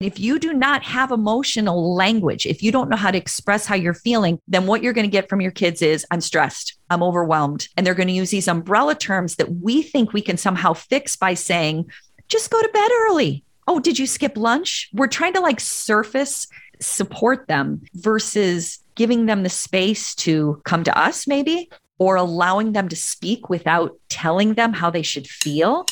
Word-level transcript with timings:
If 0.00 0.20
you 0.20 0.38
do 0.38 0.52
not 0.52 0.84
have 0.84 1.10
emotional 1.10 1.92
language, 1.92 2.46
if 2.46 2.62
you 2.62 2.70
don't 2.70 2.88
know 2.88 2.96
how 2.96 3.10
to 3.10 3.18
express 3.18 3.66
how 3.66 3.74
you're 3.74 3.94
feeling, 3.94 4.38
then 4.46 4.64
what 4.64 4.80
you're 4.80 4.92
going 4.92 5.08
to 5.08 5.10
get 5.10 5.28
from 5.28 5.40
your 5.40 5.50
kids 5.50 5.82
is 5.82 6.06
I'm 6.12 6.20
stressed, 6.20 6.78
I'm 6.88 7.02
overwhelmed. 7.02 7.66
And 7.76 7.84
they're 7.84 7.96
going 7.96 8.06
to 8.06 8.14
use 8.14 8.30
these 8.30 8.46
umbrella 8.46 8.94
terms 8.94 9.34
that 9.36 9.50
we 9.50 9.82
think 9.82 10.12
we 10.12 10.22
can 10.22 10.36
somehow 10.36 10.72
fix 10.72 11.16
by 11.16 11.34
saying, 11.34 11.90
just 12.28 12.48
go 12.48 12.62
to 12.62 12.68
bed 12.68 12.90
early. 13.08 13.42
Oh, 13.66 13.80
did 13.80 13.98
you 13.98 14.06
skip 14.06 14.36
lunch? 14.36 14.88
We're 14.92 15.08
trying 15.08 15.32
to 15.32 15.40
like 15.40 15.58
surface 15.58 16.46
support 16.78 17.48
them 17.48 17.82
versus 17.94 18.78
giving 18.94 19.26
them 19.26 19.42
the 19.42 19.48
space 19.48 20.14
to 20.14 20.62
come 20.64 20.84
to 20.84 20.96
us, 20.96 21.26
maybe, 21.26 21.70
or 21.98 22.14
allowing 22.14 22.70
them 22.70 22.88
to 22.88 22.94
speak 22.94 23.50
without 23.50 23.98
telling 24.08 24.54
them 24.54 24.74
how 24.74 24.90
they 24.90 25.02
should 25.02 25.26
feel 25.26 25.86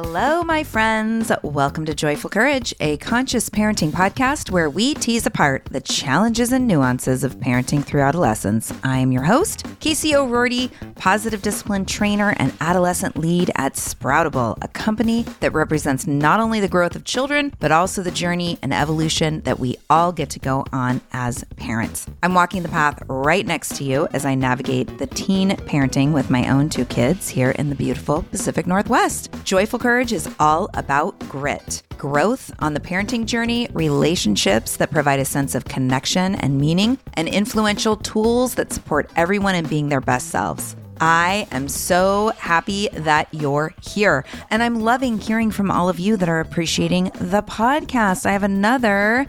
Hello, 0.00 0.44
my 0.44 0.62
friends. 0.62 1.32
Welcome 1.42 1.84
to 1.86 1.92
Joyful 1.92 2.30
Courage, 2.30 2.72
a 2.78 2.98
conscious 2.98 3.50
parenting 3.50 3.90
podcast 3.90 4.48
where 4.48 4.70
we 4.70 4.94
tease 4.94 5.26
apart 5.26 5.64
the 5.72 5.80
challenges 5.80 6.52
and 6.52 6.68
nuances 6.68 7.24
of 7.24 7.34
parenting 7.40 7.84
through 7.84 8.02
adolescence. 8.02 8.72
I 8.84 8.98
am 8.98 9.10
your 9.10 9.24
host, 9.24 9.66
Casey 9.80 10.14
O'Rourke, 10.14 10.70
positive 10.94 11.42
discipline 11.42 11.84
trainer 11.84 12.32
and 12.36 12.52
adolescent 12.60 13.16
lead 13.16 13.50
at 13.56 13.74
Sproutable, 13.74 14.56
a 14.62 14.68
company 14.68 15.24
that 15.40 15.52
represents 15.52 16.06
not 16.06 16.38
only 16.38 16.60
the 16.60 16.68
growth 16.68 16.94
of 16.94 17.02
children, 17.02 17.52
but 17.58 17.72
also 17.72 18.00
the 18.00 18.12
journey 18.12 18.56
and 18.62 18.72
evolution 18.72 19.40
that 19.40 19.58
we 19.58 19.78
all 19.90 20.12
get 20.12 20.30
to 20.30 20.38
go 20.38 20.64
on 20.72 21.00
as 21.12 21.42
parents. 21.56 22.06
I'm 22.22 22.34
walking 22.34 22.62
the 22.62 22.68
path 22.68 23.02
right 23.08 23.44
next 23.44 23.74
to 23.78 23.84
you 23.84 24.06
as 24.12 24.24
I 24.24 24.36
navigate 24.36 24.98
the 24.98 25.08
teen 25.08 25.50
parenting 25.50 26.12
with 26.12 26.30
my 26.30 26.48
own 26.48 26.68
two 26.68 26.84
kids 26.84 27.28
here 27.28 27.50
in 27.50 27.68
the 27.68 27.74
beautiful 27.74 28.22
Pacific 28.22 28.64
Northwest. 28.64 29.34
Joyful 29.42 29.80
Courage 29.80 29.87
is 29.88 30.28
all 30.38 30.68
about 30.74 31.18
grit, 31.30 31.82
growth 31.96 32.52
on 32.58 32.74
the 32.74 32.80
parenting 32.80 33.24
journey, 33.24 33.68
relationships 33.72 34.76
that 34.76 34.90
provide 34.90 35.18
a 35.18 35.24
sense 35.24 35.54
of 35.54 35.64
connection 35.64 36.34
and 36.34 36.60
meaning, 36.60 36.98
and 37.14 37.26
influential 37.26 37.96
tools 37.96 38.54
that 38.56 38.70
support 38.70 39.10
everyone 39.16 39.54
in 39.54 39.66
being 39.66 39.88
their 39.88 40.02
best 40.02 40.28
selves. 40.28 40.76
I 41.00 41.48
am 41.52 41.68
so 41.68 42.32
happy 42.36 42.88
that 42.92 43.32
you're 43.32 43.72
here. 43.80 44.26
And 44.50 44.62
I'm 44.62 44.82
loving 44.82 45.18
hearing 45.18 45.50
from 45.50 45.70
all 45.70 45.88
of 45.88 45.98
you 45.98 46.18
that 46.18 46.28
are 46.28 46.40
appreciating 46.40 47.04
the 47.14 47.42
podcast. 47.42 48.26
I 48.26 48.32
have 48.32 48.42
another 48.42 49.26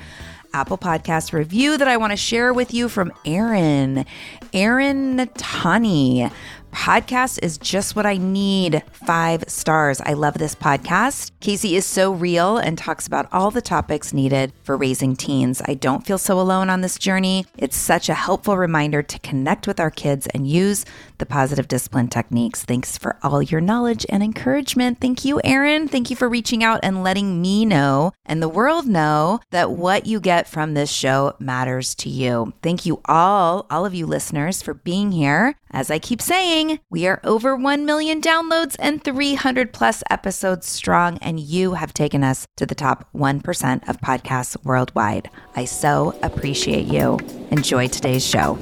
Apple 0.53 0.77
Podcast 0.77 1.31
review 1.31 1.77
that 1.77 1.87
I 1.87 1.97
want 1.97 2.11
to 2.11 2.17
share 2.17 2.53
with 2.53 2.73
you 2.73 2.89
from 2.89 3.13
Aaron. 3.23 4.05
Aaron 4.51 5.17
Natani 5.17 6.31
podcast 6.71 7.39
is 7.41 7.57
just 7.57 7.95
what 7.95 8.05
I 8.05 8.17
need. 8.17 8.83
Five 8.91 9.43
stars. 9.47 10.01
I 10.01 10.13
love 10.13 10.35
this 10.35 10.55
podcast. 10.55 11.31
Casey 11.39 11.75
is 11.75 11.85
so 11.85 12.11
real 12.11 12.57
and 12.57 12.77
talks 12.77 13.07
about 13.07 13.27
all 13.31 13.51
the 13.51 13.61
topics 13.61 14.13
needed 14.13 14.53
for 14.63 14.77
raising 14.77 15.15
teens. 15.15 15.61
I 15.65 15.73
don't 15.73 16.05
feel 16.05 16.17
so 16.17 16.39
alone 16.39 16.69
on 16.69 16.81
this 16.81 16.97
journey. 16.97 17.45
It's 17.57 17.77
such 17.77 18.09
a 18.09 18.13
helpful 18.13 18.57
reminder 18.57 19.01
to 19.03 19.19
connect 19.19 19.67
with 19.67 19.79
our 19.79 19.91
kids 19.91 20.27
and 20.27 20.47
use 20.47 20.85
the 21.19 21.25
positive 21.25 21.67
discipline 21.67 22.07
techniques. 22.07 22.63
Thanks 22.63 22.97
for 22.97 23.17
all 23.21 23.41
your 23.41 23.61
knowledge 23.61 24.05
and 24.09 24.23
encouragement. 24.23 24.99
Thank 24.99 25.23
you, 25.23 25.39
Aaron. 25.43 25.87
Thank 25.87 26.09
you 26.09 26.15
for 26.15 26.27
reaching 26.27 26.63
out 26.63 26.79
and 26.81 27.03
letting 27.03 27.41
me 27.41 27.65
know 27.65 28.11
and 28.25 28.41
the 28.41 28.49
world 28.49 28.87
know 28.87 29.39
that 29.51 29.71
what 29.71 30.05
you 30.05 30.19
get 30.19 30.47
from 30.47 30.73
this 30.73 30.91
show 30.91 31.35
matters 31.39 31.95
to 31.95 32.09
you. 32.09 32.53
Thank 32.61 32.85
you 32.85 33.01
all, 33.05 33.65
all 33.69 33.85
of 33.85 33.93
you 33.93 34.05
listeners, 34.05 34.61
for 34.61 34.73
being 34.73 35.11
here. 35.11 35.55
As 35.71 35.91
I 35.91 35.99
keep 35.99 36.21
saying, 36.21 36.79
we 36.89 37.07
are 37.07 37.19
over 37.23 37.55
1 37.55 37.85
million 37.85 38.21
downloads 38.21 38.75
and 38.79 39.03
300 39.03 39.73
plus 39.73 40.03
episodes 40.09 40.67
strong, 40.67 41.17
and 41.19 41.39
you 41.39 41.73
have 41.73 41.93
taken 41.93 42.23
us 42.23 42.47
to 42.57 42.65
the 42.65 42.75
top 42.75 43.07
1% 43.15 43.89
of 43.89 44.01
podcasts 44.01 44.63
worldwide. 44.63 45.29
I 45.55 45.65
so 45.65 46.17
appreciate 46.21 46.85
you. 46.85 47.19
Enjoy 47.51 47.87
today's 47.87 48.25
show. 48.25 48.57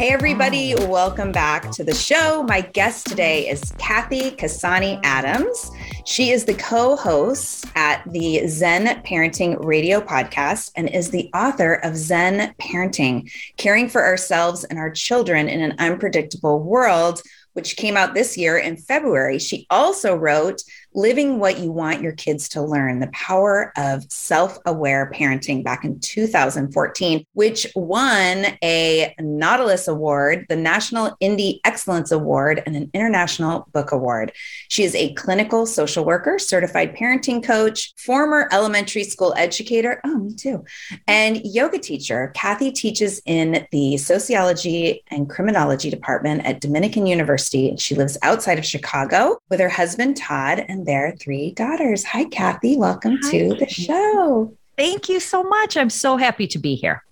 Hey, 0.00 0.14
everybody, 0.14 0.74
welcome 0.74 1.30
back 1.30 1.70
to 1.72 1.84
the 1.84 1.94
show. 1.94 2.42
My 2.42 2.62
guest 2.62 3.06
today 3.06 3.50
is 3.50 3.74
Cathy 3.76 4.30
Cassani 4.30 4.98
Adams. 5.04 5.70
She 6.06 6.30
is 6.30 6.46
the 6.46 6.54
co 6.54 6.96
host 6.96 7.66
at 7.74 8.10
the 8.10 8.46
Zen 8.46 9.02
Parenting 9.02 9.62
Radio 9.62 10.00
podcast 10.00 10.72
and 10.74 10.88
is 10.88 11.10
the 11.10 11.28
author 11.34 11.74
of 11.74 11.98
Zen 11.98 12.54
Parenting 12.58 13.30
Caring 13.58 13.90
for 13.90 14.02
Ourselves 14.02 14.64
and 14.64 14.78
Our 14.78 14.90
Children 14.90 15.50
in 15.50 15.60
an 15.60 15.74
Unpredictable 15.78 16.60
World, 16.60 17.20
which 17.52 17.76
came 17.76 17.98
out 17.98 18.14
this 18.14 18.38
year 18.38 18.56
in 18.56 18.78
February. 18.78 19.38
She 19.38 19.66
also 19.68 20.16
wrote 20.16 20.62
Living 20.92 21.38
What 21.38 21.60
You 21.60 21.70
Want 21.70 22.02
Your 22.02 22.12
Kids 22.12 22.48
to 22.50 22.62
Learn 22.62 22.98
The 22.98 23.10
Power 23.12 23.72
of 23.76 24.10
Self 24.10 24.58
Aware 24.66 25.12
Parenting 25.14 25.62
back 25.62 25.84
in 25.84 26.00
2014, 26.00 27.24
which 27.34 27.66
won 27.76 28.46
a 28.62 29.14
Nautilus 29.20 29.86
Award, 29.86 30.46
the 30.48 30.56
National 30.56 31.16
Indie 31.22 31.60
Excellence 31.64 32.10
Award, 32.10 32.62
and 32.66 32.74
an 32.74 32.90
International 32.92 33.68
Book 33.72 33.92
Award. 33.92 34.32
She 34.68 34.82
is 34.82 34.96
a 34.96 35.14
clinical 35.14 35.64
social 35.64 36.04
worker, 36.04 36.40
certified 36.40 36.96
parenting 36.96 37.42
coach, 37.42 37.92
former 37.96 38.48
elementary 38.50 39.04
school 39.04 39.32
educator. 39.36 40.00
Oh, 40.04 40.18
me 40.18 40.34
too. 40.34 40.64
And 41.06 41.40
yoga 41.44 41.78
teacher. 41.78 42.32
Cathy 42.34 42.72
teaches 42.72 43.22
in 43.26 43.64
the 43.70 43.96
sociology 43.96 45.04
and 45.08 45.30
criminology 45.30 45.88
department 45.88 46.44
at 46.44 46.60
Dominican 46.60 47.06
University. 47.06 47.76
She 47.76 47.94
lives 47.94 48.18
outside 48.22 48.58
of 48.58 48.66
Chicago 48.66 49.38
with 49.48 49.60
her 49.60 49.68
husband, 49.68 50.16
Todd, 50.16 50.64
and 50.68 50.79
and 50.80 50.86
their 50.86 51.12
three 51.12 51.50
daughters. 51.52 52.04
Hi, 52.04 52.24
Cathy. 52.24 52.76
Welcome 52.76 53.18
Hi. 53.22 53.30
to 53.30 53.54
the 53.54 53.68
show. 53.68 54.54
Thank 54.76 55.08
you 55.08 55.20
so 55.20 55.42
much. 55.42 55.76
I'm 55.76 55.90
so 55.90 56.16
happy 56.16 56.46
to 56.48 56.58
be 56.58 56.74
here. 56.74 57.04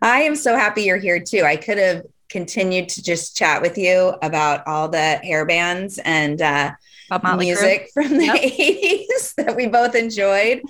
I 0.00 0.20
am 0.20 0.36
so 0.36 0.54
happy 0.54 0.82
you're 0.82 0.96
here 0.96 1.18
too. 1.20 1.42
I 1.42 1.56
could 1.56 1.78
have 1.78 2.04
continued 2.28 2.88
to 2.90 3.02
just 3.02 3.36
chat 3.36 3.62
with 3.62 3.76
you 3.78 4.14
about 4.22 4.66
all 4.66 4.88
the 4.88 5.16
hair 5.16 5.44
bands 5.44 5.98
and 6.04 6.40
uh, 6.40 6.72
music 7.36 7.90
from 7.94 8.16
the 8.16 8.26
yep. 8.26 8.36
80s 8.42 9.34
that 9.36 9.56
we 9.56 9.66
both 9.66 9.94
enjoyed. 9.94 10.62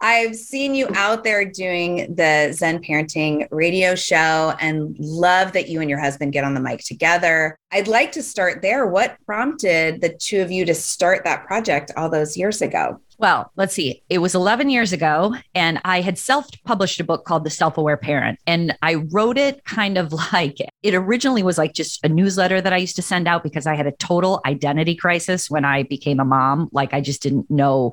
I've 0.00 0.36
seen 0.36 0.74
you 0.74 0.88
out 0.94 1.24
there 1.24 1.44
doing 1.44 2.14
the 2.14 2.52
Zen 2.52 2.82
Parenting 2.82 3.46
radio 3.50 3.94
show 3.94 4.54
and 4.60 4.96
love 4.98 5.52
that 5.52 5.68
you 5.68 5.80
and 5.80 5.90
your 5.90 5.98
husband 5.98 6.32
get 6.32 6.44
on 6.44 6.54
the 6.54 6.60
mic 6.60 6.80
together. 6.80 7.58
I'd 7.72 7.88
like 7.88 8.12
to 8.12 8.22
start 8.22 8.62
there. 8.62 8.86
What 8.86 9.16
prompted 9.26 10.00
the 10.00 10.10
two 10.10 10.40
of 10.40 10.50
you 10.50 10.64
to 10.66 10.74
start 10.74 11.24
that 11.24 11.46
project 11.46 11.92
all 11.96 12.08
those 12.08 12.36
years 12.36 12.62
ago? 12.62 13.00
Well, 13.18 13.52
let's 13.56 13.74
see. 13.74 14.02
It 14.08 14.18
was 14.18 14.34
11 14.34 14.70
years 14.70 14.92
ago, 14.92 15.34
and 15.54 15.80
I 15.84 16.00
had 16.00 16.18
self 16.18 16.48
published 16.64 17.00
a 17.00 17.04
book 17.04 17.24
called 17.24 17.44
The 17.44 17.50
Self 17.50 17.78
Aware 17.78 17.96
Parent. 17.96 18.38
And 18.46 18.76
I 18.82 18.94
wrote 18.94 19.38
it 19.38 19.64
kind 19.64 19.98
of 19.98 20.12
like 20.32 20.58
it 20.82 20.94
originally 20.94 21.42
was 21.42 21.58
like 21.58 21.74
just 21.74 22.04
a 22.04 22.08
newsletter 22.08 22.60
that 22.60 22.72
I 22.72 22.78
used 22.78 22.96
to 22.96 23.02
send 23.02 23.28
out 23.28 23.42
because 23.42 23.66
I 23.66 23.74
had 23.74 23.86
a 23.86 23.92
total 23.92 24.40
identity 24.46 24.96
crisis 24.96 25.48
when 25.48 25.64
I 25.64 25.84
became 25.84 26.20
a 26.20 26.24
mom. 26.24 26.68
Like, 26.72 26.92
I 26.92 27.00
just 27.00 27.22
didn't 27.22 27.50
know 27.50 27.92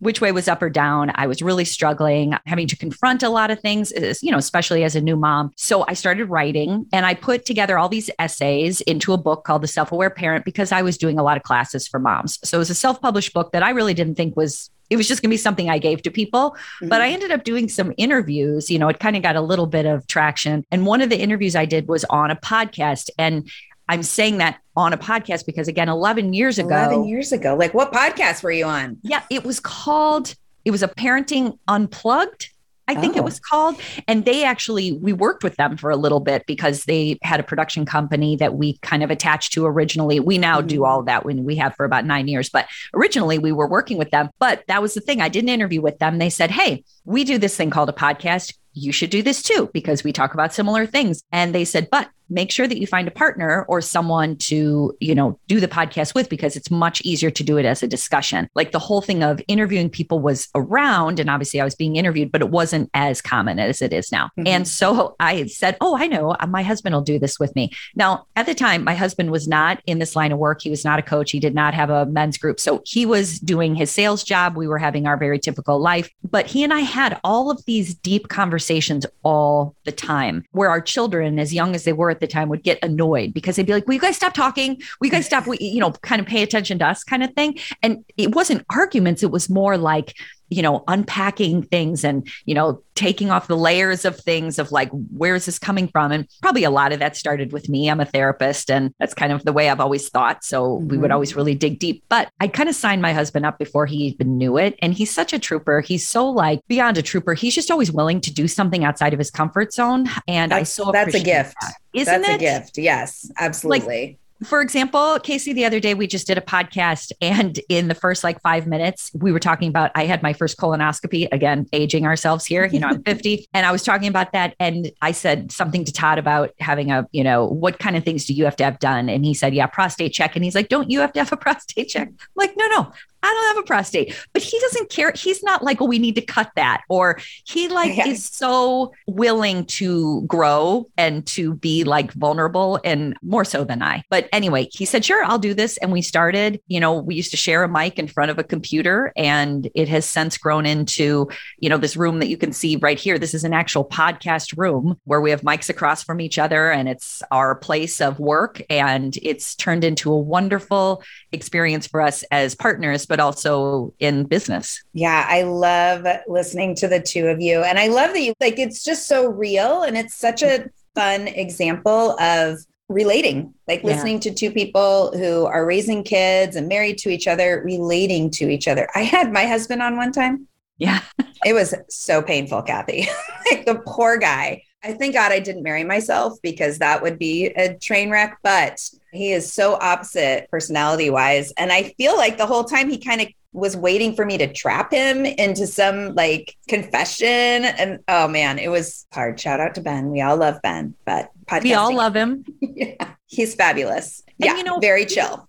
which 0.00 0.20
way 0.20 0.32
was 0.32 0.48
up 0.48 0.62
or 0.62 0.70
down. 0.70 1.12
I 1.14 1.26
was 1.26 1.40
really 1.40 1.64
struggling, 1.64 2.34
having 2.46 2.66
to 2.66 2.76
confront 2.76 3.22
a 3.22 3.28
lot 3.28 3.50
of 3.50 3.60
things, 3.60 3.92
you 4.22 4.30
know, 4.32 4.38
especially 4.38 4.82
as 4.84 4.96
a 4.96 5.00
new 5.00 5.16
mom. 5.16 5.52
So 5.56 5.84
I 5.86 5.94
started 5.94 6.26
writing 6.26 6.86
and 6.92 7.06
I 7.06 7.14
put 7.14 7.44
together 7.44 7.78
all 7.78 7.88
these 7.88 8.10
essays 8.18 8.80
into 8.82 9.12
a 9.12 9.18
book 9.18 9.44
called 9.44 9.62
The 9.62 9.68
Self 9.68 9.92
Aware 9.92 10.10
Parent 10.10 10.44
because 10.44 10.72
I 10.72 10.82
was 10.82 10.98
doing 10.98 11.18
a 11.18 11.22
lot 11.22 11.36
of 11.36 11.42
classes 11.42 11.86
for 11.86 12.00
moms. 12.00 12.38
So 12.42 12.58
it 12.58 12.60
was 12.60 12.70
a 12.70 12.74
self 12.74 13.00
published 13.00 13.32
book 13.32 13.52
that 13.52 13.62
I 13.62 13.70
really 13.70 13.94
didn't 13.94 14.16
think 14.16 14.36
was 14.36 14.70
it 14.90 14.96
was 14.96 15.06
just 15.06 15.22
going 15.22 15.30
to 15.30 15.34
be 15.34 15.38
something 15.38 15.70
I 15.70 15.78
gave 15.78 16.02
to 16.02 16.10
people. 16.10 16.50
Mm-hmm. 16.50 16.88
But 16.88 17.00
I 17.00 17.10
ended 17.10 17.30
up 17.30 17.44
doing 17.44 17.68
some 17.68 17.94
interviews. 17.96 18.70
You 18.70 18.78
know, 18.78 18.88
it 18.88 18.98
kind 18.98 19.16
of 19.16 19.22
got 19.22 19.36
a 19.36 19.40
little 19.40 19.66
bit 19.66 19.86
of 19.86 20.06
traction. 20.08 20.64
And 20.72 20.84
one 20.84 21.00
of 21.00 21.10
the 21.10 21.18
interviews 21.18 21.54
I 21.54 21.64
did 21.64 21.86
was 21.86 22.04
on 22.06 22.30
a 22.30 22.36
podcast. 22.36 23.08
And 23.16 23.48
I'm 23.90 24.02
saying 24.02 24.38
that 24.38 24.60
on 24.76 24.92
a 24.92 24.98
podcast 24.98 25.44
because 25.46 25.68
again 25.68 25.88
11 25.88 26.32
years 26.32 26.58
ago 26.58 26.68
11 26.68 27.04
years 27.04 27.32
ago 27.32 27.54
like 27.54 27.74
what 27.74 27.92
podcast 27.92 28.42
were 28.42 28.52
you 28.52 28.64
on 28.64 28.96
yeah 29.02 29.22
it 29.28 29.44
was 29.44 29.60
called 29.60 30.34
it 30.64 30.70
was 30.70 30.82
a 30.82 30.88
parenting 30.88 31.58
unplugged 31.68 32.50
I 32.90 33.00
think 33.00 33.14
oh. 33.14 33.18
it 33.18 33.24
was 33.24 33.38
called. 33.38 33.80
And 34.08 34.24
they 34.24 34.42
actually, 34.42 34.92
we 34.92 35.12
worked 35.12 35.44
with 35.44 35.54
them 35.54 35.76
for 35.76 35.90
a 35.90 35.96
little 35.96 36.18
bit 36.18 36.44
because 36.46 36.84
they 36.84 37.18
had 37.22 37.38
a 37.38 37.44
production 37.44 37.86
company 37.86 38.34
that 38.36 38.54
we 38.54 38.78
kind 38.78 39.04
of 39.04 39.12
attached 39.12 39.52
to 39.52 39.64
originally. 39.64 40.18
We 40.18 40.38
now 40.38 40.58
mm-hmm. 40.58 40.66
do 40.66 40.84
all 40.84 41.00
of 41.00 41.06
that 41.06 41.24
when 41.24 41.44
we 41.44 41.54
have 41.56 41.76
for 41.76 41.84
about 41.84 42.04
nine 42.04 42.26
years, 42.26 42.48
but 42.48 42.66
originally 42.92 43.38
we 43.38 43.52
were 43.52 43.68
working 43.68 43.96
with 43.96 44.10
them. 44.10 44.30
But 44.40 44.64
that 44.66 44.82
was 44.82 44.94
the 44.94 45.00
thing. 45.00 45.20
I 45.20 45.28
did 45.28 45.44
an 45.44 45.48
interview 45.48 45.80
with 45.80 46.00
them. 46.00 46.18
They 46.18 46.30
said, 46.30 46.50
Hey, 46.50 46.82
we 47.04 47.22
do 47.22 47.38
this 47.38 47.56
thing 47.56 47.70
called 47.70 47.90
a 47.90 47.92
podcast. 47.92 48.54
You 48.72 48.90
should 48.90 49.10
do 49.10 49.22
this 49.22 49.40
too 49.40 49.70
because 49.72 50.02
we 50.02 50.12
talk 50.12 50.34
about 50.34 50.52
similar 50.52 50.84
things. 50.84 51.22
And 51.30 51.54
they 51.54 51.64
said, 51.64 51.88
But 51.92 52.08
make 52.30 52.50
sure 52.50 52.66
that 52.66 52.78
you 52.78 52.86
find 52.86 53.08
a 53.08 53.10
partner 53.10 53.64
or 53.68 53.80
someone 53.80 54.36
to, 54.36 54.96
you 55.00 55.14
know, 55.14 55.38
do 55.48 55.60
the 55.60 55.68
podcast 55.68 56.14
with 56.14 56.28
because 56.28 56.56
it's 56.56 56.70
much 56.70 57.00
easier 57.02 57.30
to 57.30 57.42
do 57.42 57.56
it 57.56 57.64
as 57.64 57.82
a 57.82 57.88
discussion. 57.88 58.48
Like 58.54 58.72
the 58.72 58.78
whole 58.78 59.00
thing 59.02 59.22
of 59.22 59.40
interviewing 59.48 59.90
people 59.90 60.20
was 60.20 60.48
around 60.54 61.18
and 61.20 61.28
obviously 61.28 61.60
I 61.60 61.64
was 61.64 61.74
being 61.74 61.96
interviewed, 61.96 62.32
but 62.32 62.40
it 62.40 62.50
wasn't 62.50 62.90
as 62.94 63.20
common 63.20 63.58
as 63.58 63.82
it 63.82 63.92
is 63.92 64.12
now. 64.12 64.26
Mm-hmm. 64.26 64.46
And 64.46 64.68
so 64.68 65.16
I 65.20 65.46
said, 65.46 65.76
"Oh, 65.80 65.96
I 65.96 66.06
know, 66.06 66.36
uh, 66.38 66.46
my 66.46 66.62
husband 66.62 66.94
will 66.94 67.02
do 67.02 67.18
this 67.18 67.38
with 67.38 67.54
me." 67.54 67.72
Now, 67.94 68.26
at 68.36 68.46
the 68.46 68.54
time, 68.54 68.84
my 68.84 68.94
husband 68.94 69.30
was 69.30 69.48
not 69.48 69.82
in 69.86 69.98
this 69.98 70.14
line 70.16 70.32
of 70.32 70.38
work. 70.38 70.62
He 70.62 70.70
was 70.70 70.84
not 70.84 70.98
a 70.98 71.02
coach. 71.02 71.30
He 71.30 71.40
did 71.40 71.54
not 71.54 71.74
have 71.74 71.90
a 71.90 72.06
men's 72.06 72.38
group. 72.38 72.60
So 72.60 72.82
he 72.84 73.06
was 73.06 73.40
doing 73.40 73.74
his 73.74 73.90
sales 73.90 74.22
job. 74.22 74.56
We 74.56 74.68
were 74.68 74.78
having 74.78 75.06
our 75.06 75.16
very 75.16 75.38
typical 75.38 75.80
life, 75.80 76.10
but 76.30 76.46
he 76.46 76.62
and 76.62 76.72
I 76.72 76.80
had 76.80 77.18
all 77.24 77.50
of 77.50 77.64
these 77.66 77.94
deep 77.94 78.28
conversations 78.28 79.06
all 79.22 79.74
the 79.84 79.92
time 79.92 80.44
where 80.52 80.70
our 80.70 80.80
children 80.80 81.38
as 81.38 81.52
young 81.52 81.74
as 81.74 81.84
they 81.84 81.92
were 81.92 82.14
the 82.20 82.26
time 82.26 82.48
would 82.48 82.62
get 82.62 82.78
annoyed 82.82 83.34
because 83.34 83.56
they'd 83.56 83.66
be 83.66 83.72
like, 83.72 83.86
"Will 83.86 83.94
you 83.94 84.00
guys 84.00 84.16
stop 84.16 84.34
talking? 84.34 84.76
Will 85.00 85.06
you 85.06 85.10
guys 85.10 85.26
stop? 85.26 85.46
You 85.58 85.80
know, 85.80 85.90
kind 85.90 86.20
of 86.20 86.26
pay 86.26 86.42
attention 86.42 86.78
to 86.78 86.86
us, 86.86 87.04
kind 87.04 87.22
of 87.22 87.32
thing." 87.34 87.58
And 87.82 88.04
it 88.16 88.34
wasn't 88.34 88.64
arguments; 88.70 89.22
it 89.22 89.30
was 89.30 89.48
more 89.50 89.76
like 89.76 90.14
you 90.50 90.62
know, 90.62 90.84
unpacking 90.88 91.62
things 91.62 92.04
and, 92.04 92.28
you 92.44 92.54
know, 92.54 92.82
taking 92.94 93.30
off 93.30 93.46
the 93.46 93.56
layers 93.56 94.04
of 94.04 94.18
things 94.18 94.58
of 94.58 94.72
like, 94.72 94.90
where 94.90 95.34
is 95.34 95.46
this 95.46 95.58
coming 95.58 95.88
from? 95.88 96.12
And 96.12 96.28
probably 96.42 96.64
a 96.64 96.70
lot 96.70 96.92
of 96.92 96.98
that 96.98 97.16
started 97.16 97.52
with 97.52 97.68
me. 97.68 97.88
I'm 97.88 98.00
a 98.00 98.04
therapist 98.04 98.70
and 98.70 98.92
that's 98.98 99.14
kind 99.14 99.32
of 99.32 99.42
the 99.44 99.54
way 99.54 99.70
I've 99.70 99.80
always 99.80 100.10
thought. 100.10 100.44
So 100.44 100.64
mm-hmm. 100.64 100.88
we 100.88 100.98
would 100.98 101.06
mm-hmm. 101.06 101.14
always 101.14 101.34
really 101.34 101.54
dig 101.54 101.78
deep. 101.78 102.04
But 102.10 102.30
I 102.40 102.48
kind 102.48 102.68
of 102.68 102.74
signed 102.74 103.00
my 103.00 103.14
husband 103.14 103.46
up 103.46 103.58
before 103.58 103.86
he 103.86 103.96
even 103.96 104.36
knew 104.36 104.58
it. 104.58 104.78
And 104.82 104.92
he's 104.92 105.10
such 105.10 105.32
a 105.32 105.38
trooper. 105.38 105.80
He's 105.80 106.06
so 106.06 106.28
like 106.28 106.60
beyond 106.68 106.98
a 106.98 107.02
trooper. 107.02 107.32
He's 107.32 107.54
just 107.54 107.70
always 107.70 107.90
willing 107.90 108.20
to 108.20 108.32
do 108.32 108.46
something 108.46 108.84
outside 108.84 109.14
of 109.14 109.18
his 109.18 109.30
comfort 109.30 109.72
zone. 109.72 110.06
And 110.28 110.52
that's, 110.52 110.78
I 110.78 110.84
so 110.84 110.92
that's 110.92 111.14
a 111.14 111.20
gift. 111.20 111.54
That. 111.60 111.74
Isn't 111.94 112.22
that's 112.22 112.28
it? 112.28 112.34
a 112.34 112.38
gift. 112.38 112.78
Yes, 112.78 113.30
absolutely. 113.38 114.06
Like, 114.06 114.19
for 114.44 114.60
example, 114.60 115.18
Casey, 115.20 115.52
the 115.52 115.64
other 115.64 115.80
day 115.80 115.94
we 115.94 116.06
just 116.06 116.26
did 116.26 116.38
a 116.38 116.40
podcast, 116.40 117.12
and 117.20 117.58
in 117.68 117.88
the 117.88 117.94
first 117.94 118.24
like 118.24 118.40
five 118.42 118.66
minutes, 118.66 119.10
we 119.14 119.32
were 119.32 119.40
talking 119.40 119.68
about 119.68 119.90
I 119.94 120.06
had 120.06 120.22
my 120.22 120.32
first 120.32 120.56
colonoscopy. 120.56 121.28
Again, 121.32 121.66
aging 121.72 122.06
ourselves 122.06 122.46
here. 122.46 122.66
You 122.66 122.80
know, 122.80 122.88
I'm 122.88 123.02
50, 123.04 123.46
and 123.52 123.66
I 123.66 123.72
was 123.72 123.82
talking 123.82 124.08
about 124.08 124.32
that, 124.32 124.54
and 124.58 124.90
I 125.02 125.12
said 125.12 125.52
something 125.52 125.84
to 125.84 125.92
Todd 125.92 126.18
about 126.18 126.50
having 126.58 126.90
a, 126.90 127.06
you 127.12 127.22
know, 127.22 127.46
what 127.46 127.78
kind 127.78 127.96
of 127.96 128.04
things 128.04 128.24
do 128.24 128.34
you 128.34 128.44
have 128.44 128.56
to 128.56 128.64
have 128.64 128.78
done? 128.78 129.08
And 129.08 129.24
he 129.24 129.34
said, 129.34 129.54
yeah, 129.54 129.66
prostate 129.66 130.12
check. 130.12 130.36
And 130.36 130.44
he's 130.44 130.54
like, 130.54 130.68
don't 130.68 130.90
you 130.90 131.00
have 131.00 131.12
to 131.14 131.20
have 131.20 131.32
a 131.32 131.36
prostate 131.40 131.88
check? 131.88 132.08
I'm 132.08 132.16
like, 132.36 132.52
no, 132.56 132.66
no, 132.68 132.92
I 133.22 133.26
don't 133.26 133.56
have 133.56 133.64
a 133.64 133.66
prostate, 133.66 134.14
but 134.32 134.42
he 134.42 134.58
doesn't 134.60 134.90
care. 134.90 135.12
He's 135.14 135.42
not 135.42 135.62
like, 135.62 135.80
oh, 135.80 135.86
we 135.86 135.98
need 135.98 136.14
to 136.14 136.22
cut 136.22 136.50
that. 136.56 136.82
Or 136.88 137.20
he 137.44 137.68
like 137.68 138.06
is 138.06 138.24
so 138.24 138.92
willing 139.06 139.66
to 139.66 140.22
grow 140.22 140.86
and 140.96 141.26
to 141.28 141.54
be 141.54 141.84
like 141.84 142.12
vulnerable 142.12 142.80
and 142.84 143.16
more 143.22 143.44
so 143.44 143.64
than 143.64 143.82
I. 143.82 144.02
But 144.10 144.28
anyway, 144.32 144.68
he 144.72 144.84
said, 144.84 145.04
sure, 145.04 145.24
I'll 145.24 145.38
do 145.38 145.54
this. 145.54 145.76
And 145.78 145.92
we 145.92 146.02
started, 146.02 146.60
you 146.66 146.80
know, 146.80 146.94
we 146.94 147.14
used 147.14 147.30
to 147.32 147.36
share 147.36 147.62
a 147.62 147.68
mic 147.68 147.98
in 147.98 148.08
front 148.08 148.30
of 148.30 148.38
a 148.38 148.44
computer 148.44 149.12
and 149.16 149.68
it 149.74 149.88
has 149.88 150.06
since 150.06 150.38
grown 150.38 150.64
into, 150.64 151.28
you 151.58 151.68
know, 151.68 151.78
this 151.78 151.96
room 151.96 152.20
that 152.20 152.28
you 152.28 152.36
can 152.36 152.52
see 152.52 152.76
right 152.76 152.98
here. 152.98 153.18
This 153.18 153.34
is 153.34 153.44
an 153.44 153.52
actual 153.52 153.84
podcast 153.84 154.56
room 154.56 154.98
where 155.04 155.20
we 155.20 155.30
have 155.30 155.42
mics 155.42 155.68
across 155.68 156.02
from 156.02 156.20
each 156.20 156.38
other 156.38 156.70
and 156.70 156.88
it's 156.88 157.22
our 157.30 157.54
place 157.54 158.00
of 158.00 158.18
work. 158.18 158.62
And 158.70 159.16
it's 159.22 159.54
turned 159.54 159.84
into 159.84 160.10
a 160.12 160.18
wonderful 160.18 161.02
experience 161.32 161.86
for 161.86 162.00
us 162.00 162.22
as 162.30 162.54
partners 162.54 163.06
but 163.10 163.18
also 163.18 163.92
in 163.98 164.22
business. 164.22 164.84
Yeah, 164.92 165.26
I 165.28 165.42
love 165.42 166.06
listening 166.28 166.76
to 166.76 166.86
the 166.86 167.00
two 167.00 167.26
of 167.26 167.40
you. 167.40 167.62
And 167.64 167.76
I 167.76 167.88
love 167.88 168.12
that 168.12 168.22
you 168.22 168.32
like 168.40 168.58
it's 168.58 168.84
just 168.84 169.08
so 169.08 169.26
real 169.26 169.82
and 169.82 169.98
it's 169.98 170.14
such 170.14 170.44
a 170.44 170.70
fun 170.94 171.26
example 171.26 172.18
of 172.20 172.58
relating, 172.88 173.52
like 173.66 173.82
yeah. 173.82 173.88
listening 173.88 174.20
to 174.20 174.32
two 174.32 174.52
people 174.52 175.10
who 175.18 175.44
are 175.44 175.66
raising 175.66 176.04
kids 176.04 176.54
and 176.54 176.68
married 176.68 176.98
to 176.98 177.10
each 177.10 177.26
other, 177.26 177.62
relating 177.64 178.30
to 178.30 178.48
each 178.48 178.68
other. 178.68 178.88
I 178.94 179.00
had 179.00 179.32
my 179.32 179.44
husband 179.44 179.82
on 179.82 179.96
one 179.96 180.12
time. 180.12 180.46
Yeah. 180.78 181.00
it 181.44 181.52
was 181.52 181.74
so 181.88 182.22
painful, 182.22 182.62
Cathy. 182.62 183.08
like 183.50 183.66
the 183.66 183.82
poor 183.84 184.18
guy. 184.18 184.62
I 184.84 184.92
thank 184.92 185.14
God 185.14 185.32
I 185.32 185.40
didn't 185.40 185.64
marry 185.64 185.82
myself 185.82 186.38
because 186.42 186.78
that 186.78 187.02
would 187.02 187.18
be 187.18 187.46
a 187.46 187.74
train 187.74 188.08
wreck. 188.08 188.38
But 188.44 188.80
he 189.12 189.32
is 189.32 189.52
so 189.52 189.74
opposite 189.80 190.50
personality 190.50 191.10
wise. 191.10 191.52
And 191.52 191.72
I 191.72 191.94
feel 191.98 192.16
like 192.16 192.38
the 192.38 192.46
whole 192.46 192.64
time 192.64 192.90
he 192.90 192.98
kind 192.98 193.20
of 193.20 193.28
was 193.52 193.76
waiting 193.76 194.14
for 194.14 194.24
me 194.24 194.38
to 194.38 194.52
trap 194.52 194.92
him 194.92 195.26
into 195.26 195.66
some 195.66 196.14
like 196.14 196.56
confession. 196.68 197.26
And 197.26 198.00
oh 198.08 198.28
man, 198.28 198.58
it 198.58 198.68
was 198.68 199.06
hard. 199.12 199.40
Shout 199.40 199.60
out 199.60 199.74
to 199.74 199.80
Ben. 199.80 200.10
We 200.10 200.20
all 200.20 200.36
love 200.36 200.60
Ben, 200.62 200.94
but 201.04 201.30
we 201.62 201.74
all 201.74 201.94
love 201.94 202.14
him. 202.14 202.44
yeah, 202.60 203.14
he's 203.26 203.54
fabulous. 203.54 204.22
And 204.40 204.46
yeah, 204.46 204.56
you 204.56 204.64
know, 204.64 204.78
very 204.78 205.04
chill. 205.04 205.48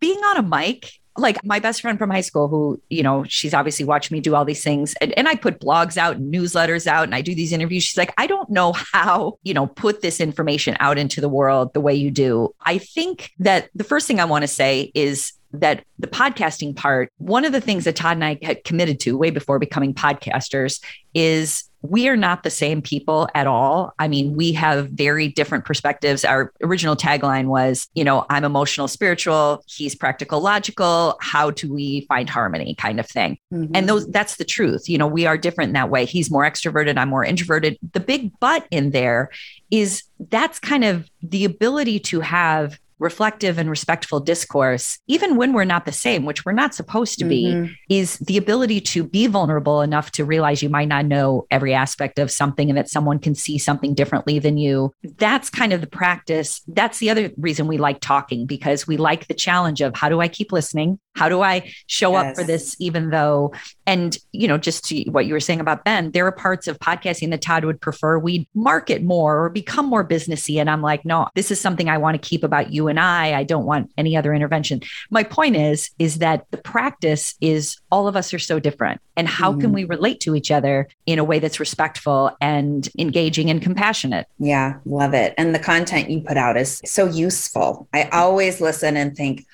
being 0.00 0.18
on 0.18 0.36
a 0.36 0.42
mic 0.42 0.92
like 1.16 1.44
my 1.44 1.58
best 1.58 1.82
friend 1.82 1.98
from 1.98 2.10
high 2.10 2.22
school 2.22 2.48
who 2.48 2.80
you 2.88 3.02
know 3.02 3.24
she's 3.24 3.52
obviously 3.52 3.84
watched 3.84 4.10
me 4.10 4.20
do 4.20 4.34
all 4.34 4.44
these 4.44 4.64
things 4.64 4.94
and, 5.00 5.16
and 5.18 5.28
i 5.28 5.34
put 5.34 5.60
blogs 5.60 5.96
out 5.96 6.16
and 6.16 6.32
newsletters 6.32 6.86
out 6.86 7.04
and 7.04 7.14
i 7.14 7.20
do 7.20 7.34
these 7.34 7.52
interviews. 7.52 7.82
She's 7.82 7.98
like 7.98 8.14
i 8.16 8.26
don't 8.26 8.48
know 8.50 8.72
how 8.72 9.38
you 9.42 9.54
know 9.54 9.66
put 9.66 10.00
this 10.00 10.20
information 10.20 10.76
out 10.80 10.98
into 10.98 11.20
the 11.20 11.28
world 11.28 11.74
the 11.74 11.80
way 11.80 11.94
you 11.94 12.10
do. 12.10 12.54
I 12.60 12.78
think 12.78 13.30
that 13.38 13.68
the 13.74 13.84
first 13.84 14.06
thing 14.06 14.20
i 14.20 14.24
want 14.24 14.42
to 14.42 14.48
say 14.48 14.90
is 14.94 15.32
that 15.52 15.84
the 15.98 16.06
podcasting 16.06 16.74
part, 16.74 17.10
one 17.18 17.44
of 17.44 17.52
the 17.52 17.60
things 17.60 17.84
that 17.84 17.96
Todd 17.96 18.16
and 18.16 18.24
I 18.24 18.38
had 18.42 18.64
committed 18.64 19.00
to 19.00 19.16
way 19.16 19.30
before 19.30 19.58
becoming 19.58 19.94
podcasters 19.94 20.82
is 21.14 21.64
we 21.82 22.08
are 22.08 22.16
not 22.16 22.44
the 22.44 22.50
same 22.50 22.80
people 22.80 23.28
at 23.34 23.46
all. 23.46 23.92
I 23.98 24.06
mean, 24.06 24.36
we 24.36 24.52
have 24.52 24.90
very 24.90 25.28
different 25.28 25.64
perspectives. 25.64 26.24
Our 26.24 26.52
original 26.62 26.96
tagline 26.96 27.46
was, 27.46 27.88
you 27.94 28.04
know, 28.04 28.24
I'm 28.30 28.44
emotional, 28.44 28.86
spiritual, 28.86 29.64
he's 29.66 29.94
practical, 29.94 30.40
logical. 30.40 31.16
How 31.20 31.50
do 31.50 31.72
we 31.72 32.02
find 32.02 32.30
harmony 32.30 32.76
kind 32.76 33.00
of 33.00 33.08
thing? 33.08 33.36
Mm-hmm. 33.52 33.72
And 33.74 33.88
those 33.88 34.06
that's 34.08 34.36
the 34.36 34.44
truth. 34.44 34.88
You 34.88 34.96
know, 34.96 35.08
we 35.08 35.26
are 35.26 35.36
different 35.36 35.70
in 35.70 35.74
that 35.74 35.90
way. 35.90 36.04
He's 36.04 36.30
more 36.30 36.44
extroverted, 36.44 36.96
I'm 36.96 37.08
more 37.08 37.24
introverted. 37.24 37.78
The 37.92 38.00
big 38.00 38.30
but 38.38 38.66
in 38.70 38.90
there 38.90 39.30
is 39.70 40.04
that's 40.30 40.60
kind 40.60 40.84
of 40.84 41.10
the 41.20 41.44
ability 41.44 41.98
to 41.98 42.20
have 42.20 42.78
reflective 43.02 43.58
and 43.58 43.68
respectful 43.68 44.20
discourse, 44.20 45.00
even 45.08 45.36
when 45.36 45.52
we're 45.52 45.64
not 45.64 45.84
the 45.84 45.92
same, 45.92 46.24
which 46.24 46.44
we're 46.44 46.52
not 46.52 46.72
supposed 46.72 47.18
to 47.18 47.24
be, 47.24 47.46
mm-hmm. 47.46 47.72
is 47.88 48.16
the 48.18 48.36
ability 48.36 48.80
to 48.80 49.02
be 49.02 49.26
vulnerable 49.26 49.82
enough 49.82 50.12
to 50.12 50.24
realize 50.24 50.62
you 50.62 50.68
might 50.68 50.88
not 50.88 51.04
know 51.04 51.44
every 51.50 51.74
aspect 51.74 52.20
of 52.20 52.30
something 52.30 52.70
and 52.70 52.78
that 52.78 52.88
someone 52.88 53.18
can 53.18 53.34
see 53.34 53.58
something 53.58 53.92
differently 53.92 54.38
than 54.38 54.56
you. 54.56 54.94
That's 55.18 55.50
kind 55.50 55.72
of 55.72 55.80
the 55.80 55.88
practice. 55.88 56.62
That's 56.68 56.98
the 56.98 57.10
other 57.10 57.30
reason 57.36 57.66
we 57.66 57.76
like 57.76 57.98
talking 58.00 58.46
because 58.46 58.86
we 58.86 58.96
like 58.96 59.26
the 59.26 59.34
challenge 59.34 59.80
of 59.80 59.96
how 59.96 60.08
do 60.08 60.20
I 60.20 60.28
keep 60.28 60.52
listening? 60.52 61.00
How 61.14 61.28
do 61.28 61.42
I 61.42 61.70
show 61.88 62.12
yes. 62.12 62.24
up 62.24 62.36
for 62.36 62.44
this, 62.44 62.74
even 62.78 63.10
though, 63.10 63.52
and, 63.86 64.16
you 64.30 64.48
know, 64.48 64.56
just 64.56 64.84
to 64.86 65.02
what 65.10 65.26
you 65.26 65.34
were 65.34 65.40
saying 65.40 65.60
about 65.60 65.84
Ben, 65.84 66.12
there 66.12 66.26
are 66.26 66.32
parts 66.32 66.68
of 66.68 66.78
podcasting 66.78 67.30
that 67.30 67.42
Todd 67.42 67.64
would 67.64 67.80
prefer 67.80 68.18
we 68.18 68.48
market 68.54 69.02
more 69.02 69.44
or 69.44 69.50
become 69.50 69.86
more 69.86 70.06
businessy. 70.06 70.58
And 70.58 70.70
I'm 70.70 70.80
like, 70.80 71.04
no, 71.04 71.28
this 71.34 71.50
is 71.50 71.60
something 71.60 71.90
I 71.90 71.98
want 71.98 72.14
to 72.14 72.28
keep 72.28 72.44
about 72.44 72.72
you 72.72 72.88
and 72.92 73.00
I. 73.00 73.32
I 73.32 73.42
don't 73.42 73.64
want 73.64 73.90
any 73.96 74.16
other 74.16 74.34
intervention. 74.34 74.82
My 75.10 75.24
point 75.24 75.56
is, 75.56 75.90
is 75.98 76.18
that 76.18 76.46
the 76.50 76.58
practice 76.58 77.34
is 77.40 77.76
all 77.90 78.06
of 78.06 78.16
us 78.16 78.32
are 78.34 78.38
so 78.38 78.60
different. 78.60 79.00
And 79.16 79.26
how 79.26 79.52
mm. 79.52 79.60
can 79.62 79.72
we 79.72 79.84
relate 79.84 80.20
to 80.20 80.36
each 80.36 80.50
other 80.50 80.88
in 81.06 81.18
a 81.18 81.24
way 81.24 81.38
that's 81.38 81.58
respectful 81.58 82.36
and 82.40 82.88
engaging 82.98 83.50
and 83.50 83.62
compassionate? 83.62 84.26
Yeah, 84.38 84.78
love 84.84 85.14
it. 85.14 85.34
And 85.38 85.54
the 85.54 85.58
content 85.58 86.10
you 86.10 86.20
put 86.20 86.36
out 86.36 86.56
is 86.56 86.82
so 86.84 87.06
useful. 87.06 87.88
I 87.92 88.04
always 88.12 88.60
listen 88.60 88.96
and 88.96 89.16
think, 89.16 89.46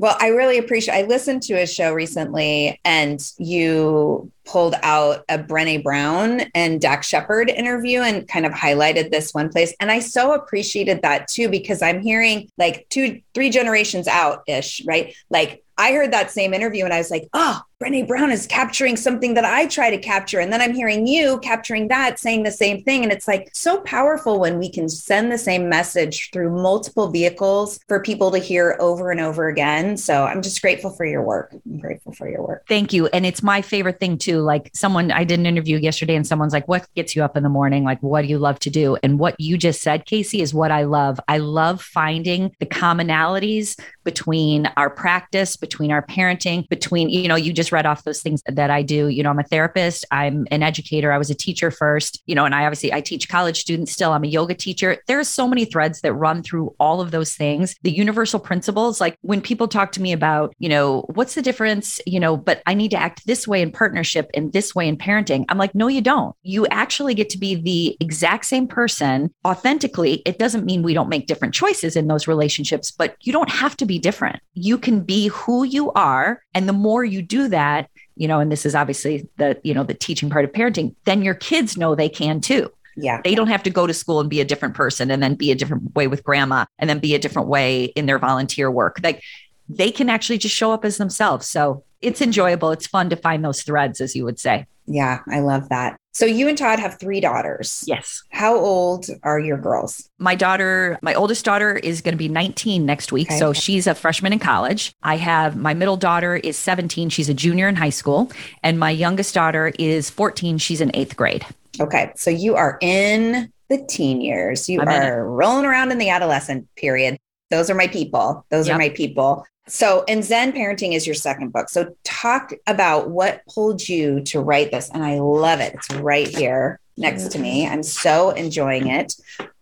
well, 0.00 0.16
I 0.18 0.28
really 0.28 0.56
appreciate. 0.56 0.94
I 0.94 1.02
listened 1.02 1.42
to 1.42 1.60
a 1.60 1.66
show 1.66 1.92
recently, 1.92 2.80
and 2.86 3.20
you 3.36 4.32
pulled 4.46 4.74
out 4.82 5.26
a 5.28 5.38
Brene 5.38 5.82
Brown 5.82 6.40
and 6.54 6.80
Dax 6.80 7.06
Shepard 7.06 7.50
interview 7.50 8.00
and 8.00 8.26
kind 8.26 8.46
of 8.46 8.52
highlighted 8.52 9.10
this 9.10 9.34
one 9.34 9.50
place. 9.50 9.74
And 9.78 9.90
I 9.90 9.98
so 9.98 10.32
appreciated 10.32 11.02
that 11.02 11.28
too 11.28 11.50
because 11.50 11.82
I'm 11.82 12.00
hearing 12.00 12.48
like 12.56 12.86
two, 12.88 13.20
three 13.34 13.50
generations 13.50 14.08
out 14.08 14.42
ish, 14.46 14.82
right? 14.86 15.14
Like 15.28 15.62
I 15.76 15.92
heard 15.92 16.14
that 16.14 16.30
same 16.30 16.54
interview 16.54 16.86
and 16.86 16.94
I 16.94 16.98
was 16.98 17.10
like, 17.10 17.28
oh, 17.34 17.60
Brene 17.82 18.06
Brown 18.06 18.30
is 18.30 18.46
capturing 18.46 18.94
something 18.94 19.32
that 19.32 19.46
I 19.46 19.64
try 19.64 19.88
to 19.88 19.96
capture. 19.96 20.38
And 20.38 20.52
then 20.52 20.60
I'm 20.60 20.74
hearing 20.74 21.06
you 21.06 21.38
capturing 21.38 21.88
that, 21.88 22.18
saying 22.18 22.42
the 22.42 22.50
same 22.50 22.82
thing. 22.82 23.02
And 23.04 23.10
it's 23.10 23.26
like 23.26 23.48
so 23.54 23.80
powerful 23.80 24.38
when 24.38 24.58
we 24.58 24.70
can 24.70 24.86
send 24.86 25.32
the 25.32 25.38
same 25.38 25.66
message 25.66 26.28
through 26.30 26.50
multiple 26.50 27.08
vehicles 27.08 27.80
for 27.88 28.02
people 28.02 28.30
to 28.32 28.38
hear 28.38 28.76
over 28.80 29.10
and 29.10 29.18
over 29.18 29.48
again. 29.48 29.96
So 29.96 30.24
I'm 30.24 30.42
just 30.42 30.60
grateful 30.60 30.90
for 30.90 31.06
your 31.06 31.22
work. 31.22 31.54
I'm 31.54 31.78
grateful 31.78 32.12
for 32.12 32.28
your 32.28 32.46
work. 32.46 32.66
Thank 32.68 32.92
you. 32.92 33.06
And 33.06 33.24
it's 33.24 33.42
my 33.42 33.62
favorite 33.62 33.98
thing 33.98 34.18
too. 34.18 34.40
Like 34.40 34.70
someone, 34.74 35.10
I 35.10 35.24
did 35.24 35.40
an 35.40 35.46
interview 35.46 35.78
yesterday 35.78 36.16
and 36.16 36.26
someone's 36.26 36.52
like, 36.52 36.68
what 36.68 36.86
gets 36.94 37.16
you 37.16 37.24
up 37.24 37.34
in 37.34 37.42
the 37.42 37.48
morning? 37.48 37.84
Like, 37.84 38.02
what 38.02 38.20
do 38.20 38.28
you 38.28 38.36
love 38.36 38.58
to 38.58 38.68
do? 38.68 38.98
And 39.02 39.18
what 39.18 39.36
you 39.40 39.56
just 39.56 39.80
said, 39.80 40.04
Casey, 40.04 40.42
is 40.42 40.52
what 40.52 40.70
I 40.70 40.82
love. 40.82 41.18
I 41.28 41.38
love 41.38 41.80
finding 41.80 42.54
the 42.60 42.66
commonalities 42.66 43.80
between 44.04 44.66
our 44.76 44.90
practice, 44.90 45.56
between 45.56 45.90
our 45.90 46.04
parenting, 46.04 46.68
between, 46.68 47.08
you 47.08 47.26
know, 47.26 47.36
you 47.36 47.54
just 47.54 47.69
read 47.72 47.86
off 47.86 48.04
those 48.04 48.22
things 48.22 48.42
that 48.46 48.70
I 48.70 48.82
do. 48.82 49.08
You 49.08 49.22
know, 49.22 49.30
I'm 49.30 49.38
a 49.38 49.44
therapist, 49.44 50.04
I'm 50.10 50.46
an 50.50 50.62
educator, 50.62 51.12
I 51.12 51.18
was 51.18 51.30
a 51.30 51.34
teacher 51.34 51.70
first, 51.70 52.22
you 52.26 52.34
know, 52.34 52.44
and 52.44 52.54
I 52.54 52.64
obviously 52.64 52.92
I 52.92 53.00
teach 53.00 53.28
college 53.28 53.60
students 53.60 53.92
still. 53.92 54.12
I'm 54.12 54.24
a 54.24 54.28
yoga 54.28 54.54
teacher. 54.54 54.98
There 55.06 55.18
are 55.18 55.24
so 55.24 55.48
many 55.48 55.64
threads 55.64 56.00
that 56.00 56.12
run 56.12 56.42
through 56.42 56.74
all 56.78 57.00
of 57.00 57.10
those 57.10 57.34
things. 57.34 57.74
The 57.82 57.90
universal 57.90 58.40
principles, 58.40 59.00
like 59.00 59.16
when 59.22 59.40
people 59.40 59.68
talk 59.68 59.92
to 59.92 60.02
me 60.02 60.12
about, 60.12 60.54
you 60.58 60.68
know, 60.68 61.04
what's 61.14 61.34
the 61.34 61.42
difference, 61.42 62.00
you 62.06 62.20
know, 62.20 62.36
but 62.36 62.62
I 62.66 62.74
need 62.74 62.90
to 62.92 63.00
act 63.00 63.26
this 63.26 63.46
way 63.46 63.62
in 63.62 63.72
partnership 63.72 64.30
and 64.34 64.52
this 64.52 64.74
way 64.74 64.88
in 64.88 64.96
parenting. 64.96 65.44
I'm 65.48 65.58
like, 65.58 65.74
no, 65.74 65.88
you 65.88 66.00
don't. 66.00 66.34
You 66.42 66.66
actually 66.68 67.14
get 67.14 67.30
to 67.30 67.38
be 67.38 67.54
the 67.54 67.96
exact 68.00 68.46
same 68.46 68.66
person 68.66 69.32
authentically. 69.46 70.22
It 70.26 70.38
doesn't 70.38 70.64
mean 70.64 70.82
we 70.82 70.94
don't 70.94 71.08
make 71.08 71.26
different 71.26 71.54
choices 71.54 71.96
in 71.96 72.08
those 72.08 72.28
relationships, 72.28 72.90
but 72.90 73.16
you 73.20 73.32
don't 73.32 73.50
have 73.50 73.76
to 73.78 73.86
be 73.86 73.98
different. 73.98 74.40
You 74.54 74.78
can 74.78 75.00
be 75.00 75.28
who 75.28 75.64
you 75.64 75.92
are. 75.92 76.42
And 76.54 76.68
the 76.68 76.72
more 76.72 77.04
you 77.04 77.22
do 77.22 77.48
that, 77.48 77.59
that, 77.60 77.90
you 78.16 78.26
know, 78.26 78.40
and 78.40 78.50
this 78.50 78.64
is 78.64 78.74
obviously 78.74 79.28
the, 79.36 79.60
you 79.62 79.74
know, 79.74 79.84
the 79.84 79.94
teaching 79.94 80.30
part 80.30 80.44
of 80.46 80.52
parenting, 80.52 80.94
then 81.04 81.22
your 81.22 81.34
kids 81.34 81.76
know 81.76 81.94
they 81.94 82.08
can 82.08 82.40
too. 82.40 82.70
Yeah. 82.96 83.20
They 83.22 83.34
don't 83.34 83.48
have 83.48 83.62
to 83.64 83.70
go 83.70 83.86
to 83.86 83.94
school 83.94 84.20
and 84.20 84.28
be 84.28 84.40
a 84.40 84.44
different 84.44 84.74
person 84.74 85.10
and 85.10 85.22
then 85.22 85.34
be 85.34 85.50
a 85.50 85.54
different 85.54 85.94
way 85.94 86.06
with 86.08 86.24
grandma 86.24 86.64
and 86.78 86.88
then 86.88 86.98
be 86.98 87.14
a 87.14 87.18
different 87.18 87.48
way 87.48 87.84
in 87.84 88.06
their 88.06 88.18
volunteer 88.18 88.70
work. 88.70 88.98
Like 89.02 89.22
they 89.68 89.90
can 89.90 90.08
actually 90.08 90.38
just 90.38 90.54
show 90.54 90.72
up 90.72 90.84
as 90.84 90.96
themselves. 90.96 91.46
So 91.46 91.84
it's 92.00 92.20
enjoyable. 92.22 92.72
It's 92.72 92.86
fun 92.86 93.10
to 93.10 93.16
find 93.16 93.44
those 93.44 93.62
threads, 93.62 94.00
as 94.00 94.16
you 94.16 94.24
would 94.24 94.40
say. 94.40 94.66
Yeah, 94.90 95.20
I 95.28 95.38
love 95.38 95.68
that. 95.68 95.96
So 96.12 96.26
you 96.26 96.48
and 96.48 96.58
Todd 96.58 96.80
have 96.80 96.98
three 96.98 97.20
daughters. 97.20 97.84
Yes. 97.86 98.24
How 98.30 98.56
old 98.56 99.06
are 99.22 99.38
your 99.38 99.56
girls? 99.56 100.10
My 100.18 100.34
daughter, 100.34 100.98
my 101.00 101.14
oldest 101.14 101.44
daughter 101.44 101.76
is 101.76 102.00
going 102.00 102.14
to 102.14 102.18
be 102.18 102.28
19 102.28 102.84
next 102.84 103.12
week. 103.12 103.28
Okay. 103.28 103.38
So 103.38 103.52
she's 103.52 103.86
a 103.86 103.94
freshman 103.94 104.32
in 104.32 104.40
college. 104.40 104.92
I 105.04 105.16
have 105.16 105.56
my 105.56 105.74
middle 105.74 105.96
daughter 105.96 106.34
is 106.34 106.58
17. 106.58 107.08
She's 107.08 107.28
a 107.28 107.34
junior 107.34 107.68
in 107.68 107.76
high 107.76 107.90
school. 107.90 108.32
And 108.64 108.80
my 108.80 108.90
youngest 108.90 109.32
daughter 109.32 109.72
is 109.78 110.10
14. 110.10 110.58
She's 110.58 110.80
in 110.80 110.90
eighth 110.94 111.16
grade. 111.16 111.46
Okay. 111.80 112.12
So 112.16 112.30
you 112.30 112.56
are 112.56 112.76
in 112.80 113.52
the 113.68 113.78
teen 113.88 114.20
years. 114.20 114.68
You 114.68 114.80
I'm 114.80 114.88
are 114.88 115.24
rolling 115.24 115.64
around 115.64 115.92
in 115.92 115.98
the 115.98 116.08
adolescent 116.08 116.66
period. 116.74 117.16
Those 117.50 117.70
are 117.70 117.74
my 117.74 117.86
people. 117.86 118.44
Those 118.50 118.68
yep. 118.68 118.76
are 118.76 118.78
my 118.78 118.90
people. 118.90 119.44
So, 119.66 120.04
and 120.08 120.24
Zen 120.24 120.52
Parenting 120.52 120.94
is 120.94 121.06
your 121.06 121.14
second 121.14 121.52
book. 121.52 121.68
So, 121.68 121.94
talk 122.02 122.52
about 122.66 123.10
what 123.10 123.42
pulled 123.46 123.88
you 123.88 124.22
to 124.24 124.40
write 124.40 124.72
this. 124.72 124.90
And 124.90 125.04
I 125.04 125.18
love 125.18 125.60
it. 125.60 125.74
It's 125.74 125.90
right 125.96 126.26
here 126.26 126.80
next 126.96 127.30
to 127.32 127.38
me. 127.38 127.66
I'm 127.66 127.82
so 127.82 128.30
enjoying 128.30 128.88
it. 128.88 129.14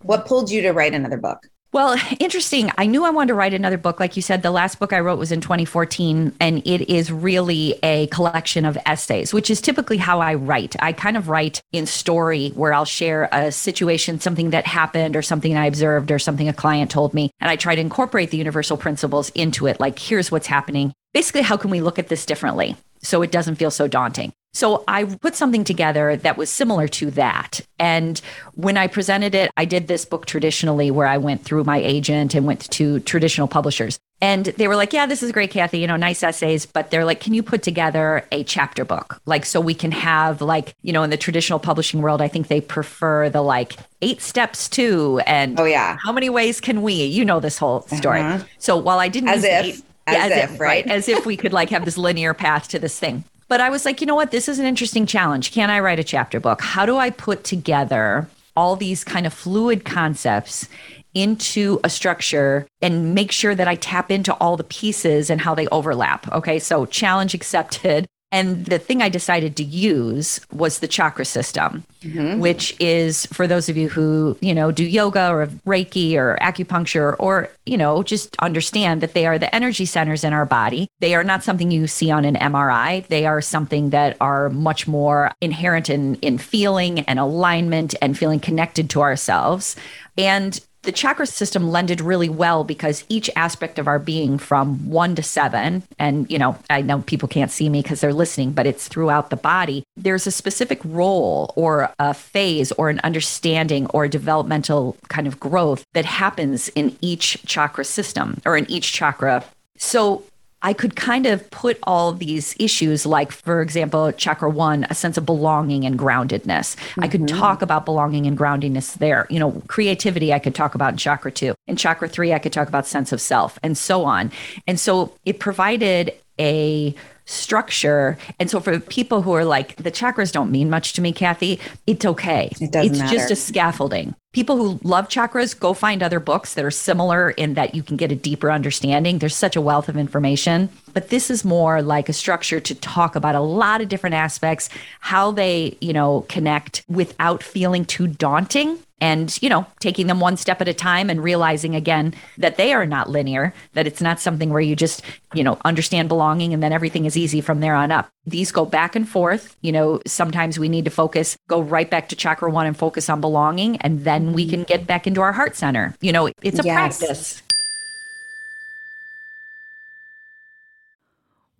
What 0.02 0.26
pulled 0.26 0.50
you 0.50 0.62
to 0.62 0.72
write 0.72 0.94
another 0.94 1.18
book? 1.18 1.38
Well, 1.72 1.98
interesting. 2.20 2.70
I 2.78 2.86
knew 2.86 3.04
I 3.04 3.10
wanted 3.10 3.28
to 3.28 3.34
write 3.34 3.54
another 3.54 3.78
book. 3.78 4.00
Like 4.00 4.16
you 4.16 4.22
said, 4.22 4.42
the 4.42 4.50
last 4.50 4.78
book 4.78 4.92
I 4.92 5.00
wrote 5.00 5.18
was 5.18 5.32
in 5.32 5.40
2014, 5.40 6.34
and 6.40 6.66
it 6.66 6.88
is 6.90 7.12
really 7.12 7.78
a 7.82 8.06
collection 8.08 8.64
of 8.64 8.78
essays, 8.86 9.34
which 9.34 9.50
is 9.50 9.60
typically 9.60 9.98
how 9.98 10.20
I 10.20 10.34
write. 10.34 10.76
I 10.80 10.92
kind 10.92 11.16
of 11.16 11.28
write 11.28 11.60
in 11.72 11.86
story 11.86 12.50
where 12.50 12.72
I'll 12.72 12.84
share 12.84 13.28
a 13.32 13.52
situation, 13.52 14.20
something 14.20 14.50
that 14.50 14.66
happened, 14.66 15.16
or 15.16 15.22
something 15.22 15.56
I 15.56 15.66
observed, 15.66 16.10
or 16.10 16.18
something 16.18 16.48
a 16.48 16.54
client 16.54 16.90
told 16.90 17.14
me. 17.14 17.30
And 17.40 17.50
I 17.50 17.56
try 17.56 17.74
to 17.74 17.80
incorporate 17.80 18.30
the 18.30 18.38
universal 18.38 18.76
principles 18.76 19.30
into 19.30 19.66
it. 19.66 19.80
Like, 19.80 19.98
here's 19.98 20.30
what's 20.30 20.46
happening. 20.46 20.92
Basically, 21.12 21.42
how 21.42 21.56
can 21.56 21.70
we 21.70 21.80
look 21.80 21.98
at 21.98 22.08
this 22.08 22.26
differently 22.26 22.76
so 23.02 23.22
it 23.22 23.32
doesn't 23.32 23.56
feel 23.56 23.70
so 23.70 23.88
daunting? 23.88 24.32
So 24.54 24.82
I 24.88 25.04
put 25.04 25.36
something 25.36 25.62
together 25.62 26.16
that 26.16 26.36
was 26.36 26.50
similar 26.50 26.88
to 26.88 27.10
that. 27.12 27.60
And 27.78 28.20
when 28.54 28.76
I 28.76 28.86
presented 28.86 29.34
it, 29.34 29.50
I 29.56 29.64
did 29.64 29.86
this 29.86 30.04
book 30.04 30.26
traditionally 30.26 30.90
where 30.90 31.06
I 31.06 31.18
went 31.18 31.44
through 31.44 31.64
my 31.64 31.78
agent 31.78 32.34
and 32.34 32.46
went 32.46 32.68
to 32.72 33.00
traditional 33.00 33.46
publishers. 33.46 34.00
And 34.20 34.46
they 34.46 34.66
were 34.66 34.74
like, 34.74 34.92
yeah, 34.92 35.06
this 35.06 35.22
is 35.22 35.30
great, 35.30 35.52
Cathy, 35.52 35.78
you 35.78 35.86
know, 35.86 35.94
nice 35.94 36.24
essays. 36.24 36.66
But 36.66 36.90
they're 36.90 37.04
like, 37.04 37.20
can 37.20 37.34
you 37.34 37.42
put 37.42 37.62
together 37.62 38.26
a 38.32 38.42
chapter 38.42 38.84
book? 38.84 39.20
Like, 39.26 39.46
so 39.46 39.60
we 39.60 39.74
can 39.74 39.92
have, 39.92 40.42
like, 40.42 40.74
you 40.82 40.92
know, 40.92 41.04
in 41.04 41.10
the 41.10 41.16
traditional 41.16 41.60
publishing 41.60 42.02
world, 42.02 42.20
I 42.20 42.26
think 42.26 42.48
they 42.48 42.60
prefer 42.60 43.28
the 43.28 43.42
like 43.42 43.76
eight 44.02 44.20
steps 44.20 44.68
to, 44.70 45.20
and 45.24 45.60
oh, 45.60 45.66
yeah. 45.66 45.98
How 46.02 46.10
many 46.10 46.30
ways 46.30 46.60
can 46.60 46.82
we? 46.82 47.04
You 47.04 47.24
know, 47.24 47.38
this 47.38 47.58
whole 47.58 47.82
story. 47.82 48.22
Uh-huh. 48.22 48.44
So 48.58 48.76
while 48.76 48.98
I 48.98 49.06
didn't, 49.06 49.28
as 49.28 49.44
if, 49.44 49.64
eight, 49.64 49.84
as, 50.08 50.16
yeah, 50.16 50.24
as 50.24 50.50
if, 50.50 50.58
right? 50.58 50.86
as 50.88 51.08
if 51.08 51.24
we 51.24 51.36
could 51.36 51.52
like 51.52 51.70
have 51.70 51.84
this 51.84 51.96
linear 51.96 52.34
path 52.34 52.66
to 52.68 52.80
this 52.80 52.98
thing. 52.98 53.22
But 53.48 53.62
I 53.62 53.70
was 53.70 53.84
like, 53.86 54.00
you 54.00 54.06
know 54.06 54.14
what? 54.14 54.30
This 54.30 54.48
is 54.48 54.58
an 54.58 54.66
interesting 54.66 55.06
challenge. 55.06 55.52
Can 55.52 55.70
I 55.70 55.80
write 55.80 55.98
a 55.98 56.04
chapter 56.04 56.38
book? 56.38 56.60
How 56.60 56.84
do 56.84 56.98
I 56.98 57.10
put 57.10 57.44
together 57.44 58.28
all 58.54 58.76
these 58.76 59.04
kind 59.04 59.26
of 59.26 59.32
fluid 59.32 59.84
concepts 59.84 60.68
into 61.14 61.80
a 61.82 61.88
structure 61.88 62.66
and 62.82 63.14
make 63.14 63.32
sure 63.32 63.54
that 63.54 63.66
I 63.66 63.74
tap 63.74 64.10
into 64.10 64.34
all 64.34 64.56
the 64.58 64.64
pieces 64.64 65.30
and 65.30 65.40
how 65.40 65.54
they 65.54 65.66
overlap? 65.68 66.30
Okay. 66.32 66.58
So, 66.58 66.84
challenge 66.84 67.32
accepted. 67.32 68.06
And 68.30 68.66
the 68.66 68.78
thing 68.78 69.00
I 69.00 69.08
decided 69.08 69.56
to 69.56 69.64
use 69.64 70.40
was 70.52 70.80
the 70.80 70.88
chakra 70.88 71.24
system, 71.24 71.84
mm-hmm. 72.02 72.40
which 72.40 72.76
is 72.78 73.24
for 73.26 73.46
those 73.46 73.70
of 73.70 73.76
you 73.76 73.88
who, 73.88 74.36
you 74.42 74.54
know, 74.54 74.70
do 74.70 74.84
yoga 74.84 75.30
or 75.30 75.46
Reiki 75.66 76.14
or 76.14 76.36
acupuncture 76.42 77.16
or, 77.18 77.48
you 77.64 77.78
know, 77.78 78.02
just 78.02 78.36
understand 78.40 79.00
that 79.00 79.14
they 79.14 79.24
are 79.24 79.38
the 79.38 79.54
energy 79.54 79.86
centers 79.86 80.24
in 80.24 80.34
our 80.34 80.44
body. 80.44 80.88
They 81.00 81.14
are 81.14 81.24
not 81.24 81.42
something 81.42 81.70
you 81.70 81.86
see 81.86 82.10
on 82.10 82.26
an 82.26 82.34
MRI. 82.34 83.06
They 83.06 83.24
are 83.24 83.40
something 83.40 83.90
that 83.90 84.18
are 84.20 84.50
much 84.50 84.86
more 84.86 85.32
inherent 85.40 85.88
in, 85.88 86.16
in 86.16 86.36
feeling 86.36 87.00
and 87.00 87.18
alignment 87.18 87.94
and 88.02 88.18
feeling 88.18 88.40
connected 88.40 88.90
to 88.90 89.00
ourselves. 89.00 89.74
And 90.18 90.60
the 90.82 90.92
chakra 90.92 91.26
system 91.26 91.70
lended 91.70 92.00
really 92.00 92.28
well 92.28 92.64
because 92.64 93.04
each 93.08 93.28
aspect 93.36 93.78
of 93.78 93.86
our 93.86 93.98
being 93.98 94.38
from 94.38 94.88
one 94.88 95.14
to 95.16 95.22
seven, 95.22 95.82
and 95.98 96.30
you 96.30 96.38
know, 96.38 96.56
I 96.70 96.82
know 96.82 97.02
people 97.02 97.28
can't 97.28 97.50
see 97.50 97.68
me 97.68 97.82
because 97.82 98.00
they're 98.00 98.14
listening, 98.14 98.52
but 98.52 98.66
it's 98.66 98.88
throughout 98.88 99.30
the 99.30 99.36
body. 99.36 99.84
There's 99.96 100.26
a 100.26 100.30
specific 100.30 100.80
role 100.84 101.52
or 101.56 101.92
a 101.98 102.14
phase 102.14 102.72
or 102.72 102.90
an 102.90 103.00
understanding 103.04 103.86
or 103.88 104.04
a 104.04 104.08
developmental 104.08 104.96
kind 105.08 105.26
of 105.26 105.40
growth 105.40 105.84
that 105.94 106.04
happens 106.04 106.68
in 106.70 106.96
each 107.00 107.42
chakra 107.44 107.84
system 107.84 108.40
or 108.44 108.56
in 108.56 108.70
each 108.70 108.92
chakra. 108.92 109.44
So 109.76 110.22
I 110.62 110.72
could 110.72 110.96
kind 110.96 111.26
of 111.26 111.48
put 111.50 111.78
all 111.84 112.12
these 112.12 112.56
issues, 112.58 113.06
like, 113.06 113.30
for 113.30 113.62
example, 113.62 114.10
chakra 114.12 114.50
one, 114.50 114.86
a 114.90 114.94
sense 114.94 115.16
of 115.16 115.24
belonging 115.24 115.84
and 115.84 115.96
groundedness. 115.96 116.74
Mm-hmm. 116.74 117.04
I 117.04 117.08
could 117.08 117.22
mm-hmm. 117.22 117.38
talk 117.38 117.62
about 117.62 117.84
belonging 117.84 118.26
and 118.26 118.36
groundedness 118.36 118.94
there. 118.94 119.26
You 119.30 119.38
know, 119.38 119.62
creativity, 119.68 120.32
I 120.32 120.40
could 120.40 120.54
talk 120.54 120.74
about 120.74 120.94
in 120.94 120.96
chakra 120.96 121.30
two. 121.30 121.54
In 121.68 121.76
chakra 121.76 122.08
three, 122.08 122.32
I 122.32 122.40
could 122.40 122.52
talk 122.52 122.66
about 122.66 122.86
sense 122.86 123.12
of 123.12 123.20
self 123.20 123.58
and 123.62 123.78
so 123.78 124.04
on. 124.04 124.32
And 124.66 124.80
so 124.80 125.12
it 125.24 125.38
provided 125.38 126.12
a 126.40 126.94
structure. 127.28 128.16
And 128.40 128.50
so 128.50 128.58
for 128.58 128.80
people 128.80 129.22
who 129.22 129.32
are 129.32 129.44
like, 129.44 129.76
the 129.76 129.92
chakras 129.92 130.32
don't 130.32 130.50
mean 130.50 130.70
much 130.70 130.94
to 130.94 131.02
me, 131.02 131.12
Cathy, 131.12 131.60
it's 131.86 132.04
okay. 132.04 132.50
It 132.60 132.72
doesn't 132.72 132.92
it's 132.92 132.98
matter. 132.98 133.16
just 133.16 133.30
a 133.30 133.36
scaffolding. 133.36 134.14
People 134.32 134.56
who 134.56 134.78
love 134.82 135.08
chakras, 135.08 135.58
go 135.58 135.74
find 135.74 136.02
other 136.02 136.20
books 136.20 136.54
that 136.54 136.64
are 136.64 136.70
similar 136.70 137.30
in 137.30 137.54
that 137.54 137.74
you 137.74 137.82
can 137.82 137.96
get 137.96 138.12
a 138.12 138.16
deeper 138.16 138.50
understanding. 138.50 139.18
There's 139.18 139.36
such 139.36 139.56
a 139.56 139.60
wealth 139.60 139.88
of 139.88 139.96
information. 139.96 140.68
But 140.92 141.10
this 141.10 141.30
is 141.30 141.44
more 141.44 141.82
like 141.82 142.08
a 142.08 142.12
structure 142.12 142.60
to 142.60 142.74
talk 142.74 143.16
about 143.16 143.34
a 143.34 143.40
lot 143.40 143.80
of 143.80 143.88
different 143.88 144.14
aspects, 144.14 144.68
how 145.00 145.30
they, 145.30 145.76
you 145.80 145.92
know, 145.92 146.24
connect 146.28 146.82
without 146.88 147.42
feeling 147.42 147.84
too 147.84 148.06
daunting 148.06 148.78
and 149.00 149.40
you 149.42 149.48
know 149.48 149.66
taking 149.80 150.06
them 150.06 150.20
one 150.20 150.36
step 150.36 150.60
at 150.60 150.68
a 150.68 150.74
time 150.74 151.10
and 151.10 151.22
realizing 151.22 151.74
again 151.74 152.14
that 152.36 152.56
they 152.56 152.72
are 152.72 152.86
not 152.86 153.08
linear 153.10 153.52
that 153.74 153.86
it's 153.86 154.00
not 154.00 154.20
something 154.20 154.50
where 154.50 154.60
you 154.60 154.74
just 154.74 155.02
you 155.34 155.44
know 155.44 155.58
understand 155.64 156.08
belonging 156.08 156.52
and 156.52 156.62
then 156.62 156.72
everything 156.72 157.04
is 157.04 157.16
easy 157.16 157.40
from 157.40 157.60
there 157.60 157.74
on 157.74 157.90
up. 157.90 158.08
These 158.26 158.52
go 158.52 158.64
back 158.64 158.94
and 158.94 159.08
forth. 159.08 159.56
You 159.60 159.72
know 159.72 160.00
sometimes 160.06 160.58
we 160.58 160.68
need 160.68 160.84
to 160.84 160.90
focus 160.90 161.36
go 161.48 161.60
right 161.60 161.88
back 161.88 162.08
to 162.10 162.16
chakra 162.16 162.50
1 162.50 162.66
and 162.66 162.76
focus 162.76 163.08
on 163.08 163.20
belonging 163.20 163.76
and 163.78 164.04
then 164.04 164.32
we 164.32 164.44
mm-hmm. 164.44 164.50
can 164.50 164.62
get 164.64 164.86
back 164.86 165.06
into 165.06 165.20
our 165.20 165.32
heart 165.32 165.56
center. 165.56 165.94
You 166.00 166.12
know 166.12 166.26
it's 166.42 166.58
a 166.58 166.64
yes. 166.64 166.98
practice 166.98 167.42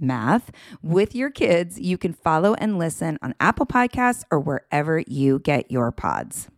math 0.00 0.50
with 0.82 1.14
your 1.14 1.30
kids, 1.30 1.80
you 1.80 1.98
can 1.98 2.12
follow 2.12 2.54
and 2.54 2.78
listen 2.78 3.18
on 3.22 3.34
Apple 3.40 3.66
Podcasts 3.66 4.24
or 4.30 4.40
wherever 4.40 5.02
you 5.06 5.38
get 5.38 5.70
your 5.70 5.92
pods. 5.92 6.48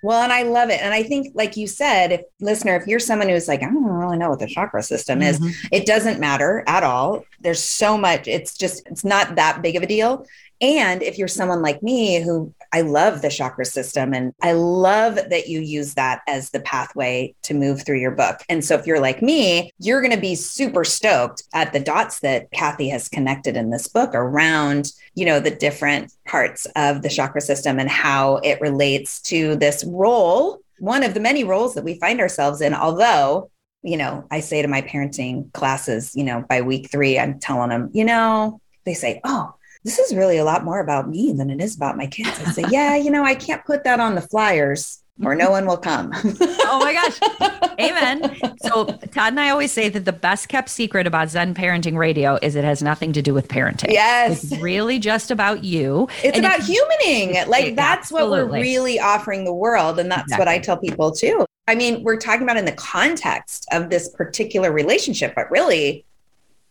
Well, 0.00 0.22
and 0.22 0.32
I 0.32 0.42
love 0.42 0.70
it. 0.70 0.80
And 0.80 0.94
I 0.94 1.02
think, 1.02 1.34
like 1.34 1.56
you 1.56 1.66
said, 1.66 2.12
if 2.12 2.20
listener, 2.40 2.76
if 2.76 2.86
you're 2.86 3.00
someone 3.00 3.28
who's 3.28 3.48
like, 3.48 3.62
I 3.62 3.66
don't 3.66 3.84
really 3.84 4.16
know 4.16 4.30
what 4.30 4.38
the 4.38 4.46
chakra 4.46 4.82
system 4.82 5.22
is, 5.22 5.40
mm-hmm. 5.40 5.50
it 5.72 5.86
doesn't 5.86 6.20
matter 6.20 6.62
at 6.68 6.84
all. 6.84 7.24
There's 7.40 7.62
so 7.62 7.98
much, 7.98 8.28
it's 8.28 8.56
just, 8.56 8.86
it's 8.86 9.04
not 9.04 9.34
that 9.34 9.60
big 9.60 9.74
of 9.74 9.82
a 9.82 9.88
deal. 9.88 10.24
And 10.60 11.02
if 11.02 11.18
you're 11.18 11.28
someone 11.28 11.62
like 11.62 11.82
me 11.82 12.22
who 12.22 12.52
I 12.72 12.82
love 12.82 13.22
the 13.22 13.30
chakra 13.30 13.64
system 13.64 14.12
and 14.12 14.32
I 14.42 14.52
love 14.52 15.14
that 15.14 15.48
you 15.48 15.60
use 15.60 15.94
that 15.94 16.22
as 16.26 16.50
the 16.50 16.60
pathway 16.60 17.34
to 17.42 17.54
move 17.54 17.84
through 17.84 18.00
your 18.00 18.10
book. 18.10 18.40
And 18.48 18.64
so 18.64 18.74
if 18.76 18.86
you're 18.86 19.00
like 19.00 19.22
me, 19.22 19.70
you're 19.78 20.00
going 20.00 20.14
to 20.14 20.20
be 20.20 20.34
super 20.34 20.84
stoked 20.84 21.44
at 21.54 21.72
the 21.72 21.80
dots 21.80 22.20
that 22.20 22.50
Cathy 22.50 22.88
has 22.88 23.08
connected 23.08 23.56
in 23.56 23.70
this 23.70 23.88
book 23.88 24.10
around, 24.14 24.92
you 25.14 25.24
know, 25.24 25.40
the 25.40 25.54
different 25.54 26.12
parts 26.26 26.66
of 26.76 27.02
the 27.02 27.08
chakra 27.08 27.40
system 27.40 27.78
and 27.78 27.88
how 27.88 28.36
it 28.38 28.60
relates 28.60 29.22
to 29.22 29.56
this 29.56 29.84
role, 29.84 30.60
one 30.78 31.02
of 31.02 31.14
the 31.14 31.20
many 31.20 31.44
roles 31.44 31.74
that 31.74 31.84
we 31.84 31.98
find 31.98 32.20
ourselves 32.20 32.60
in, 32.60 32.74
although 32.74 33.50
you 33.82 33.96
know, 33.96 34.26
I 34.30 34.40
say 34.40 34.60
to 34.60 34.68
my 34.68 34.82
parenting 34.82 35.52
classes, 35.52 36.12
you 36.16 36.24
know, 36.24 36.44
by 36.48 36.62
week 36.62 36.90
three, 36.90 37.16
I'm 37.16 37.38
telling 37.38 37.70
them, 37.70 37.90
you 37.92 38.04
know, 38.04 38.60
they 38.84 38.94
say, 38.94 39.20
Oh, 39.24 39.54
this 39.88 39.98
is 39.98 40.14
really 40.14 40.36
a 40.36 40.44
lot 40.44 40.66
more 40.66 40.80
about 40.80 41.08
me 41.08 41.32
than 41.32 41.48
it 41.48 41.62
is 41.62 41.74
about 41.74 41.96
my 41.96 42.06
kids. 42.06 42.38
I 42.44 42.50
say, 42.50 42.64
yeah, 42.68 42.94
you 42.94 43.10
know, 43.10 43.24
I 43.24 43.34
can't 43.34 43.64
put 43.64 43.84
that 43.84 44.00
on 44.00 44.16
the 44.16 44.20
flyers 44.20 45.02
or 45.24 45.34
no 45.34 45.50
one 45.50 45.64
will 45.64 45.78
come. 45.78 46.12
oh 46.40 46.78
my 46.78 46.92
gosh. 46.92 47.70
Amen. 47.80 48.36
So 48.58 48.84
Todd 48.84 49.32
and 49.32 49.40
I 49.40 49.48
always 49.48 49.72
say 49.72 49.88
that 49.88 50.04
the 50.04 50.12
best 50.12 50.50
kept 50.50 50.68
secret 50.68 51.06
about 51.06 51.30
Zen 51.30 51.54
Parenting 51.54 51.96
Radio 51.96 52.38
is 52.42 52.54
it 52.54 52.64
has 52.64 52.82
nothing 52.82 53.14
to 53.14 53.22
do 53.22 53.32
with 53.32 53.48
parenting. 53.48 53.92
Yes. 53.92 54.44
It's 54.44 54.60
really 54.60 54.98
just 54.98 55.30
about 55.30 55.64
you. 55.64 56.06
It's 56.22 56.36
and 56.36 56.44
about 56.44 56.60
it's, 56.60 56.68
humaning. 56.68 57.34
It's, 57.34 57.48
like 57.48 57.74
that's 57.74 58.12
absolutely. 58.12 58.42
what 58.42 58.50
we're 58.50 58.60
really 58.60 59.00
offering 59.00 59.44
the 59.44 59.54
world. 59.54 59.98
And 59.98 60.10
that's 60.10 60.24
exactly. 60.24 60.44
what 60.44 60.48
I 60.48 60.58
tell 60.58 60.76
people 60.76 61.12
too. 61.12 61.46
I 61.66 61.74
mean, 61.74 62.02
we're 62.02 62.18
talking 62.18 62.42
about 62.42 62.58
in 62.58 62.66
the 62.66 62.72
context 62.72 63.66
of 63.72 63.88
this 63.88 64.10
particular 64.10 64.70
relationship, 64.70 65.34
but 65.34 65.50
really 65.50 66.04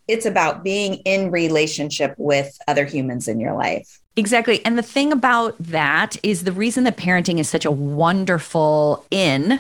it's 0.08 0.26
about 0.26 0.64
being 0.64 0.96
in 1.06 1.32
relationship 1.32 2.14
with 2.18 2.58
other 2.68 2.86
humans 2.86 3.28
in 3.28 3.40
your 3.40 3.54
life. 3.54 4.00
Exactly. 4.16 4.66
And 4.66 4.78
the 4.78 4.84
thing 4.84 5.12
about 5.12 5.56
that 5.60 6.18
is 6.24 6.44
the 6.44 6.52
reason 6.52 6.84
that 6.86 6.98
parenting 6.98 7.40
is 7.40 7.48
such 7.48 7.66
a 7.66 7.72
wonderful 7.72 9.06
in 9.12 9.60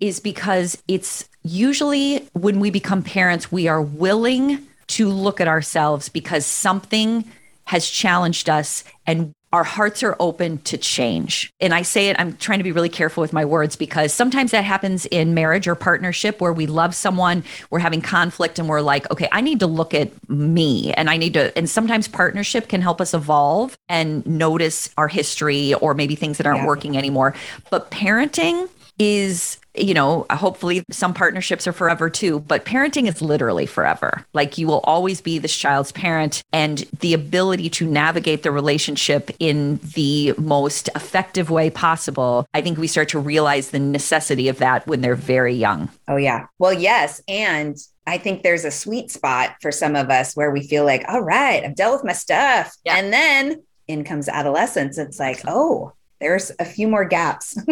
is 0.00 0.18
because 0.20 0.82
it's 0.88 1.28
usually 1.42 2.28
when 2.32 2.60
we 2.60 2.70
become 2.70 3.02
parents, 3.02 3.52
we 3.52 3.68
are 3.68 3.82
willing 3.82 4.66
to 4.88 5.08
look 5.08 5.40
at 5.40 5.48
ourselves 5.48 6.08
because 6.08 6.46
something 6.46 7.24
has 7.64 7.88
challenged 7.88 8.48
us 8.48 8.84
and 9.06 9.32
our 9.52 9.64
hearts 9.64 10.02
are 10.02 10.16
open 10.18 10.58
to 10.58 10.76
change. 10.76 11.52
And 11.60 11.72
I 11.72 11.82
say 11.82 12.08
it, 12.08 12.16
I'm 12.18 12.36
trying 12.36 12.58
to 12.58 12.64
be 12.64 12.72
really 12.72 12.88
careful 12.88 13.20
with 13.20 13.32
my 13.32 13.44
words 13.44 13.76
because 13.76 14.12
sometimes 14.12 14.50
that 14.50 14.64
happens 14.64 15.06
in 15.06 15.34
marriage 15.34 15.68
or 15.68 15.74
partnership 15.74 16.40
where 16.40 16.52
we 16.52 16.66
love 16.66 16.94
someone, 16.94 17.44
we're 17.70 17.78
having 17.78 18.02
conflict, 18.02 18.58
and 18.58 18.68
we're 18.68 18.80
like, 18.80 19.10
okay, 19.10 19.28
I 19.30 19.40
need 19.40 19.60
to 19.60 19.66
look 19.66 19.94
at 19.94 20.10
me 20.28 20.92
and 20.94 21.08
I 21.08 21.16
need 21.16 21.34
to. 21.34 21.56
And 21.56 21.70
sometimes 21.70 22.08
partnership 22.08 22.68
can 22.68 22.82
help 22.82 23.00
us 23.00 23.14
evolve 23.14 23.78
and 23.88 24.26
notice 24.26 24.90
our 24.98 25.08
history 25.08 25.74
or 25.74 25.94
maybe 25.94 26.16
things 26.16 26.38
that 26.38 26.46
aren't 26.46 26.60
yeah. 26.60 26.66
working 26.66 26.98
anymore. 26.98 27.34
But 27.70 27.90
parenting 27.90 28.68
is 28.98 29.58
you 29.78 29.94
know, 29.94 30.26
hopefully 30.30 30.82
some 30.90 31.12
partnerships 31.14 31.66
are 31.66 31.72
forever 31.72 32.08
too, 32.08 32.40
but 32.40 32.64
parenting 32.64 33.06
is 33.06 33.20
literally 33.20 33.66
forever. 33.66 34.24
Like 34.32 34.58
you 34.58 34.66
will 34.66 34.80
always 34.84 35.20
be 35.20 35.38
this 35.38 35.56
child's 35.56 35.92
parent 35.92 36.42
and 36.52 36.78
the 37.00 37.14
ability 37.14 37.70
to 37.70 37.86
navigate 37.86 38.42
the 38.42 38.50
relationship 38.50 39.30
in 39.38 39.78
the 39.94 40.34
most 40.38 40.88
effective 40.94 41.50
way 41.50 41.70
possible. 41.70 42.46
I 42.54 42.62
think 42.62 42.78
we 42.78 42.86
start 42.86 43.08
to 43.10 43.18
realize 43.18 43.70
the 43.70 43.78
necessity 43.78 44.48
of 44.48 44.58
that 44.58 44.86
when 44.86 45.00
they're 45.00 45.14
very 45.14 45.54
young. 45.54 45.90
Oh, 46.08 46.16
yeah. 46.16 46.46
Well, 46.58 46.72
yes. 46.72 47.20
And 47.28 47.76
I 48.06 48.18
think 48.18 48.42
there's 48.42 48.64
a 48.64 48.70
sweet 48.70 49.10
spot 49.10 49.56
for 49.60 49.72
some 49.72 49.96
of 49.96 50.10
us 50.10 50.34
where 50.34 50.50
we 50.50 50.66
feel 50.66 50.84
like, 50.84 51.04
all 51.08 51.22
right, 51.22 51.64
I've 51.64 51.74
dealt 51.74 51.96
with 51.96 52.04
my 52.04 52.12
stuff. 52.12 52.74
Yeah. 52.84 52.96
And 52.96 53.12
then 53.12 53.62
in 53.88 54.04
comes 54.04 54.28
adolescence. 54.28 54.98
It's 54.98 55.18
like, 55.18 55.40
oh, 55.46 55.92
there's 56.20 56.50
a 56.58 56.64
few 56.64 56.88
more 56.88 57.04
gaps. 57.04 57.58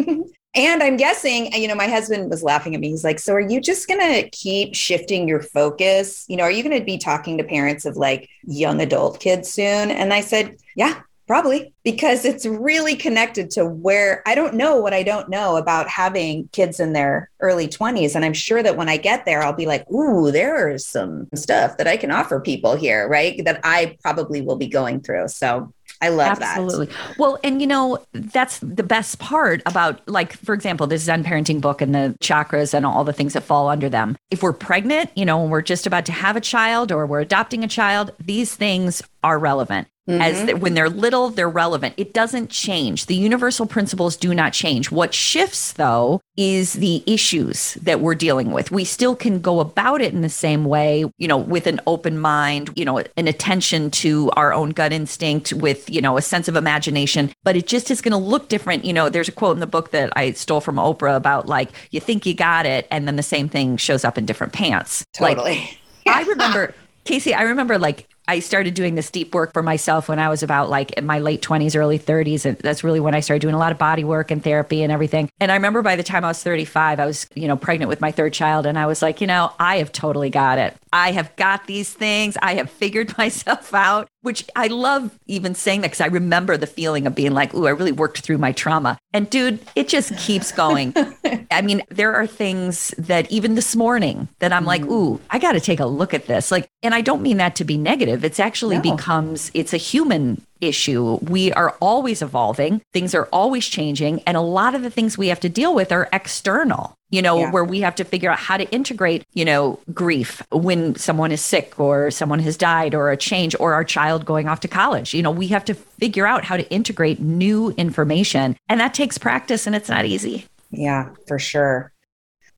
And 0.56 0.84
I'm 0.84 0.96
guessing, 0.96 1.52
you 1.52 1.66
know, 1.66 1.74
my 1.74 1.88
husband 1.88 2.30
was 2.30 2.44
laughing 2.44 2.74
at 2.74 2.80
me. 2.80 2.90
He's 2.90 3.02
like, 3.02 3.18
So 3.18 3.34
are 3.34 3.40
you 3.40 3.60
just 3.60 3.88
going 3.88 4.00
to 4.00 4.28
keep 4.30 4.74
shifting 4.74 5.26
your 5.26 5.42
focus? 5.42 6.24
You 6.28 6.36
know, 6.36 6.44
are 6.44 6.50
you 6.50 6.62
going 6.62 6.78
to 6.78 6.84
be 6.84 6.96
talking 6.96 7.38
to 7.38 7.44
parents 7.44 7.84
of 7.84 7.96
like 7.96 8.28
young 8.44 8.80
adult 8.80 9.18
kids 9.18 9.50
soon? 9.50 9.90
And 9.90 10.12
I 10.12 10.20
said, 10.20 10.56
Yeah, 10.76 11.00
probably, 11.26 11.74
because 11.82 12.24
it's 12.24 12.46
really 12.46 12.94
connected 12.94 13.50
to 13.50 13.66
where 13.66 14.22
I 14.26 14.36
don't 14.36 14.54
know 14.54 14.76
what 14.76 14.94
I 14.94 15.02
don't 15.02 15.28
know 15.28 15.56
about 15.56 15.88
having 15.88 16.48
kids 16.52 16.78
in 16.78 16.92
their 16.92 17.30
early 17.40 17.66
20s. 17.66 18.14
And 18.14 18.24
I'm 18.24 18.34
sure 18.34 18.62
that 18.62 18.76
when 18.76 18.88
I 18.88 18.96
get 18.96 19.24
there, 19.24 19.42
I'll 19.42 19.54
be 19.54 19.66
like, 19.66 19.90
Ooh, 19.90 20.30
there's 20.30 20.86
some 20.86 21.26
stuff 21.34 21.78
that 21.78 21.88
I 21.88 21.96
can 21.96 22.12
offer 22.12 22.38
people 22.38 22.76
here, 22.76 23.08
right? 23.08 23.44
That 23.44 23.58
I 23.64 23.96
probably 24.02 24.40
will 24.40 24.56
be 24.56 24.68
going 24.68 25.00
through. 25.00 25.26
So 25.28 25.72
I 26.04 26.08
love 26.08 26.40
Absolutely. 26.40 26.86
that. 26.86 26.92
Absolutely. 26.92 27.16
Well, 27.18 27.38
and 27.42 27.60
you 27.60 27.66
know, 27.66 27.98
that's 28.12 28.58
the 28.60 28.82
best 28.82 29.18
part 29.18 29.62
about, 29.66 30.06
like, 30.08 30.34
for 30.34 30.54
example, 30.54 30.86
this 30.86 31.02
Zen 31.02 31.24
parenting 31.24 31.60
book 31.60 31.80
and 31.80 31.94
the 31.94 32.16
chakras 32.20 32.74
and 32.74 32.84
all 32.84 33.04
the 33.04 33.12
things 33.12 33.32
that 33.32 33.42
fall 33.42 33.68
under 33.68 33.88
them. 33.88 34.16
If 34.30 34.42
we're 34.42 34.52
pregnant, 34.52 35.10
you 35.14 35.24
know, 35.24 35.42
and 35.42 35.50
we're 35.50 35.62
just 35.62 35.86
about 35.86 36.04
to 36.06 36.12
have 36.12 36.36
a 36.36 36.40
child 36.40 36.92
or 36.92 37.06
we're 37.06 37.20
adopting 37.20 37.64
a 37.64 37.68
child, 37.68 38.12
these 38.18 38.54
things 38.54 39.02
are 39.24 39.38
relevant. 39.38 39.88
Mm-hmm. 40.06 40.20
As 40.20 40.44
the, 40.44 40.52
when 40.52 40.74
they're 40.74 40.90
little, 40.90 41.30
they're 41.30 41.48
relevant. 41.48 41.94
It 41.96 42.12
doesn't 42.12 42.50
change. 42.50 43.06
The 43.06 43.14
universal 43.14 43.64
principles 43.64 44.16
do 44.16 44.34
not 44.34 44.52
change. 44.52 44.90
What 44.90 45.14
shifts, 45.14 45.72
though, 45.72 46.20
is 46.36 46.74
the 46.74 47.02
issues 47.06 47.74
that 47.74 48.00
we're 48.00 48.14
dealing 48.14 48.50
with. 48.50 48.70
We 48.70 48.84
still 48.84 49.16
can 49.16 49.40
go 49.40 49.60
about 49.60 50.02
it 50.02 50.12
in 50.12 50.20
the 50.20 50.28
same 50.28 50.66
way, 50.66 51.06
you 51.16 51.26
know, 51.26 51.38
with 51.38 51.66
an 51.66 51.80
open 51.86 52.18
mind, 52.18 52.70
you 52.76 52.84
know, 52.84 52.98
an 52.98 53.28
attention 53.28 53.90
to 53.92 54.30
our 54.32 54.52
own 54.52 54.70
gut 54.70 54.92
instinct, 54.92 55.54
with, 55.54 55.88
you 55.88 56.02
know, 56.02 56.18
a 56.18 56.22
sense 56.22 56.48
of 56.48 56.56
imagination, 56.56 57.32
but 57.42 57.56
it 57.56 57.66
just 57.66 57.90
is 57.90 58.02
going 58.02 58.12
to 58.12 58.18
look 58.18 58.50
different. 58.50 58.84
You 58.84 58.92
know, 58.92 59.08
there's 59.08 59.28
a 59.28 59.32
quote 59.32 59.56
in 59.56 59.60
the 59.60 59.66
book 59.66 59.90
that 59.92 60.12
I 60.16 60.32
stole 60.32 60.60
from 60.60 60.76
Oprah 60.76 61.16
about 61.16 61.46
like, 61.46 61.70
you 61.92 62.00
think 62.00 62.26
you 62.26 62.34
got 62.34 62.66
it, 62.66 62.86
and 62.90 63.08
then 63.08 63.16
the 63.16 63.22
same 63.22 63.48
thing 63.48 63.78
shows 63.78 64.04
up 64.04 64.18
in 64.18 64.26
different 64.26 64.52
pants. 64.52 65.06
Totally. 65.14 65.60
Like, 66.04 66.14
I 66.14 66.22
remember. 66.24 66.74
Casey, 67.04 67.34
I 67.34 67.42
remember 67.42 67.78
like 67.78 68.08
I 68.26 68.38
started 68.38 68.74
doing 68.74 68.94
this 68.94 69.10
deep 69.10 69.34
work 69.34 69.52
for 69.52 69.62
myself 69.62 70.08
when 70.08 70.18
I 70.18 70.28
was 70.28 70.42
about 70.42 70.70
like 70.70 70.92
in 70.92 71.04
my 71.04 71.18
late 71.18 71.42
20s, 71.42 71.76
early 71.76 71.98
30s. 71.98 72.44
And 72.46 72.56
that's 72.58 72.82
really 72.82 73.00
when 73.00 73.14
I 73.14 73.20
started 73.20 73.40
doing 73.40 73.54
a 73.54 73.58
lot 73.58 73.72
of 73.72 73.78
body 73.78 74.04
work 74.04 74.30
and 74.30 74.42
therapy 74.42 74.82
and 74.82 74.90
everything. 74.90 75.30
And 75.40 75.52
I 75.52 75.56
remember 75.56 75.82
by 75.82 75.96
the 75.96 76.02
time 76.02 76.24
I 76.24 76.28
was 76.28 76.42
35, 76.42 77.00
I 77.00 77.06
was, 77.06 77.26
you 77.34 77.48
know, 77.48 77.56
pregnant 77.56 77.88
with 77.88 78.00
my 78.00 78.12
third 78.12 78.32
child. 78.32 78.64
And 78.64 78.78
I 78.78 78.86
was 78.86 79.02
like, 79.02 79.20
you 79.20 79.26
know, 79.26 79.52
I 79.58 79.76
have 79.78 79.92
totally 79.92 80.30
got 80.30 80.58
it. 80.58 80.74
I 80.92 81.12
have 81.12 81.34
got 81.36 81.66
these 81.66 81.92
things. 81.92 82.36
I 82.40 82.54
have 82.54 82.70
figured 82.70 83.16
myself 83.18 83.74
out, 83.74 84.08
which 84.24 84.42
I 84.56 84.68
love 84.68 85.18
even 85.26 85.54
saying 85.54 85.82
that 85.82 85.88
because 85.88 86.00
I 86.00 86.06
remember 86.06 86.56
the 86.56 86.66
feeling 86.66 87.06
of 87.06 87.14
being 87.14 87.32
like, 87.32 87.52
ooh, 87.52 87.66
I 87.66 87.70
really 87.70 87.92
worked 87.92 88.20
through 88.20 88.38
my 88.38 88.52
trauma. 88.52 88.98
And 89.12 89.28
dude, 89.28 89.60
it 89.76 89.86
just 89.86 90.16
keeps 90.16 90.50
going. 90.50 90.94
I 91.50 91.60
mean, 91.60 91.82
there 91.90 92.14
are 92.14 92.26
things 92.26 92.94
that 92.96 93.30
even 93.30 93.54
this 93.54 93.76
morning 93.76 94.28
that 94.38 94.52
I'm 94.52 94.64
mm 94.64 94.66
like, 94.66 94.82
ooh, 94.86 95.20
I 95.28 95.38
got 95.38 95.52
to 95.52 95.60
take 95.60 95.78
a 95.78 95.84
look 95.84 96.14
at 96.14 96.26
this. 96.26 96.50
Like, 96.50 96.70
and 96.82 96.94
I 96.94 97.02
don't 97.02 97.20
mean 97.20 97.36
that 97.36 97.54
to 97.56 97.64
be 97.64 97.76
negative. 97.76 98.24
It's 98.24 98.40
actually 98.40 98.76
no. 98.76 98.96
becomes, 98.96 99.50
it's 99.52 99.74
a 99.74 99.76
human 99.76 100.40
issue. 100.60 101.18
We 101.22 101.52
are 101.52 101.76
always 101.80 102.22
evolving, 102.22 102.82
things 102.92 103.14
are 103.14 103.26
always 103.26 103.66
changing. 103.66 104.22
And 104.22 104.36
a 104.36 104.40
lot 104.40 104.74
of 104.74 104.82
the 104.82 104.90
things 104.90 105.18
we 105.18 105.28
have 105.28 105.40
to 105.40 105.48
deal 105.48 105.74
with 105.74 105.92
are 105.92 106.08
external, 106.12 106.94
you 107.10 107.22
know, 107.22 107.38
yeah. 107.38 107.50
where 107.50 107.64
we 107.64 107.80
have 107.80 107.94
to 107.96 108.04
figure 108.04 108.30
out 108.30 108.38
how 108.38 108.56
to 108.56 108.70
integrate, 108.70 109.24
you 109.32 109.44
know, 109.44 109.78
grief 109.92 110.42
when 110.50 110.94
someone 110.96 111.32
is 111.32 111.40
sick 111.40 111.78
or 111.78 112.10
someone 112.10 112.38
has 112.40 112.56
died 112.56 112.94
or 112.94 113.10
a 113.10 113.16
change 113.16 113.54
or 113.58 113.74
our 113.74 113.84
child 113.84 114.24
going 114.24 114.48
off 114.48 114.60
to 114.60 114.68
college. 114.68 115.14
You 115.14 115.22
know, 115.22 115.30
we 115.30 115.48
have 115.48 115.64
to 115.66 115.74
figure 115.74 116.26
out 116.26 116.44
how 116.44 116.56
to 116.56 116.68
integrate 116.70 117.20
new 117.20 117.70
information. 117.72 118.56
And 118.68 118.80
that 118.80 118.94
takes 118.94 119.18
practice 119.18 119.66
and 119.66 119.76
it's 119.76 119.88
not 119.88 120.04
easy. 120.04 120.46
Yeah, 120.70 121.10
for 121.28 121.38
sure. 121.38 121.92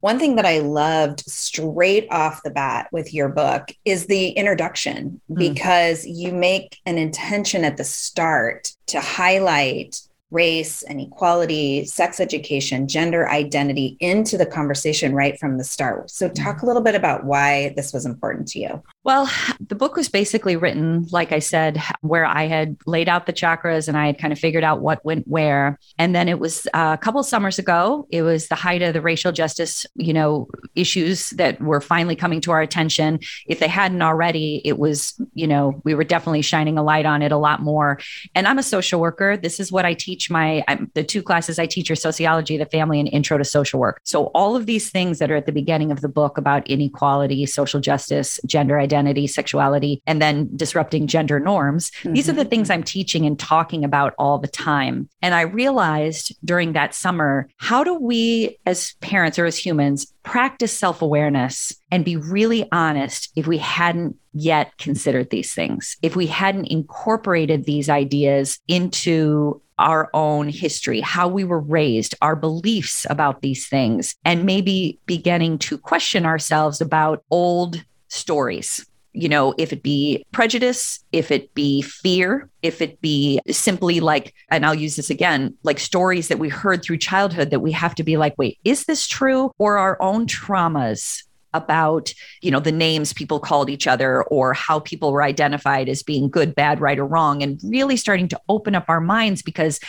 One 0.07 0.21
thing 0.21 0.37
that 0.37 0.47
I 0.47 0.61
loved 0.61 1.29
straight 1.29 2.07
off 2.13 2.45
the 2.45 2.51
bat 2.51 2.87
with 2.93 3.13
your 3.13 3.29
book 3.29 3.73
is 3.85 4.07
the 4.07 4.29
introduction, 4.29 5.21
mm. 5.29 5.37
because 5.37 6.07
you 6.07 6.33
make 6.33 6.79
an 6.87 6.97
intention 6.97 7.65
at 7.65 7.77
the 7.77 7.83
start 7.83 8.71
to 8.87 9.01
highlight 9.01 10.01
race 10.31 10.85
and 10.85 11.01
equality, 11.01 11.87
sex 11.87 12.21
education, 12.21 12.87
gender 12.87 13.29
identity 13.29 13.97
into 13.99 14.39
the 14.39 14.47
conversation 14.47 15.13
right 15.13 15.41
from 15.41 15.59
the 15.59 15.65
start. 15.65 16.09
So, 16.09 16.29
talk 16.29 16.63
a 16.63 16.67
little 16.67 16.83
bit 16.83 16.95
about 16.95 17.25
why 17.25 17.73
this 17.75 17.93
was 17.93 18.07
important 18.07 18.47
to 18.49 18.61
you. 18.61 18.83
Well, 19.07 19.31
the 19.61 19.77
book 19.77 19.95
was 19.95 20.09
basically 20.09 20.57
written, 20.57 21.07
like 21.13 21.31
I 21.31 21.39
said, 21.39 21.81
where 22.01 22.27
I 22.27 22.49
had 22.49 22.77
laid 22.87 23.09
out 23.09 23.27
the 23.27 23.33
chakras 23.33 23.87
and 23.87 23.97
I 23.97 24.07
had 24.07 24.19
kind 24.19 24.33
of 24.33 24.39
figured 24.41 24.65
out 24.65 24.81
what 24.81 25.05
went 25.05 25.29
where. 25.29 25.79
And 25.97 26.13
then 26.13 26.29
it 26.29 26.41
was 26.41 26.67
uh, 26.75 26.97
a 26.99 27.01
couple 27.01 27.23
summers 27.23 27.57
ago, 27.57 28.09
it 28.11 28.23
was 28.23 28.49
the 28.49 28.57
height 28.57 28.83
of 28.83 28.95
the 28.95 29.01
racial 29.01 29.31
justice, 29.31 29.87
you 29.95 30.13
know, 30.13 30.49
issues 30.75 31.31
that 31.31 31.61
were 31.61 31.81
finally 31.81 32.17
coming 32.17 32.41
to 32.41 32.51
our 32.51 32.61
attention. 32.61 33.21
If 33.47 33.61
they 33.61 33.69
hadn't 33.69 34.03
already, 34.03 34.61
it 34.65 34.77
was, 34.77 35.15
you 35.35 35.47
know, 35.47 35.81
we 35.85 35.95
were 35.95 36.03
definitely 36.03 36.43
shining 36.43 36.77
a 36.77 36.83
light 36.83 37.07
on 37.07 37.23
it 37.23 37.31
a 37.31 37.39
lot 37.39 37.63
more. 37.63 38.01
And 38.35 38.49
I'm 38.49 38.59
a 38.59 38.63
social 38.65 38.99
worker. 38.99 39.37
This 39.37 39.61
is 39.61 39.71
what 39.71 39.85
I 39.85 39.95
teach 39.95 40.33
my, 40.33 40.65
I'm, 40.67 40.91
the 40.95 41.05
two 41.05 41.23
classes 41.23 41.61
I 41.61 41.67
teach 41.67 41.93
are 41.93 41.95
sociology, 41.95 42.57
the 42.57 42.67
family, 42.67 42.99
and 42.99 43.09
intro 43.13 43.39
to 43.39 43.45
social 43.45 43.79
work. 43.79 44.01
So 44.03 44.33
all 44.35 44.57
of 44.57 44.67
these 44.67 44.91
things 44.91 45.21
that 45.21 45.31
are 45.31 45.37
at 45.37 45.47
the 45.47 45.53
beginning 45.53 45.93
of 45.93 46.01
the 46.01 46.09
book 46.09 46.39
about 46.39 46.67
inequality, 46.67 47.47
social 47.47 47.79
justice, 47.79 48.41
gender 48.47 48.81
identity, 48.81 48.96
identity, 48.97 49.27
sexuality, 49.27 50.03
and 50.07 50.21
then 50.21 50.49
disrupting 50.57 51.07
gender 51.07 51.39
norms. 51.39 51.91
Mm-hmm. 51.91 52.15
These 52.15 52.29
are 52.29 52.33
the 52.33 52.43
mm-hmm. 52.43 52.51
things 52.51 52.71
I'm 52.71 52.83
teaching 52.83 53.27
and 53.27 53.39
talking 53.39 53.85
about 53.85 54.15
all 54.19 54.39
the 54.39 54.49
time. 54.49 55.09
And 55.23 55.35
I 55.35 55.43
realized 55.43 56.35
during 56.45 56.73
that 56.73 56.95
summer, 56.95 57.49
how 57.59 57.85
do 57.85 57.95
we 57.95 58.59
as 58.67 58.95
parents 59.01 59.39
or 59.39 59.45
as 59.45 59.57
humans 59.59 60.13
practice 60.23 60.73
self 60.73 61.03
awareness 61.03 61.75
and 61.91 62.05
be 62.05 62.17
really 62.17 62.69
honest 62.73 63.31
if 63.37 63.47
we 63.47 63.59
hadn't 63.59 64.17
yet 64.33 64.77
considered 64.79 65.31
these 65.31 65.55
things, 65.55 65.97
if 66.03 66.17
we 66.17 66.27
hadn't 66.27 66.67
incorporated 66.67 67.65
these 67.65 67.89
ideas 67.89 68.59
into 68.67 69.61
our 69.79 70.09
own 70.15 70.49
history, 70.49 71.01
how 71.01 71.29
we 71.29 71.45
were 71.45 71.61
raised, 71.61 72.15
our 72.23 72.35
beliefs 72.35 73.07
about 73.11 73.43
these 73.43 73.69
things, 73.69 74.17
and 74.25 74.45
maybe 74.45 74.99
beginning 75.07 75.59
to 75.59 75.77
question 75.79 76.25
ourselves 76.25 76.81
about 76.81 77.23
old 77.31 77.85
stories 78.09 78.87
you 79.17 79.31
know, 79.31 79.55
if 79.57 79.73
it 79.73 79.83
be 79.83 80.25
prejudice, 80.31 81.03
if 81.11 81.31
it 81.31 81.53
be 81.55 81.81
fear, 81.81 82.51
if 82.61 82.83
it 82.83 83.01
be 83.01 83.41
simply 83.51 83.99
like, 83.99 84.35
and 84.51 84.67
I'll 84.67 84.75
use 84.75 84.95
this 84.97 85.09
again, 85.09 85.57
like 85.63 85.81
stories 85.81 86.29
that 86.29 86.39
we 86.39 86.51
heard 86.51 86.83
through 86.83 86.99
childhood 86.99 87.51
that 87.51 87.61
we 87.61 87.73
have 87.73 87.95
to 87.95 88.05
be 88.05 88.19
like, 88.19 88.35
wait, 88.37 88.59
is 88.63 88.85
this 88.85 89.09
true? 89.09 89.53
Or 89.57 89.79
our 89.79 90.01
own 90.03 90.27
traumas 90.27 91.23
about, 91.55 92.13
you 92.43 92.51
know, 92.51 92.61
the 92.61 92.73
names 92.73 93.15
people 93.15 93.41
called 93.41 93.71
each 93.71 93.87
other 93.87 94.23
or 94.25 94.53
how 94.53 94.81
people 94.81 95.13
were 95.13 95.23
identified 95.23 95.89
as 95.89 96.03
being 96.03 96.29
good, 96.29 96.55
bad, 96.55 96.83
right, 96.83 96.99
or 96.99 97.07
wrong, 97.07 97.43
and 97.43 97.59
really 97.65 97.97
starting 97.97 98.29
to 98.29 98.41
open 98.51 98.75
up 98.75 98.85
our 98.89 99.01
minds 99.01 99.41
because 99.41 99.81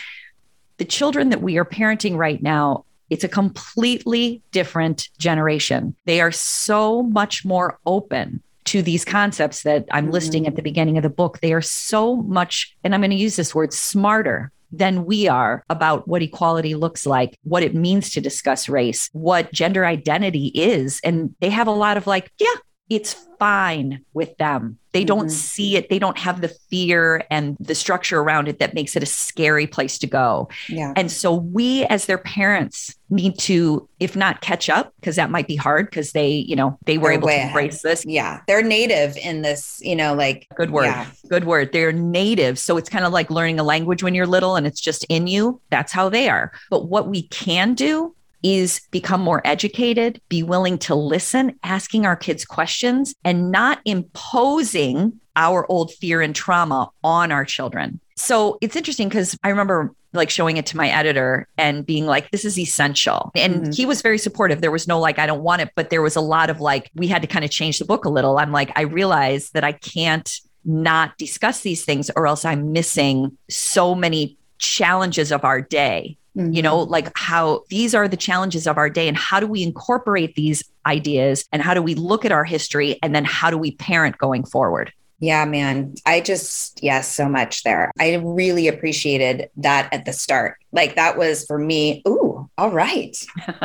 the 0.78 0.86
children 0.86 1.28
that 1.28 1.42
we 1.42 1.58
are 1.58 1.66
parenting 1.66 2.16
right 2.16 2.42
now 2.42 2.86
it's 3.10 3.24
a 3.24 3.28
completely 3.28 4.42
different 4.52 5.08
generation. 5.18 5.94
They 6.04 6.20
are 6.20 6.32
so 6.32 7.02
much 7.02 7.44
more 7.44 7.78
open 7.86 8.42
to 8.66 8.82
these 8.82 9.04
concepts 9.04 9.62
that 9.62 9.86
I'm 9.90 10.04
mm-hmm. 10.04 10.12
listing 10.12 10.46
at 10.46 10.56
the 10.56 10.62
beginning 10.62 10.98
of 10.98 11.02
the 11.02 11.08
book, 11.08 11.40
they 11.40 11.54
are 11.54 11.62
so 11.62 12.16
much, 12.16 12.76
and 12.84 12.94
I'm 12.94 13.00
going 13.00 13.10
to 13.10 13.16
use 13.16 13.36
this 13.36 13.54
word 13.54 13.72
smarter 13.72 14.52
than 14.70 15.06
we 15.06 15.26
are 15.26 15.64
about 15.70 16.06
what 16.06 16.22
equality 16.22 16.74
looks 16.74 17.06
like, 17.06 17.38
what 17.44 17.62
it 17.62 17.74
means 17.74 18.10
to 18.10 18.20
discuss 18.20 18.68
race, 18.68 19.08
what 19.14 19.50
gender 19.52 19.86
identity 19.86 20.48
is. 20.48 21.00
And 21.02 21.34
they 21.40 21.48
have 21.48 21.66
a 21.66 21.72
lot 21.72 21.96
of 21.96 22.06
like, 22.06 22.30
yeah, 22.38 22.54
it's 22.88 23.14
fine 23.38 24.04
with 24.14 24.36
them. 24.38 24.78
They 24.92 25.04
don't 25.04 25.26
mm-hmm. 25.26 25.28
see 25.28 25.76
it. 25.76 25.90
They 25.90 25.98
don't 25.98 26.18
have 26.18 26.40
the 26.40 26.48
fear 26.48 27.24
and 27.30 27.56
the 27.60 27.74
structure 27.74 28.18
around 28.18 28.48
it 28.48 28.58
that 28.58 28.74
makes 28.74 28.96
it 28.96 29.02
a 29.02 29.06
scary 29.06 29.66
place 29.66 29.98
to 29.98 30.06
go. 30.06 30.48
Yeah. 30.68 30.92
And 30.96 31.10
so 31.12 31.34
we 31.34 31.84
as 31.84 32.06
their 32.06 32.18
parents 32.18 32.96
need 33.10 33.38
to, 33.40 33.88
if 34.00 34.16
not 34.16 34.40
catch 34.40 34.68
up, 34.68 34.92
because 35.00 35.16
that 35.16 35.30
might 35.30 35.46
be 35.46 35.56
hard 35.56 35.86
because 35.86 36.12
they, 36.12 36.30
you 36.30 36.56
know, 36.56 36.78
they 36.86 36.98
were 36.98 37.10
They're 37.10 37.12
able 37.12 37.28
to 37.28 37.40
embrace 37.40 37.84
ahead. 37.84 37.98
this. 37.98 38.06
Yeah. 38.06 38.40
They're 38.48 38.62
native 38.62 39.16
in 39.18 39.42
this, 39.42 39.78
you 39.82 39.94
know, 39.94 40.14
like 40.14 40.46
good 40.56 40.70
word. 40.70 40.86
Yeah. 40.86 41.06
Good 41.28 41.44
word. 41.44 41.72
They're 41.72 41.92
native. 41.92 42.58
So 42.58 42.76
it's 42.76 42.88
kind 42.88 43.04
of 43.04 43.12
like 43.12 43.30
learning 43.30 43.60
a 43.60 43.64
language 43.64 44.02
when 44.02 44.14
you're 44.14 44.26
little 44.26 44.56
and 44.56 44.66
it's 44.66 44.80
just 44.80 45.04
in 45.08 45.26
you. 45.26 45.60
That's 45.70 45.92
how 45.92 46.08
they 46.08 46.28
are. 46.28 46.50
But 46.70 46.88
what 46.88 47.08
we 47.08 47.22
can 47.22 47.74
do 47.74 48.14
is 48.42 48.80
become 48.90 49.20
more 49.20 49.40
educated, 49.44 50.20
be 50.28 50.42
willing 50.42 50.78
to 50.78 50.94
listen, 50.94 51.58
asking 51.62 52.06
our 52.06 52.16
kids 52.16 52.44
questions, 52.44 53.14
and 53.24 53.50
not 53.50 53.80
imposing 53.84 55.20
our 55.36 55.70
old 55.70 55.92
fear 55.92 56.20
and 56.20 56.34
trauma 56.34 56.90
on 57.04 57.32
our 57.32 57.44
children. 57.44 58.00
So 58.16 58.58
it's 58.60 58.76
interesting 58.76 59.08
because 59.08 59.38
I 59.44 59.48
remember 59.50 59.94
like 60.12 60.30
showing 60.30 60.56
it 60.56 60.66
to 60.66 60.76
my 60.76 60.88
editor 60.88 61.46
and 61.58 61.84
being 61.84 62.06
like, 62.06 62.30
this 62.30 62.44
is 62.44 62.58
essential. 62.58 63.30
And 63.36 63.54
mm-hmm. 63.54 63.72
he 63.72 63.86
was 63.86 64.02
very 64.02 64.18
supportive. 64.18 64.60
There 64.60 64.70
was 64.70 64.88
no 64.88 64.98
like, 64.98 65.18
I 65.18 65.26
don't 65.26 65.42
want 65.42 65.62
it, 65.62 65.70
but 65.74 65.90
there 65.90 66.02
was 66.02 66.16
a 66.16 66.20
lot 66.20 66.50
of 66.50 66.60
like, 66.60 66.90
we 66.94 67.06
had 67.06 67.22
to 67.22 67.28
kind 67.28 67.44
of 67.44 67.50
change 67.50 67.78
the 67.78 67.84
book 67.84 68.04
a 68.04 68.08
little. 68.08 68.38
I'm 68.38 68.52
like, 68.52 68.72
I 68.74 68.82
realize 68.82 69.50
that 69.50 69.64
I 69.64 69.72
can't 69.72 70.40
not 70.64 71.16
discuss 71.18 71.60
these 71.60 71.84
things 71.84 72.10
or 72.16 72.26
else 72.26 72.44
I'm 72.44 72.72
missing 72.72 73.36
so 73.48 73.94
many 73.94 74.36
challenges 74.58 75.30
of 75.30 75.44
our 75.44 75.60
day 75.60 76.16
Mm-hmm. 76.38 76.52
You 76.52 76.62
know, 76.62 76.78
like 76.78 77.10
how 77.16 77.64
these 77.68 77.94
are 77.94 78.06
the 78.06 78.16
challenges 78.16 78.68
of 78.68 78.78
our 78.78 78.88
day 78.88 79.08
and 79.08 79.16
how 79.16 79.40
do 79.40 79.46
we 79.46 79.62
incorporate 79.62 80.36
these 80.36 80.62
ideas 80.86 81.44
and 81.50 81.60
how 81.60 81.74
do 81.74 81.82
we 81.82 81.94
look 81.94 82.24
at 82.24 82.30
our 82.30 82.44
history 82.44 82.98
and 83.02 83.12
then 83.12 83.24
how 83.24 83.50
do 83.50 83.58
we 83.58 83.72
parent 83.72 84.18
going 84.18 84.44
forward? 84.44 84.92
Yeah, 85.20 85.44
man. 85.46 85.94
I 86.06 86.20
just, 86.20 86.80
yes, 86.82 87.12
so 87.12 87.28
much 87.28 87.64
there. 87.64 87.90
I 87.98 88.14
really 88.24 88.68
appreciated 88.68 89.50
that 89.56 89.92
at 89.92 90.04
the 90.04 90.12
start. 90.12 90.58
Like 90.70 90.94
that 90.94 91.18
was 91.18 91.44
for 91.44 91.58
me, 91.58 92.02
ooh, 92.06 92.48
all 92.56 92.70
right, 92.70 93.16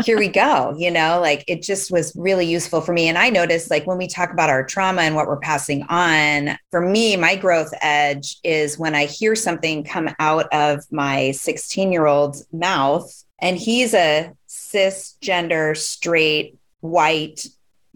here 0.03 0.17
we 0.17 0.27
go. 0.29 0.73
You 0.75 0.89
know, 0.89 1.19
like 1.21 1.43
it 1.47 1.61
just 1.61 1.91
was 1.91 2.11
really 2.15 2.47
useful 2.47 2.81
for 2.81 2.91
me. 2.91 3.07
And 3.07 3.19
I 3.19 3.29
noticed, 3.29 3.69
like, 3.69 3.85
when 3.85 3.99
we 3.99 4.07
talk 4.07 4.31
about 4.31 4.49
our 4.49 4.63
trauma 4.63 5.03
and 5.03 5.15
what 5.15 5.27
we're 5.27 5.37
passing 5.37 5.83
on, 5.89 6.57
for 6.71 6.81
me, 6.81 7.15
my 7.17 7.35
growth 7.35 7.73
edge 7.81 8.37
is 8.43 8.79
when 8.79 8.95
I 8.95 9.05
hear 9.05 9.35
something 9.35 9.83
come 9.83 10.09
out 10.19 10.51
of 10.51 10.79
my 10.91 11.31
16 11.31 11.91
year 11.91 12.07
old's 12.07 12.47
mouth, 12.51 13.11
and 13.39 13.57
he's 13.57 13.93
a 13.93 14.31
cisgender, 14.49 15.77
straight, 15.77 16.57
white, 16.79 17.45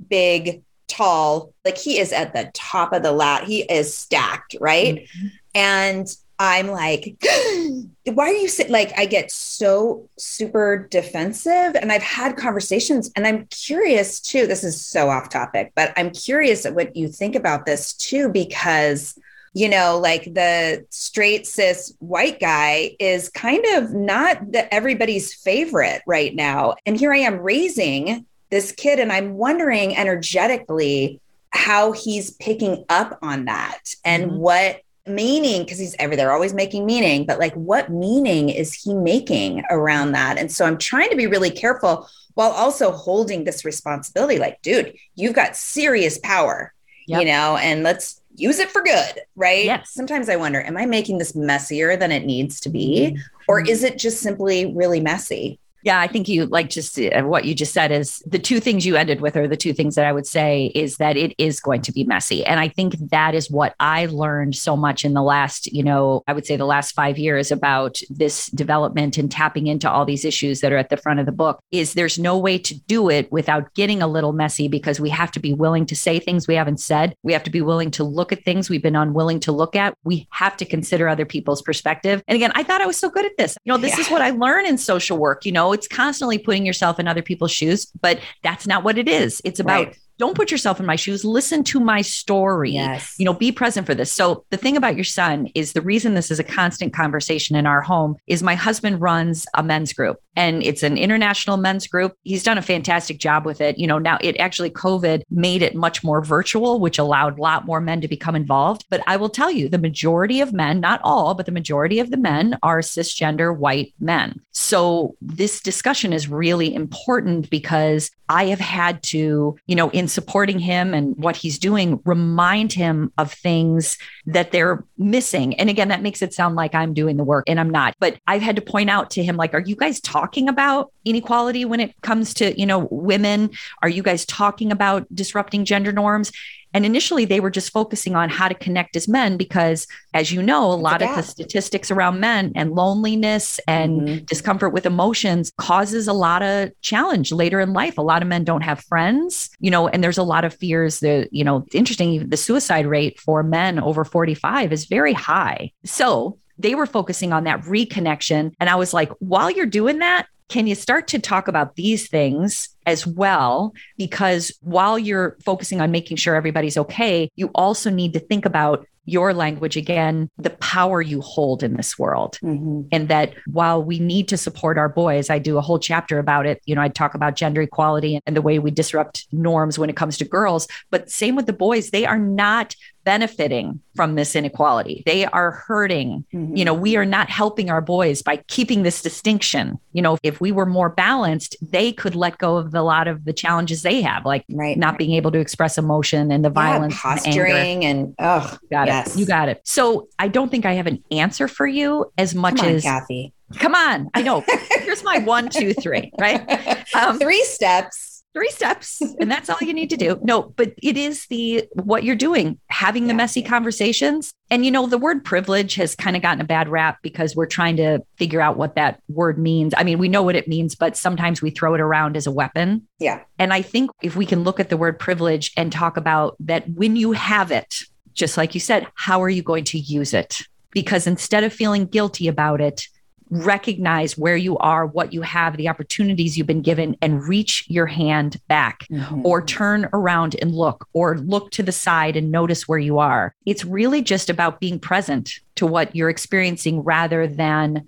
big 0.09 0.61
tall, 0.87 1.53
like 1.65 1.77
he 1.77 1.99
is 1.99 2.11
at 2.11 2.33
the 2.33 2.51
top 2.53 2.93
of 2.93 3.03
the 3.03 3.11
lat. 3.11 3.43
He 3.43 3.61
is 3.63 3.95
stacked, 3.95 4.55
right? 4.59 4.95
Mm-hmm. 4.95 5.27
And 5.55 6.07
I'm 6.39 6.67
like, 6.67 7.15
why 8.05 8.29
are 8.29 8.33
you 8.33 8.47
sitting? 8.47 8.71
Like, 8.71 8.97
I 8.97 9.05
get 9.05 9.31
so 9.31 10.07
super 10.17 10.87
defensive. 10.89 11.75
And 11.75 11.91
I've 11.91 12.03
had 12.03 12.37
conversations, 12.37 13.11
and 13.15 13.25
I'm 13.25 13.47
curious 13.47 14.19
too. 14.19 14.45
This 14.45 14.63
is 14.63 14.79
so 14.79 15.09
off 15.09 15.29
topic, 15.29 15.71
but 15.75 15.93
I'm 15.97 16.11
curious 16.11 16.65
at 16.65 16.75
what 16.75 16.95
you 16.95 17.07
think 17.07 17.35
about 17.35 17.65
this 17.65 17.93
too, 17.93 18.29
because, 18.29 19.17
you 19.53 19.67
know, 19.67 19.99
like 19.99 20.25
the 20.25 20.85
straight 20.91 21.47
cis 21.47 21.93
white 21.99 22.39
guy 22.39 22.95
is 22.99 23.29
kind 23.29 23.65
of 23.73 23.93
not 23.93 24.51
the, 24.51 24.71
everybody's 24.71 25.33
favorite 25.33 26.03
right 26.05 26.35
now. 26.35 26.75
And 26.85 26.97
here 26.97 27.13
I 27.13 27.19
am 27.19 27.39
raising 27.39 28.27
this 28.49 28.71
kid 28.71 28.99
and 28.99 29.11
i'm 29.11 29.33
wondering 29.35 29.95
energetically 29.95 31.19
how 31.51 31.91
he's 31.91 32.31
picking 32.31 32.85
up 32.89 33.17
on 33.21 33.45
that 33.45 33.79
and 34.05 34.25
mm-hmm. 34.25 34.37
what 34.37 34.81
meaning 35.07 35.63
because 35.63 35.79
he's 35.79 35.95
ever 35.99 36.15
they're 36.15 36.33
always 36.33 36.53
making 36.53 36.85
meaning 36.85 37.25
but 37.25 37.39
like 37.39 37.53
what 37.53 37.89
meaning 37.89 38.49
is 38.49 38.73
he 38.73 38.93
making 38.93 39.63
around 39.69 40.11
that 40.11 40.37
and 40.37 40.51
so 40.51 40.65
i'm 40.65 40.77
trying 40.77 41.09
to 41.09 41.15
be 41.15 41.27
really 41.27 41.49
careful 41.49 42.07
while 42.33 42.51
also 42.51 42.91
holding 42.91 43.43
this 43.43 43.63
responsibility 43.63 44.37
like 44.37 44.61
dude 44.61 44.93
you've 45.15 45.33
got 45.33 45.55
serious 45.55 46.17
power 46.19 46.73
yep. 47.07 47.21
you 47.21 47.25
know 47.25 47.57
and 47.57 47.83
let's 47.83 48.21
use 48.35 48.59
it 48.59 48.69
for 48.69 48.83
good 48.83 49.21
right 49.35 49.65
yes. 49.65 49.91
sometimes 49.91 50.29
i 50.29 50.35
wonder 50.35 50.61
am 50.61 50.77
i 50.77 50.85
making 50.85 51.17
this 51.17 51.35
messier 51.35 51.95
than 51.95 52.11
it 52.11 52.25
needs 52.25 52.59
to 52.59 52.69
be 52.69 53.13
mm-hmm. 53.13 53.21
or 53.47 53.65
is 53.65 53.83
it 53.83 53.97
just 53.97 54.19
simply 54.19 54.73
really 54.73 54.99
messy 54.99 55.57
yeah, 55.87 56.01
I 56.01 56.07
think 56.07 56.27
you 56.27 56.47
like 56.47 56.69
just 56.69 56.99
uh, 56.99 57.23
what 57.23 57.45
you 57.45 57.55
just 57.55 57.71
said 57.71 57.93
is 57.93 58.21
the 58.27 58.37
two 58.37 58.59
things 58.59 58.85
you 58.85 58.97
ended 58.97 59.21
with 59.21 59.37
are 59.37 59.47
the 59.47 59.55
two 59.55 59.71
things 59.71 59.95
that 59.95 60.05
I 60.05 60.11
would 60.11 60.27
say 60.27 60.69
is 60.75 60.97
that 60.97 61.15
it 61.15 61.33
is 61.37 61.61
going 61.61 61.81
to 61.83 61.93
be 61.93 62.03
messy. 62.03 62.45
And 62.45 62.59
I 62.59 62.67
think 62.67 62.95
that 63.09 63.33
is 63.33 63.49
what 63.49 63.73
I 63.79 64.07
learned 64.07 64.57
so 64.57 64.75
much 64.75 65.05
in 65.05 65.13
the 65.13 65.23
last, 65.23 65.71
you 65.71 65.81
know, 65.81 66.23
I 66.27 66.33
would 66.33 66.45
say 66.45 66.57
the 66.57 66.65
last 66.65 66.91
5 66.91 67.17
years 67.17 67.53
about 67.53 68.01
this 68.09 68.47
development 68.47 69.17
and 69.17 69.31
tapping 69.31 69.67
into 69.67 69.89
all 69.89 70.03
these 70.03 70.25
issues 70.25 70.59
that 70.59 70.73
are 70.73 70.77
at 70.77 70.89
the 70.89 70.97
front 70.97 71.21
of 71.21 71.25
the 71.25 71.31
book 71.31 71.61
is 71.71 71.93
there's 71.93 72.19
no 72.19 72.37
way 72.37 72.57
to 72.57 72.77
do 72.81 73.09
it 73.09 73.31
without 73.31 73.73
getting 73.73 74.01
a 74.01 74.07
little 74.07 74.33
messy 74.33 74.67
because 74.67 74.99
we 74.99 75.09
have 75.09 75.31
to 75.31 75.39
be 75.39 75.53
willing 75.53 75.85
to 75.85 75.95
say 75.95 76.19
things 76.19 76.49
we 76.49 76.55
haven't 76.55 76.81
said. 76.81 77.15
We 77.23 77.31
have 77.31 77.43
to 77.43 77.49
be 77.49 77.61
willing 77.61 77.91
to 77.91 78.03
look 78.03 78.33
at 78.33 78.43
things 78.43 78.69
we've 78.69 78.83
been 78.83 78.97
unwilling 78.97 79.39
to 79.41 79.53
look 79.53 79.73
at. 79.77 79.93
We 80.03 80.27
have 80.31 80.57
to 80.57 80.65
consider 80.65 81.07
other 81.07 81.25
people's 81.25 81.61
perspective. 81.61 82.21
And 82.27 82.35
again, 82.35 82.51
I 82.55 82.63
thought 82.63 82.81
I 82.81 82.87
was 82.87 82.97
so 82.97 83.09
good 83.09 83.25
at 83.25 83.37
this. 83.37 83.57
You 83.63 83.71
know, 83.71 83.77
this 83.77 83.95
yeah. 83.95 84.01
is 84.01 84.11
what 84.11 84.21
I 84.21 84.31
learn 84.31 84.65
in 84.65 84.77
social 84.77 85.17
work, 85.17 85.45
you 85.45 85.53
know, 85.53 85.76
it's 85.77 85.87
constantly 85.87 86.37
putting 86.37 86.65
yourself 86.65 86.99
in 86.99 87.07
other 87.07 87.21
people's 87.21 87.51
shoes, 87.51 87.85
but 88.01 88.19
that's 88.43 88.67
not 88.67 88.83
what 88.83 88.97
it 88.97 89.07
is. 89.07 89.41
It's 89.45 89.59
about 89.59 89.87
right. 89.87 89.97
don't 90.17 90.35
put 90.35 90.51
yourself 90.51 90.79
in 90.79 90.85
my 90.85 90.95
shoes. 90.95 91.23
Listen 91.23 91.63
to 91.65 91.79
my 91.79 92.01
story. 92.01 92.71
Yes. 92.71 93.15
you 93.17 93.25
know 93.25 93.33
be 93.33 93.51
present 93.51 93.85
for 93.85 93.95
this. 93.95 94.11
So 94.11 94.45
the 94.49 94.57
thing 94.57 94.75
about 94.75 94.95
your 94.95 95.03
son 95.03 95.47
is 95.55 95.73
the 95.73 95.81
reason 95.81 96.13
this 96.13 96.31
is 96.31 96.39
a 96.39 96.43
constant 96.43 96.93
conversation 96.93 97.55
in 97.55 97.65
our 97.65 97.81
home 97.81 98.15
is 98.27 98.43
my 98.43 98.55
husband 98.55 99.01
runs 99.01 99.45
a 99.53 99.63
men's 99.63 99.93
group 99.93 100.17
and 100.37 100.63
it's 100.63 100.83
an 100.83 100.97
international 100.97 101.57
men's 101.57 101.87
group 101.87 102.15
he's 102.23 102.43
done 102.43 102.57
a 102.57 102.61
fantastic 102.61 103.17
job 103.17 103.45
with 103.45 103.59
it 103.59 103.77
you 103.77 103.87
know 103.87 103.97
now 103.97 104.17
it 104.21 104.37
actually 104.39 104.69
covid 104.69 105.21
made 105.29 105.61
it 105.61 105.75
much 105.75 106.03
more 106.03 106.23
virtual 106.23 106.79
which 106.79 106.97
allowed 106.97 107.37
a 107.37 107.41
lot 107.41 107.65
more 107.65 107.81
men 107.81 107.99
to 107.99 108.07
become 108.07 108.35
involved 108.35 108.85
but 108.89 109.01
i 109.07 109.17
will 109.17 109.29
tell 109.29 109.51
you 109.51 109.67
the 109.67 109.77
majority 109.77 110.39
of 110.39 110.53
men 110.53 110.79
not 110.79 111.01
all 111.03 111.33
but 111.33 111.45
the 111.45 111.51
majority 111.51 111.99
of 111.99 112.11
the 112.11 112.17
men 112.17 112.57
are 112.63 112.79
cisgender 112.79 113.55
white 113.55 113.93
men 113.99 114.39
so 114.51 115.15
this 115.21 115.59
discussion 115.59 116.13
is 116.13 116.29
really 116.29 116.73
important 116.73 117.49
because 117.49 118.09
i 118.29 118.45
have 118.45 118.59
had 118.59 119.01
to 119.03 119.57
you 119.65 119.75
know 119.75 119.89
in 119.89 120.07
supporting 120.07 120.59
him 120.59 120.93
and 120.93 121.17
what 121.17 121.35
he's 121.35 121.59
doing, 121.59 121.99
remind 122.05 122.73
him 122.73 123.11
of 123.17 123.33
things 123.33 123.97
that 124.25 124.51
they're 124.51 124.83
missing. 124.97 125.55
And 125.55 125.69
again, 125.69 125.87
that 125.87 126.01
makes 126.01 126.21
it 126.21 126.33
sound 126.33 126.55
like 126.55 126.75
I'm 126.75 126.93
doing 126.93 127.17
the 127.17 127.23
work 127.23 127.45
and 127.47 127.59
I'm 127.59 127.69
not. 127.69 127.95
But 127.99 128.19
I've 128.27 128.41
had 128.41 128.55
to 128.57 128.61
point 128.61 128.89
out 128.89 129.09
to 129.11 129.23
him, 129.23 129.35
like, 129.35 129.53
are 129.53 129.59
you 129.59 129.75
guys 129.75 129.99
talking 129.99 130.26
about 130.49 130.91
inequality 131.05 131.65
when 131.65 131.79
it 131.79 131.93
comes 132.01 132.33
to, 132.35 132.59
you 132.59 132.65
know, 132.65 132.87
women? 132.91 133.51
Are 133.81 133.89
you 133.89 134.03
guys 134.03 134.25
talking 134.25 134.71
about 134.71 135.07
disrupting 135.13 135.65
gender 135.65 135.91
norms? 135.91 136.31
And 136.73 136.85
initially, 136.85 137.25
they 137.25 137.39
were 137.39 137.49
just 137.49 137.71
focusing 137.71 138.15
on 138.15 138.29
how 138.29 138.47
to 138.47 138.53
connect 138.53 138.95
as 138.95 139.07
men 139.07 139.37
because, 139.37 139.87
as 140.13 140.31
you 140.31 140.43
know, 140.43 140.65
a 140.65 140.75
lot 140.75 141.01
of 141.01 141.15
the 141.15 141.23
statistics 141.23 141.89
around 141.89 142.19
men 142.19 142.51
and 142.55 142.73
loneliness 142.73 143.59
and 143.67 144.01
mm-hmm. 144.01 144.25
discomfort 144.25 144.73
with 144.73 144.85
emotions 144.85 145.51
causes 145.57 146.07
a 146.07 146.13
lot 146.13 146.43
of 146.43 146.69
challenge 146.81 147.31
later 147.31 147.59
in 147.59 147.73
life. 147.73 147.97
A 147.97 148.01
lot 148.01 148.21
of 148.21 148.27
men 148.27 148.43
don't 148.43 148.61
have 148.61 148.83
friends, 148.83 149.49
you 149.59 149.71
know, 149.71 149.87
and 149.87 150.03
there's 150.03 150.17
a 150.17 150.23
lot 150.23 150.45
of 150.45 150.53
fears 150.53 150.99
that, 150.99 151.29
you 151.31 151.43
know, 151.43 151.65
interesting. 151.73 152.29
The 152.29 152.37
suicide 152.37 152.85
rate 152.85 153.19
for 153.19 153.43
men 153.43 153.79
over 153.79 154.03
45 154.03 154.71
is 154.73 154.85
very 154.85 155.13
high. 155.13 155.71
So, 155.85 156.37
they 156.57 156.75
were 156.75 156.85
focusing 156.85 157.33
on 157.33 157.43
that 157.45 157.61
reconnection. 157.63 158.53
And 158.59 158.69
I 158.69 158.75
was 158.75 158.93
like, 158.93 159.11
while 159.19 159.49
you're 159.49 159.65
doing 159.65 159.99
that, 159.99 160.27
can 160.49 160.65
you 160.65 160.75
start 160.75 161.07
to 161.09 161.19
talk 161.19 161.47
about 161.47 161.75
these 161.75 162.07
things 162.07 162.69
as 162.85 163.05
well? 163.05 163.73
Because 163.97 164.57
while 164.61 164.97
you're 164.97 165.35
focusing 165.43 165.81
on 165.81 165.91
making 165.91 166.17
sure 166.17 166.35
everybody's 166.35 166.77
okay, 166.77 167.29
you 167.35 167.47
also 167.53 167.89
need 167.89 168.13
to 168.13 168.19
think 168.19 168.45
about 168.45 168.85
your 169.07 169.33
language 169.33 169.77
again, 169.77 170.29
the 170.37 170.49
power 170.49 171.01
you 171.01 171.21
hold 171.21 171.63
in 171.63 171.75
this 171.75 171.97
world. 171.97 172.37
Mm-hmm. 172.43 172.81
And 172.91 173.07
that 173.07 173.33
while 173.47 173.81
we 173.81 173.99
need 173.99 174.27
to 174.27 174.37
support 174.37 174.77
our 174.77 174.89
boys, 174.89 175.29
I 175.29 175.39
do 175.39 175.57
a 175.57 175.61
whole 175.61 175.79
chapter 175.79 176.19
about 176.19 176.45
it. 176.45 176.61
You 176.65 176.75
know, 176.75 176.81
I 176.81 176.89
talk 176.89 177.15
about 177.15 177.35
gender 177.35 177.61
equality 177.61 178.19
and 178.25 178.35
the 178.35 178.41
way 178.41 178.59
we 178.59 178.69
disrupt 178.69 179.25
norms 179.31 179.79
when 179.79 179.89
it 179.89 179.95
comes 179.95 180.17
to 180.17 180.25
girls. 180.25 180.67
But 180.91 181.09
same 181.09 181.37
with 181.37 181.45
the 181.45 181.53
boys, 181.53 181.89
they 181.89 182.05
are 182.05 182.19
not 182.19 182.75
benefiting 183.07 183.79
from 183.95 184.15
this 184.15 184.35
inequality. 184.35 185.01
They 185.05 185.25
are 185.25 185.51
hurting. 185.51 186.25
Mm-hmm. 186.33 186.57
You 186.57 186.65
know, 186.65 186.73
we 186.73 186.97
are 186.97 187.05
not 187.05 187.29
helping 187.29 187.69
our 187.69 187.79
boys 187.79 188.21
by 188.21 188.35
keeping 188.47 188.83
this 188.83 189.01
distinction. 189.01 189.79
You 189.93 190.01
know, 190.01 190.17
if 190.23 190.41
we 190.41 190.51
were 190.51 190.65
more 190.65 190.89
balanced, 190.89 191.55
they 191.61 191.93
could 191.93 192.15
let 192.15 192.37
go 192.37 192.57
of 192.57 192.75
a 192.75 192.81
lot 192.81 193.07
of 193.07 193.23
the 193.23 193.31
challenges 193.31 193.81
they 193.81 194.01
have, 194.01 194.25
like 194.25 194.43
right. 194.51 194.77
not 194.77 194.97
being 194.97 195.13
able 195.13 195.31
to 195.31 195.39
express 195.39 195.77
emotion 195.77 196.31
and 196.33 196.43
the 196.43 196.49
Yeah, 196.49 196.53
violence, 196.53 196.95
and 197.01 197.13
anger. 197.25 197.45
posturing, 197.45 197.85
and, 197.85 198.13
oh, 198.19 198.57
You 198.61 198.67
got 198.69 198.87
yes. 198.87 199.15
it. 199.15 199.19
You 199.19 199.25
got 199.25 199.47
it. 199.47 199.61
So 199.63 200.09
I 200.19 200.27
don't 200.27 200.49
think 200.51 200.65
I 200.65 200.73
have 200.73 200.87
an 200.87 201.01
answer 201.09 201.47
for 201.47 201.65
you 201.65 202.11
as 202.17 202.35
much 202.35 202.59
on, 202.59 202.67
as 202.67 202.83
Cathy. 202.83 203.31
come 203.57 203.73
on. 203.73 204.09
I 204.13 204.21
know. 204.21 204.43
Here's 204.81 205.03
my 205.05 205.19
one, 205.19 205.47
two, 205.47 205.73
three, 205.73 206.11
right? 206.19 206.43
Um, 206.95 207.19
Three 207.19 207.43
steps. 207.43 208.06
Three 208.37 208.49
steps 208.51 209.01
and 209.19 209.31
that's 209.31 209.49
all 209.49 209.57
you 209.61 209.73
need 209.73 209.89
to 209.89 209.97
do. 209.97 210.19
No 210.21 210.43
but 210.43 210.73
it 210.83 210.95
is 210.95 211.25
the 211.25 211.67
what 211.73 212.03
you're 212.03 212.15
doing 212.15 212.59
having 212.69 213.07
the 213.07 213.15
messy 213.15 213.41
conversations. 213.41 214.31
And 214.51 214.63
you 214.63 214.69
know 214.69 214.85
the 214.85 214.99
word 214.99 215.25
privilege 215.25 215.73
has 215.75 215.95
kind 215.95 216.15
of 216.15 216.21
gotten 216.21 216.39
a 216.39 216.45
bad 216.45 216.69
rap 216.69 216.99
because 217.01 217.35
we're 217.35 217.47
trying 217.47 217.77
to 217.77 218.03
figure 218.17 218.39
out 218.39 218.55
what 218.55 218.75
that 218.75 219.01
word 219.09 219.39
means. 219.39 219.73
I 219.75 219.83
mean 219.83 219.97
we 219.97 220.07
know 220.07 220.21
what 220.21 220.35
it 220.35 220.47
means 220.47 220.75
but 220.75 220.95
sometimes 220.95 221.41
we 221.41 221.49
throw 221.49 221.73
it 221.73 221.81
around 221.81 222.15
as 222.15 222.27
a 222.27 222.31
weapon. 222.31 222.87
Yeah. 222.99 223.21
and 223.39 223.53
i 223.53 223.61
think 223.61 223.89
if 224.01 224.15
we 224.15 224.25
can 224.25 224.43
look 224.43 224.59
at 224.59 224.69
the 224.69 224.77
word 224.77 224.99
privilege 224.99 225.51
and 225.57 225.71
talk 225.71 225.97
about 225.97 226.35
that 226.39 226.69
when 226.69 226.95
you 226.95 227.13
have 227.13 227.51
it 227.51 227.81
just 228.13 228.37
like 228.37 228.53
you 228.53 228.59
said 228.59 228.87
how 228.93 229.21
are 229.23 229.29
you 229.29 229.41
going 229.41 229.63
to 229.63 229.79
use 229.79 230.13
it? 230.13 230.41
Because 230.71 231.07
instead 231.07 231.43
of 231.43 231.53
feeling 231.53 231.85
guilty 231.85 232.27
about 232.27 232.61
it 232.61 232.87
recognize 233.29 234.17
where 234.17 234.37
you 234.37 234.57
are, 234.57 234.85
what 234.85 235.13
you 235.13 235.21
have, 235.21 235.57
the 235.57 235.69
opportunities 235.69 236.37
you've 236.37 236.47
been 236.47 236.61
given, 236.61 236.95
and 237.01 237.23
reach 237.27 237.65
your 237.67 237.85
hand 237.87 238.37
back 238.47 238.85
Mhm. 238.91 239.21
or 239.23 239.41
turn 239.45 239.89
around 239.93 240.35
and 240.41 240.53
look 240.55 240.87
or 240.93 241.17
look 241.17 241.51
to 241.51 241.63
the 241.63 241.71
side 241.71 242.15
and 242.15 242.31
notice 242.31 242.67
where 242.67 242.79
you 242.79 242.99
are. 242.99 243.33
It's 243.45 243.65
really 243.65 244.01
just 244.01 244.29
about 244.29 244.59
being 244.59 244.79
present 244.79 245.31
to 245.55 245.65
what 245.65 245.95
you're 245.95 246.09
experiencing 246.09 246.81
rather 246.83 247.27
than 247.27 247.83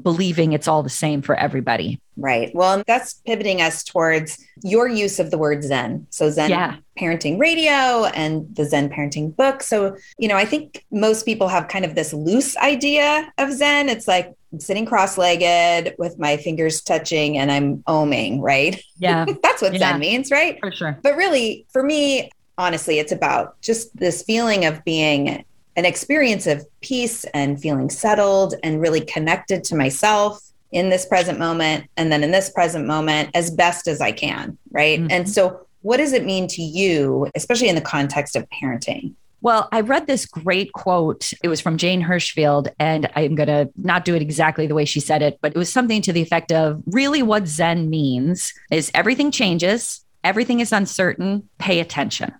believing 0.00 0.52
it's 0.52 0.68
all 0.68 0.82
the 0.84 0.88
same 0.90 1.22
for 1.22 1.34
everybody. 1.34 2.00
Right. 2.16 2.54
Well, 2.54 2.82
that's 2.86 3.14
pivoting 3.26 3.60
us 3.60 3.82
towards 3.82 4.38
your 4.62 4.86
use 4.86 5.18
of 5.18 5.30
the 5.30 5.38
word 5.38 5.64
Zen. 5.64 6.06
So, 6.10 6.30
Zen 6.30 6.50
Yeah. 6.50 6.76
parenting 7.00 7.38
radio 7.38 8.04
and 8.04 8.46
the 8.54 8.64
Zen 8.64 8.90
parenting 8.90 9.34
book. 9.34 9.62
So, 9.62 9.96
you 10.18 10.28
know, 10.28 10.36
I 10.36 10.44
think 10.44 10.84
most 10.92 11.24
people 11.24 11.48
have 11.48 11.68
kind 11.68 11.84
of 11.84 11.94
this 11.94 12.12
loose 12.12 12.56
idea 12.58 13.32
of 13.38 13.52
Zen. 13.52 13.88
It's 13.88 14.06
like 14.06 14.32
I'm 14.52 14.60
sitting 14.60 14.86
cross 14.86 15.18
legged 15.18 15.94
with 15.98 16.18
my 16.18 16.36
fingers 16.38 16.80
touching 16.80 17.36
and 17.38 17.52
I'm 17.52 17.78
oming, 17.84 18.40
right? 18.40 18.82
Yeah, 18.98 19.26
that's 19.42 19.60
what 19.62 19.72
Yeah. 19.74 19.78
Zen 19.80 19.98
means, 20.00 20.30
right? 20.30 20.58
for 20.60 20.72
sure. 20.72 20.98
But 21.02 21.16
really, 21.16 21.66
for 21.70 21.82
me, 21.82 22.30
honestly, 22.56 22.98
it's 22.98 23.12
about 23.12 23.60
just 23.60 23.94
this 23.96 24.22
feeling 24.22 24.64
of 24.64 24.82
being 24.84 25.44
an 25.76 25.84
experience 25.84 26.46
of 26.46 26.66
peace 26.80 27.24
and 27.34 27.60
feeling 27.60 27.88
settled 27.90 28.54
and 28.64 28.80
really 28.80 29.00
connected 29.02 29.62
to 29.64 29.76
myself 29.76 30.40
in 30.72 30.88
this 30.90 31.06
present 31.06 31.38
moment 31.38 31.84
and 31.96 32.10
then 32.10 32.24
in 32.24 32.30
this 32.30 32.50
present 32.50 32.86
moment 32.86 33.30
as 33.34 33.50
best 33.50 33.86
as 33.86 34.00
I 34.00 34.12
can. 34.12 34.58
Right. 34.70 34.98
Mhm. 35.00 35.08
And 35.10 35.28
so, 35.30 35.60
what 35.82 35.98
does 35.98 36.12
it 36.12 36.24
mean 36.24 36.48
to 36.48 36.62
you, 36.62 37.30
especially 37.36 37.68
in 37.68 37.74
the 37.76 37.80
context 37.80 38.34
of 38.34 38.44
parenting? 38.50 39.14
Well, 39.40 39.68
I 39.70 39.82
read 39.82 40.06
this 40.06 40.26
great 40.26 40.72
quote. 40.72 41.32
It 41.42 41.48
was 41.48 41.60
from 41.60 41.76
Jane 41.76 42.02
Hirshfield, 42.02 42.68
and 42.78 43.08
I'm 43.14 43.36
going 43.36 43.46
to 43.46 43.70
not 43.76 44.04
do 44.04 44.14
it 44.16 44.22
exactly 44.22 44.66
the 44.66 44.74
way 44.74 44.84
she 44.84 45.00
said 45.00 45.22
it, 45.22 45.38
but 45.40 45.52
it 45.54 45.58
was 45.58 45.72
something 45.72 46.02
to 46.02 46.12
the 46.12 46.22
effect 46.22 46.50
of 46.50 46.82
really 46.86 47.22
what 47.22 47.46
Zen 47.46 47.88
means 47.88 48.52
is 48.70 48.90
everything 48.94 49.30
changes, 49.30 50.04
everything 50.24 50.58
is 50.60 50.72
uncertain, 50.72 51.48
pay 51.58 51.78
attention. 51.78 52.34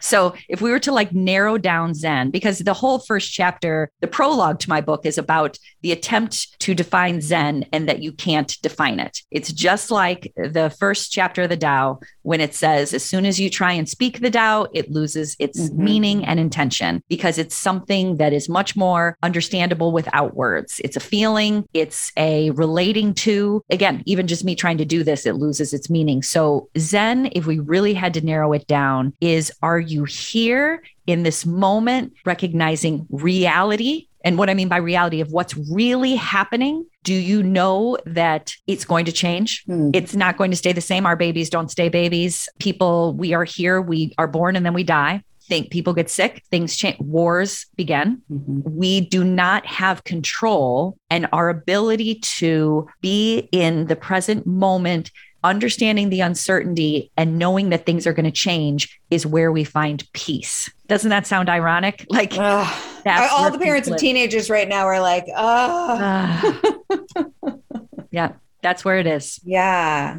So, 0.00 0.34
if 0.48 0.60
we 0.60 0.70
were 0.70 0.78
to 0.80 0.92
like 0.92 1.12
narrow 1.12 1.58
down 1.58 1.92
Zen, 1.92 2.30
because 2.30 2.60
the 2.60 2.72
whole 2.74 3.00
first 3.00 3.32
chapter, 3.32 3.90
the 4.00 4.06
prologue 4.06 4.60
to 4.60 4.68
my 4.68 4.80
book 4.80 5.04
is 5.04 5.18
about 5.18 5.58
the 5.82 5.90
attempt 5.92 6.58
to 6.60 6.74
define 6.74 7.20
Zen 7.20 7.66
and 7.72 7.88
that 7.88 8.00
you 8.00 8.12
can't 8.12 8.56
define 8.62 9.00
it. 9.00 9.18
It's 9.30 9.52
just 9.52 9.90
like 9.90 10.32
the 10.36 10.70
first 10.78 11.10
chapter 11.10 11.42
of 11.42 11.48
the 11.48 11.56
Tao 11.56 11.98
when 12.22 12.40
it 12.40 12.54
says, 12.54 12.94
as 12.94 13.04
soon 13.04 13.26
as 13.26 13.40
you 13.40 13.50
try 13.50 13.72
and 13.72 13.88
speak 13.88 14.20
the 14.20 14.30
Tao, 14.30 14.66
it 14.72 14.90
loses 14.90 15.34
its 15.38 15.68
Mhm. 15.68 15.76
meaning 15.76 16.24
and 16.24 16.38
intention 16.38 17.02
because 17.08 17.38
it's 17.38 17.56
something 17.56 18.16
that 18.18 18.32
is 18.32 18.48
much 18.48 18.76
more 18.76 19.16
understandable 19.22 19.90
without 19.92 20.36
words. 20.36 20.80
It's 20.84 20.96
a 20.96 21.00
feeling, 21.00 21.64
it's 21.74 22.12
a 22.16 22.50
relating 22.50 23.14
to. 23.14 23.62
Again, 23.70 24.02
even 24.06 24.26
just 24.26 24.44
me 24.44 24.54
trying 24.54 24.78
to 24.78 24.84
do 24.84 25.02
this, 25.02 25.26
it 25.26 25.34
loses 25.34 25.72
its 25.72 25.90
meaning. 25.90 26.22
So, 26.22 26.68
Zen, 26.78 27.30
if 27.32 27.46
we 27.46 27.58
really 27.58 27.94
had 27.94 28.14
to 28.14 28.24
narrow 28.24 28.52
it 28.52 28.66
down, 28.66 29.12
is 29.20 29.50
are 29.62 29.80
you 29.80 30.04
here 30.04 30.82
in 31.06 31.22
this 31.22 31.44
moment, 31.46 32.12
recognizing 32.24 33.06
reality? 33.10 34.06
And 34.24 34.36
what 34.36 34.50
I 34.50 34.54
mean 34.54 34.68
by 34.68 34.78
reality 34.78 35.20
of 35.20 35.30
what's 35.30 35.56
really 35.70 36.16
happening. 36.16 36.84
Do 37.04 37.14
you 37.14 37.42
know 37.42 37.96
that 38.04 38.52
it's 38.66 38.84
going 38.84 39.04
to 39.06 39.12
change? 39.12 39.64
Hmm. 39.64 39.90
It's 39.94 40.14
not 40.14 40.36
going 40.36 40.50
to 40.50 40.56
stay 40.56 40.72
the 40.72 40.80
same. 40.80 41.06
Our 41.06 41.16
babies 41.16 41.48
don't 41.48 41.70
stay 41.70 41.88
babies. 41.88 42.48
People, 42.58 43.14
we 43.14 43.32
are 43.32 43.44
here, 43.44 43.80
we 43.80 44.14
are 44.18 44.28
born 44.28 44.56
and 44.56 44.66
then 44.66 44.74
we 44.74 44.82
die. 44.82 45.22
Think 45.48 45.70
people 45.70 45.94
get 45.94 46.10
sick, 46.10 46.42
things 46.50 46.76
change, 46.76 46.98
wars 46.98 47.64
begin. 47.76 48.20
Mhm. 48.30 48.64
We 48.64 49.00
do 49.00 49.24
not 49.24 49.64
have 49.64 50.04
control 50.04 50.98
and 51.08 51.26
our 51.32 51.48
ability 51.48 52.16
to 52.16 52.86
be 53.00 53.48
in 53.50 53.86
the 53.86 53.96
present 53.96 54.46
moment, 54.46 55.10
understanding 55.44 56.08
the 56.10 56.20
uncertainty 56.20 57.10
and 57.16 57.38
knowing 57.38 57.70
that 57.70 57.86
things 57.86 58.06
are 58.06 58.12
going 58.12 58.24
to 58.24 58.30
change 58.30 59.00
is 59.10 59.24
where 59.24 59.52
we 59.52 59.64
find 59.64 60.04
peace. 60.12 60.70
Doesn't 60.88 61.10
that 61.10 61.26
sound 61.26 61.48
ironic? 61.48 62.04
Like 62.08 62.36
all 62.36 63.50
the 63.50 63.58
parents 63.60 63.88
of 63.88 63.96
teenagers 63.96 64.50
right 64.50 64.68
now 64.68 64.84
are 64.86 65.00
like, 65.00 65.24
oh, 65.28 65.96
Ah. 66.00 67.56
yeah, 68.10 68.32
that's 68.62 68.84
where 68.84 68.98
it 68.98 69.06
is. 69.06 69.40
yeah. 69.44 70.18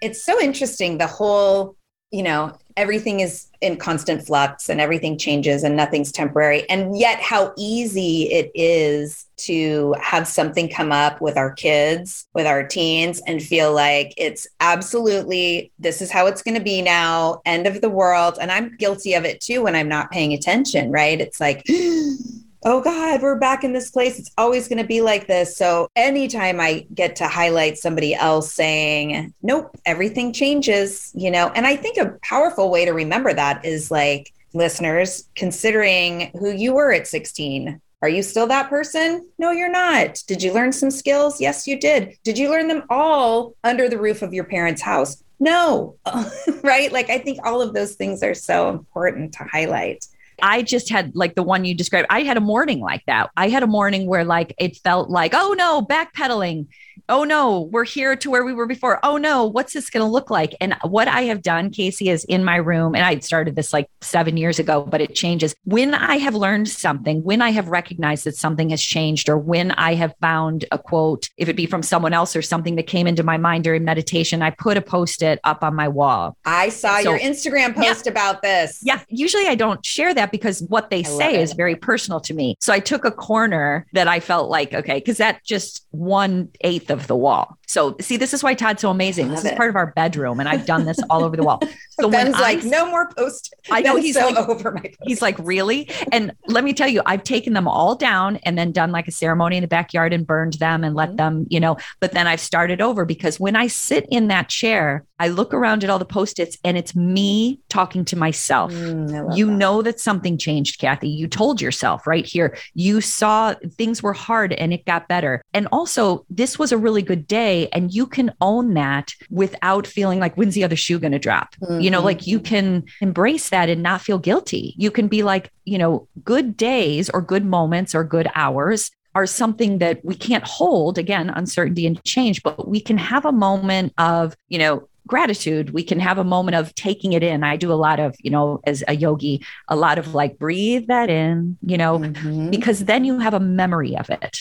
It's 0.00 0.24
so 0.24 0.40
interesting 0.40 0.98
the 0.98 1.06
whole 1.06 1.76
you 2.10 2.22
know 2.22 2.56
everything 2.76 3.20
is 3.20 3.48
in 3.62 3.76
constant 3.76 4.26
flux 4.26 4.68
and 4.68 4.80
everything 4.80 5.16
changes 5.16 5.64
and 5.64 5.76
nothing's 5.76 6.12
temporary. 6.12 6.68
And 6.68 6.96
yet 6.96 7.20
how 7.20 7.54
easy 7.56 8.24
it 8.24 8.50
is 8.54 9.26
to 9.38 9.94
have 10.00 10.28
something 10.28 10.68
come 10.68 10.92
up 10.92 11.20
with 11.20 11.36
our 11.36 11.52
kids 11.52 12.26
with 12.34 12.46
our 12.46 12.66
teens 12.66 13.22
and 13.26 13.42
feel 13.42 13.72
like 13.72 14.12
it's 14.16 14.46
absolutely 14.60 15.72
this 15.78 16.02
is 16.02 16.10
how 16.10 16.26
it's 16.26 16.42
going 16.42 16.56
to 16.56 16.62
be 16.62 16.82
now 16.82 17.40
end 17.46 17.66
of 17.66 17.80
the 17.80 17.90
world. 17.90 18.38
And 18.40 18.52
i'm 18.52 18.76
guilty 18.76 19.14
of 19.14 19.24
it 19.24 19.40
too 19.40 19.62
when 19.62 19.74
i'm 19.74 19.88
not 19.88 20.10
paying 20.10 20.34
attention 20.34 20.90
right? 20.90 21.20
It's 21.20 21.40
like 21.40 21.64
oh 22.66 22.80
God, 22.80 23.22
we're 23.22 23.38
back 23.38 23.62
in 23.62 23.72
this 23.72 23.92
place. 23.92 24.18
It's 24.18 24.32
always 24.36 24.66
going 24.66 24.78
to 24.78 24.86
be 24.86 25.00
like 25.00 25.28
this. 25.28 25.56
So 25.56 25.88
anytime 25.94 26.58
I 26.60 26.84
get 26.92 27.14
to 27.16 27.28
highlight 27.28 27.78
somebody 27.78 28.12
else 28.12 28.52
saying, 28.52 29.32
nope, 29.40 29.70
everything 29.86 30.32
changes, 30.32 31.12
you 31.14 31.30
know, 31.30 31.52
and 31.54 31.64
I 31.64 31.76
think 31.76 31.96
a 31.96 32.18
powerful 32.24 32.68
way 32.68 32.84
to 32.84 32.90
remember 32.90 33.32
that 33.32 33.64
is 33.64 33.92
like, 33.92 34.32
listeners, 34.52 35.28
considering 35.36 36.32
who 36.40 36.50
you 36.50 36.74
were 36.74 36.92
at 36.92 37.06
16. 37.06 37.80
Are 38.02 38.08
you 38.08 38.22
still 38.24 38.48
that 38.48 38.68
person? 38.68 39.30
No, 39.38 39.52
you're 39.52 39.70
not. 39.70 40.20
Did 40.26 40.42
you 40.42 40.52
learn 40.52 40.72
some 40.72 40.90
skills? 40.90 41.40
Yes, 41.40 41.68
you 41.68 41.78
did. 41.78 42.16
Did 42.24 42.36
you 42.36 42.50
learn 42.50 42.66
them 42.66 42.82
all 42.90 43.54
under 43.62 43.88
the 43.88 43.98
roof 43.98 44.22
of 44.22 44.34
your 44.34 44.44
parents' 44.44 44.82
house? 44.82 45.22
No, 45.38 45.96
right? 46.64 46.90
Like, 46.90 47.10
I 47.10 47.18
think 47.18 47.46
all 47.46 47.62
of 47.62 47.74
those 47.74 47.94
things 47.94 48.24
are 48.24 48.34
so 48.34 48.70
important 48.70 49.34
to 49.34 49.44
highlight. 49.44 50.04
I 50.42 50.62
just 50.62 50.90
had 50.90 51.14
like 51.14 51.34
the 51.34 51.42
one 51.42 51.64
you 51.64 51.74
described. 51.74 52.06
I 52.10 52.22
had 52.22 52.36
a 52.36 52.40
morning 52.40 52.80
like 52.80 53.04
that. 53.06 53.30
I 53.36 53.48
had 53.48 53.62
a 53.62 53.66
morning 53.66 54.06
where 54.06 54.24
like 54.24 54.54
it 54.58 54.76
felt 54.78 55.10
like, 55.10 55.32
oh 55.34 55.54
no, 55.56 55.82
backpedaling 55.82 56.66
oh 57.08 57.24
no, 57.24 57.62
we're 57.72 57.84
here 57.84 58.16
to 58.16 58.30
where 58.30 58.44
we 58.44 58.52
were 58.52 58.66
before. 58.66 58.98
Oh 59.02 59.16
no, 59.16 59.44
what's 59.44 59.72
this 59.72 59.90
going 59.90 60.04
to 60.04 60.10
look 60.10 60.30
like? 60.30 60.54
And 60.60 60.74
what 60.82 61.08
I 61.08 61.22
have 61.22 61.42
done, 61.42 61.70
Casey, 61.70 62.08
is 62.08 62.24
in 62.24 62.44
my 62.44 62.56
room, 62.56 62.94
and 62.94 63.04
I 63.04 63.18
started 63.18 63.56
this 63.56 63.72
like 63.72 63.88
seven 64.00 64.36
years 64.36 64.58
ago, 64.58 64.82
but 64.82 65.00
it 65.00 65.14
changes. 65.14 65.54
When 65.64 65.94
I 65.94 66.16
have 66.16 66.34
learned 66.34 66.68
something, 66.68 67.22
when 67.22 67.42
I 67.42 67.50
have 67.50 67.68
recognized 67.68 68.24
that 68.24 68.36
something 68.36 68.70
has 68.70 68.82
changed, 68.82 69.28
or 69.28 69.38
when 69.38 69.72
I 69.72 69.94
have 69.94 70.14
found 70.20 70.64
a 70.72 70.78
quote, 70.78 71.28
if 71.36 71.48
it 71.48 71.56
be 71.56 71.66
from 71.66 71.82
someone 71.82 72.12
else 72.12 72.36
or 72.36 72.42
something 72.42 72.76
that 72.76 72.86
came 72.86 73.06
into 73.06 73.22
my 73.22 73.36
mind 73.36 73.64
during 73.64 73.84
meditation, 73.84 74.42
I 74.42 74.50
put 74.50 74.76
a 74.76 74.82
post 74.82 75.22
it 75.22 75.40
up 75.44 75.62
on 75.62 75.74
my 75.74 75.88
wall. 75.88 76.36
I 76.44 76.68
saw 76.68 77.00
so, 77.00 77.10
your 77.10 77.18
Instagram 77.18 77.74
post 77.74 78.06
yeah, 78.06 78.12
about 78.12 78.42
this. 78.42 78.80
Yeah. 78.82 79.00
Usually 79.08 79.46
I 79.46 79.54
don't 79.54 79.84
share 79.84 80.14
that 80.14 80.30
because 80.30 80.62
what 80.62 80.90
they 80.90 81.00
I 81.00 81.02
say 81.02 81.40
is 81.40 81.52
very 81.52 81.76
personal 81.76 82.20
to 82.20 82.34
me. 82.34 82.56
So 82.60 82.72
I 82.72 82.80
took 82.80 83.04
a 83.04 83.10
corner 83.10 83.86
that 83.92 84.08
I 84.08 84.20
felt 84.20 84.50
like, 84.50 84.74
okay, 84.74 84.94
because 84.94 85.18
that 85.18 85.44
just 85.44 85.86
one 85.90 86.50
eighth 86.60 86.85
of 86.90 87.06
the 87.06 87.16
wall. 87.16 87.55
So 87.66 87.96
see, 88.00 88.16
this 88.16 88.32
is 88.32 88.42
why 88.42 88.54
Todd's 88.54 88.82
so 88.82 88.90
amazing. 88.90 89.28
This 89.28 89.44
is 89.44 89.52
part 89.52 89.70
of 89.70 89.76
our 89.76 89.88
bedroom, 89.88 90.40
and 90.40 90.48
I've 90.48 90.66
done 90.66 90.84
this 90.84 90.98
all 91.10 91.24
over 91.24 91.36
the 91.36 91.42
wall. 91.42 91.60
So 91.98 92.10
Ben's 92.10 92.38
like, 92.38 92.62
I, 92.62 92.68
no 92.68 92.84
more 92.90 93.10
post. 93.16 93.54
I 93.70 93.80
know 93.80 93.96
he's 93.96 94.16
so 94.16 94.28
like, 94.28 94.48
over 94.50 94.70
my. 94.70 94.82
Post. 94.82 94.96
He's 95.04 95.22
like, 95.22 95.34
really? 95.38 95.88
And 96.12 96.30
let 96.46 96.62
me 96.62 96.74
tell 96.74 96.88
you, 96.88 97.00
I've 97.06 97.22
taken 97.24 97.54
them 97.54 97.66
all 97.66 97.94
down 97.94 98.36
and 98.42 98.58
then 98.58 98.70
done 98.70 98.92
like 98.92 99.08
a 99.08 99.10
ceremony 99.10 99.56
in 99.56 99.62
the 99.62 99.66
backyard 99.66 100.12
and 100.12 100.26
burned 100.26 100.52
them 100.54 100.84
and 100.84 100.94
let 100.94 101.08
mm-hmm. 101.08 101.16
them, 101.16 101.46
you 101.48 101.58
know. 101.58 101.78
But 102.00 102.12
then 102.12 102.26
I've 102.26 102.40
started 102.40 102.82
over 102.82 103.06
because 103.06 103.40
when 103.40 103.56
I 103.56 103.68
sit 103.68 104.06
in 104.10 104.28
that 104.28 104.50
chair, 104.50 105.06
I 105.18 105.28
look 105.28 105.54
around 105.54 105.84
at 105.84 105.90
all 105.90 105.98
the 105.98 106.04
post-its 106.04 106.58
and 106.62 106.76
it's 106.76 106.94
me 106.94 107.60
talking 107.70 108.04
to 108.06 108.16
myself. 108.16 108.72
Mm, 108.72 109.34
you 109.36 109.46
that. 109.46 109.52
know 109.52 109.80
that 109.80 109.98
something 109.98 110.36
changed, 110.36 110.78
Cathy. 110.78 111.08
You 111.08 111.26
told 111.26 111.62
yourself 111.62 112.06
right 112.06 112.26
here. 112.26 112.56
You 112.74 113.00
saw 113.00 113.54
things 113.72 114.02
were 114.02 114.12
hard 114.12 114.52
and 114.52 114.74
it 114.74 114.84
got 114.84 115.08
better. 115.08 115.42
And 115.54 115.68
also, 115.72 116.26
this 116.28 116.58
was 116.58 116.72
a 116.72 116.78
really 116.78 117.02
good 117.02 117.26
day, 117.26 117.55
and 117.72 117.92
you 117.92 118.06
can 118.06 118.32
own 118.40 118.74
that 118.74 119.12
without 119.30 119.86
feeling 119.86 120.20
like 120.20 120.34
when's 120.36 120.54
the 120.54 120.64
other 120.64 120.76
shoe 120.76 120.98
going 120.98 121.12
to 121.12 121.18
drop. 121.18 121.54
Mm-hmm. 121.56 121.80
You 121.80 121.90
know, 121.90 122.02
like 122.02 122.26
you 122.26 122.40
can 122.40 122.84
embrace 123.00 123.48
that 123.50 123.68
and 123.68 123.82
not 123.82 124.00
feel 124.00 124.18
guilty. 124.18 124.74
You 124.76 124.90
can 124.90 125.08
be 125.08 125.22
like, 125.22 125.50
you 125.64 125.78
know, 125.78 126.08
good 126.24 126.56
days 126.56 127.10
or 127.10 127.20
good 127.20 127.44
moments 127.44 127.94
or 127.94 128.04
good 128.04 128.28
hours 128.34 128.90
are 129.16 129.26
something 129.26 129.78
that 129.78 130.04
we 130.04 130.14
can't 130.14 130.44
hold 130.44 130.98
again 130.98 131.30
uncertainty 131.30 131.86
and 131.86 132.04
change 132.04 132.42
but 132.42 132.68
we 132.68 132.78
can 132.78 132.98
have 132.98 133.24
a 133.24 133.32
moment 133.32 133.94
of 133.96 134.36
you 134.48 134.58
know 134.58 134.86
gratitude 135.06 135.70
we 135.70 135.82
can 135.82 135.98
have 135.98 136.18
a 136.18 136.24
moment 136.24 136.54
of 136.54 136.74
taking 136.74 137.14
it 137.14 137.22
in 137.22 137.42
i 137.42 137.56
do 137.56 137.72
a 137.72 137.80
lot 137.86 137.98
of 137.98 138.14
you 138.20 138.30
know 138.30 138.60
as 138.64 138.84
a 138.88 138.94
yogi 138.94 139.42
a 139.68 139.76
lot 139.76 139.96
of 139.96 140.14
like 140.14 140.38
breathe 140.38 140.86
that 140.88 141.08
in 141.08 141.56
you 141.62 141.78
know 141.78 141.98
mm-hmm. 141.98 142.50
because 142.50 142.80
then 142.84 143.06
you 143.06 143.18
have 143.18 143.32
a 143.32 143.40
memory 143.40 143.96
of 143.96 144.10
it 144.10 144.40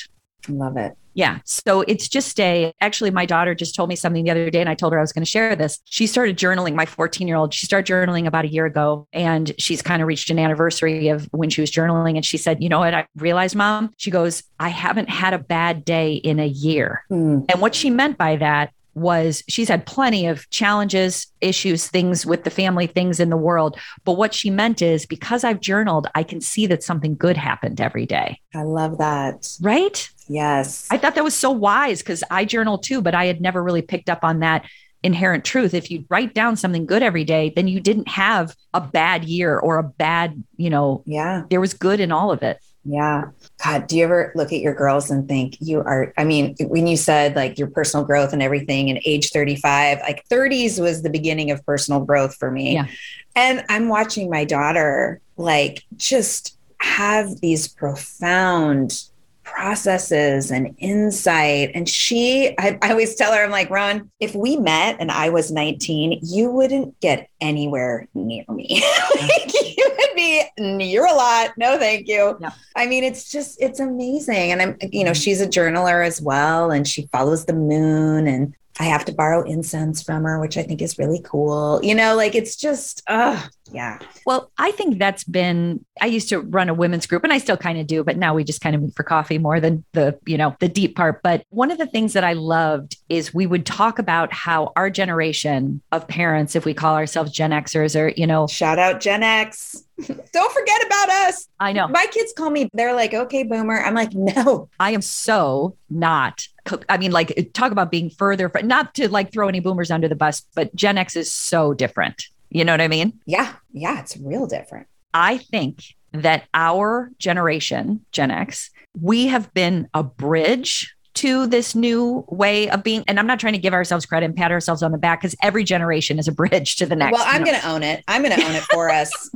love 0.49 0.77
it 0.77 0.95
yeah. 1.15 1.39
So 1.45 1.81
it's 1.81 2.07
just 2.07 2.39
a, 2.39 2.73
actually, 2.81 3.09
my 3.09 3.25
daughter 3.25 3.55
just 3.55 3.73
told 3.73 3.89
me 3.89 3.95
something 3.95 4.25
the 4.25 4.31
other 4.31 4.49
day 4.49 4.59
and 4.59 4.69
I 4.69 4.75
told 4.75 4.91
her 4.91 4.99
I 4.99 5.01
was 5.01 5.13
going 5.13 5.23
to 5.23 5.29
share 5.29 5.55
this. 5.55 5.79
She 5.85 6.07
started 6.07 6.37
journaling, 6.37 6.75
my 6.75 6.85
14 6.85 7.27
year 7.27 7.37
old, 7.37 7.53
she 7.53 7.65
started 7.65 7.91
journaling 7.91 8.27
about 8.27 8.45
a 8.45 8.49
year 8.49 8.65
ago 8.65 9.07
and 9.13 9.53
she's 9.57 9.81
kind 9.81 10.01
of 10.01 10.07
reached 10.09 10.29
an 10.29 10.37
anniversary 10.37 11.07
of 11.07 11.27
when 11.31 11.49
she 11.49 11.61
was 11.61 11.71
journaling. 11.71 12.15
And 12.15 12.25
she 12.25 12.37
said, 12.37 12.61
you 12.61 12.67
know 12.67 12.79
what? 12.79 12.93
I 12.93 13.07
realized, 13.15 13.55
mom, 13.55 13.91
she 13.97 14.11
goes, 14.11 14.43
I 14.59 14.69
haven't 14.69 15.09
had 15.09 15.33
a 15.33 15.39
bad 15.39 15.85
day 15.85 16.15
in 16.15 16.39
a 16.39 16.47
year. 16.47 17.05
Mm. 17.09 17.45
And 17.49 17.61
what 17.61 17.73
she 17.73 17.89
meant 17.89 18.17
by 18.17 18.35
that 18.35 18.73
was 18.93 19.43
she's 19.47 19.67
had 19.67 19.85
plenty 19.85 20.25
of 20.25 20.49
challenges, 20.49 21.27
issues, 21.41 21.87
things 21.87 22.25
with 22.25 22.45
the 22.45 22.49
family, 22.49 22.87
things 22.87 23.19
in 23.19 23.29
the 23.29 23.37
world. 23.37 23.77
But 24.05 24.13
what 24.13 24.33
she 24.33 24.49
meant 24.49 24.81
is 24.81 25.05
because 25.05 25.43
I've 25.43 25.59
journaled, 25.59 26.07
I 26.15 26.23
can 26.23 26.41
see 26.41 26.65
that 26.67 26.81
something 26.81 27.15
good 27.15 27.37
happened 27.37 27.81
every 27.81 28.05
day. 28.05 28.39
I 28.53 28.63
love 28.63 28.97
that. 28.99 29.49
Right? 29.61 30.09
Yes. 30.27 30.87
I 30.89 30.97
thought 30.97 31.15
that 31.15 31.23
was 31.23 31.35
so 31.35 31.51
wise 31.51 31.99
because 31.99 32.23
I 32.31 32.45
journal 32.45 32.77
too, 32.77 33.01
but 33.01 33.15
I 33.15 33.25
had 33.25 33.41
never 33.41 33.61
really 33.61 33.81
picked 33.81 34.09
up 34.09 34.23
on 34.23 34.39
that 34.39 34.65
inherent 35.03 35.45
truth. 35.45 35.73
If 35.73 35.91
you 35.91 36.05
write 36.09 36.33
down 36.33 36.55
something 36.55 36.85
good 36.85 37.03
every 37.03 37.23
day, 37.23 37.53
then 37.55 37.67
you 37.67 37.79
didn't 37.79 38.07
have 38.07 38.55
a 38.73 38.81
bad 38.81 39.23
year 39.23 39.57
or 39.57 39.77
a 39.77 39.83
bad, 39.83 40.43
you 40.57 40.69
know, 40.69 41.03
yeah, 41.05 41.43
there 41.49 41.61
was 41.61 41.73
good 41.73 41.99
in 41.99 42.11
all 42.11 42.31
of 42.31 42.41
it. 42.41 42.59
Yeah. 42.85 43.25
God, 43.63 43.87
do 43.87 43.97
you 43.97 44.03
ever 44.03 44.31
look 44.35 44.53
at 44.53 44.59
your 44.59 44.75
girls 44.75 45.09
and 45.09 45.27
think 45.27 45.57
you 45.59 45.79
are? 45.79 46.13
I 46.17 46.23
mean, 46.23 46.55
when 46.59 46.85
you 46.85 46.97
said 46.97 47.35
like 47.35 47.57
your 47.57 47.67
personal 47.67 48.05
growth 48.05 48.31
and 48.31 48.43
everything 48.43 48.91
and 48.91 48.99
age 49.05 49.31
35, 49.31 49.99
like 50.01 50.27
30s 50.29 50.79
was 50.79 51.01
the 51.01 51.09
beginning 51.09 51.49
of 51.49 51.65
personal 51.65 52.05
growth 52.05 52.35
for 52.35 52.51
me. 52.51 52.75
Yeah. 52.75 52.87
And 53.35 53.65
I'm 53.69 53.89
watching 53.89 54.29
my 54.29 54.45
daughter 54.45 55.19
like 55.35 55.83
just 55.97 56.57
have 56.79 57.41
these 57.41 57.67
profound 57.67 59.03
processes 59.45 60.51
and 60.51 60.75
insight. 60.79 61.71
And 61.73 61.87
she, 61.87 62.53
I, 62.57 62.77
I, 62.81 62.89
always 62.89 63.15
tell 63.15 63.31
her, 63.31 63.43
I'm 63.43 63.51
like, 63.51 63.69
Ron, 63.69 64.11
if 64.19 64.35
we 64.35 64.57
met 64.57 64.97
and 64.99 65.11
I 65.11 65.29
was 65.29 65.51
19, 65.51 66.19
you 66.23 66.49
wouldn't 66.49 66.99
get 66.99 67.29
anywhere 67.39 68.07
near 68.13 68.43
me. 68.49 68.83
like, 69.21 69.53
you 69.53 69.95
would 69.97 70.15
be, 70.15 70.43
you're 70.57 71.05
a 71.05 71.13
lot. 71.13 71.51
No, 71.57 71.77
thank 71.77 72.07
you. 72.07 72.37
Yeah. 72.41 72.51
I 72.75 72.87
mean, 72.87 73.03
it's 73.03 73.29
just, 73.29 73.61
it's 73.61 73.79
amazing. 73.79 74.51
And 74.51 74.61
I'm, 74.61 74.77
you 74.91 75.03
know, 75.03 75.11
mm-hmm. 75.11 75.21
she's 75.21 75.39
a 75.39 75.47
journaler 75.47 76.05
as 76.05 76.21
well, 76.21 76.71
and 76.71 76.87
she 76.87 77.07
follows 77.07 77.45
the 77.45 77.53
moon 77.53 78.27
and 78.27 78.55
I 78.77 78.83
have 78.85 79.05
to 79.05 79.13
borrow 79.13 79.41
incense 79.43 80.03
from 80.03 80.23
her, 80.23 80.39
which 80.39 80.57
I 80.57 80.63
think 80.63 80.81
is 80.81 80.97
really 80.99 81.21
cool. 81.23 81.79
You 81.81 81.95
know, 81.95 82.15
like 82.15 82.35
it's 82.35 82.57
just, 82.57 83.01
uh, 83.07 83.41
yeah. 83.71 83.99
Well, 84.25 84.51
I 84.57 84.71
think 84.71 84.99
that's 84.99 85.23
been, 85.23 85.85
I 86.01 86.07
used 86.07 86.27
to 86.29 86.41
run 86.41 86.67
a 86.67 86.73
women's 86.73 87.07
group 87.07 87.23
and 87.23 87.31
I 87.31 87.37
still 87.37 87.55
kind 87.55 87.79
of 87.79 87.87
do, 87.87 88.03
but 88.03 88.17
now 88.17 88.33
we 88.33 88.43
just 88.43 88.59
kind 88.59 88.75
of 88.75 88.81
meet 88.81 88.95
for 88.95 89.03
coffee 89.03 89.37
more 89.37 89.61
than 89.61 89.85
the, 89.93 90.19
you 90.25 90.37
know, 90.37 90.55
the 90.59 90.67
deep 90.67 90.95
part. 90.97 91.21
But 91.23 91.45
one 91.49 91.71
of 91.71 91.77
the 91.77 91.87
things 91.87 92.13
that 92.13 92.25
I 92.25 92.33
loved 92.33 92.97
is 93.07 93.33
we 93.33 93.45
would 93.45 93.65
talk 93.65 93.97
about 93.97 94.33
how 94.33 94.73
our 94.75 94.89
generation 94.89 95.81
of 95.93 96.07
parents, 96.07 96.55
if 96.55 96.65
we 96.65 96.73
call 96.73 96.95
ourselves 96.95 97.31
Gen 97.31 97.51
Xers 97.51 97.99
or, 97.99 98.09
you 98.09 98.27
know, 98.27 98.45
shout 98.45 98.77
out 98.77 98.99
Gen 98.99 99.23
X. 99.23 99.83
Don't 100.05 100.53
forget 100.53 100.85
about 100.85 101.09
us. 101.09 101.47
I 101.59 101.71
know. 101.71 101.87
My 101.87 102.07
kids 102.11 102.33
call 102.35 102.49
me, 102.49 102.69
they're 102.73 102.93
like, 102.93 103.13
okay, 103.13 103.43
boomer. 103.43 103.81
I'm 103.81 103.95
like, 103.95 104.13
no. 104.13 104.69
I 104.79 104.91
am 104.91 105.01
so 105.01 105.77
not. 105.89 106.45
I 106.89 106.97
mean, 106.97 107.11
like, 107.11 107.51
talk 107.53 107.71
about 107.71 107.91
being 107.91 108.09
further, 108.09 108.51
not 108.63 108.93
to 108.95 109.09
like 109.09 109.31
throw 109.31 109.47
any 109.47 109.59
boomers 109.59 109.91
under 109.91 110.07
the 110.07 110.15
bus, 110.15 110.43
but 110.55 110.73
Gen 110.75 110.97
X 110.97 111.15
is 111.15 111.31
so 111.31 111.73
different. 111.73 112.27
You 112.49 112.63
know 112.63 112.73
what 112.73 112.81
I 112.81 112.87
mean? 112.87 113.19
Yeah. 113.25 113.53
Yeah. 113.73 113.99
It's 113.99 114.17
real 114.17 114.47
different. 114.47 114.87
I 115.13 115.37
think 115.37 115.83
that 116.13 116.45
our 116.53 117.11
generation, 117.19 118.05
Gen 118.11 118.31
X, 118.31 118.69
we 118.99 119.27
have 119.27 119.53
been 119.53 119.89
a 119.93 120.03
bridge 120.03 120.95
to 121.15 121.47
this 121.47 121.75
new 121.75 122.25
way 122.27 122.69
of 122.69 122.83
being. 122.83 123.03
And 123.07 123.19
I'm 123.19 123.27
not 123.27 123.39
trying 123.39 123.53
to 123.53 123.59
give 123.59 123.73
ourselves 123.73 124.05
credit 124.05 124.25
and 124.25 124.35
pat 124.35 124.51
ourselves 124.51 124.83
on 124.83 124.91
the 124.91 124.97
back 124.97 125.21
because 125.21 125.35
every 125.41 125.63
generation 125.63 126.19
is 126.19 126.27
a 126.27 126.31
bridge 126.31 126.75
to 126.77 126.85
the 126.85 126.95
next. 126.95 127.13
Well, 127.13 127.23
I'm 127.25 127.45
you 127.45 127.51
know? 127.51 127.51
going 127.51 127.61
to 127.61 127.69
own 127.69 127.83
it. 127.83 128.03
I'm 128.07 128.21
going 128.21 128.37
to 128.37 128.45
own 128.45 128.55
it 128.55 128.63
for 128.63 128.89
us. 128.89 129.31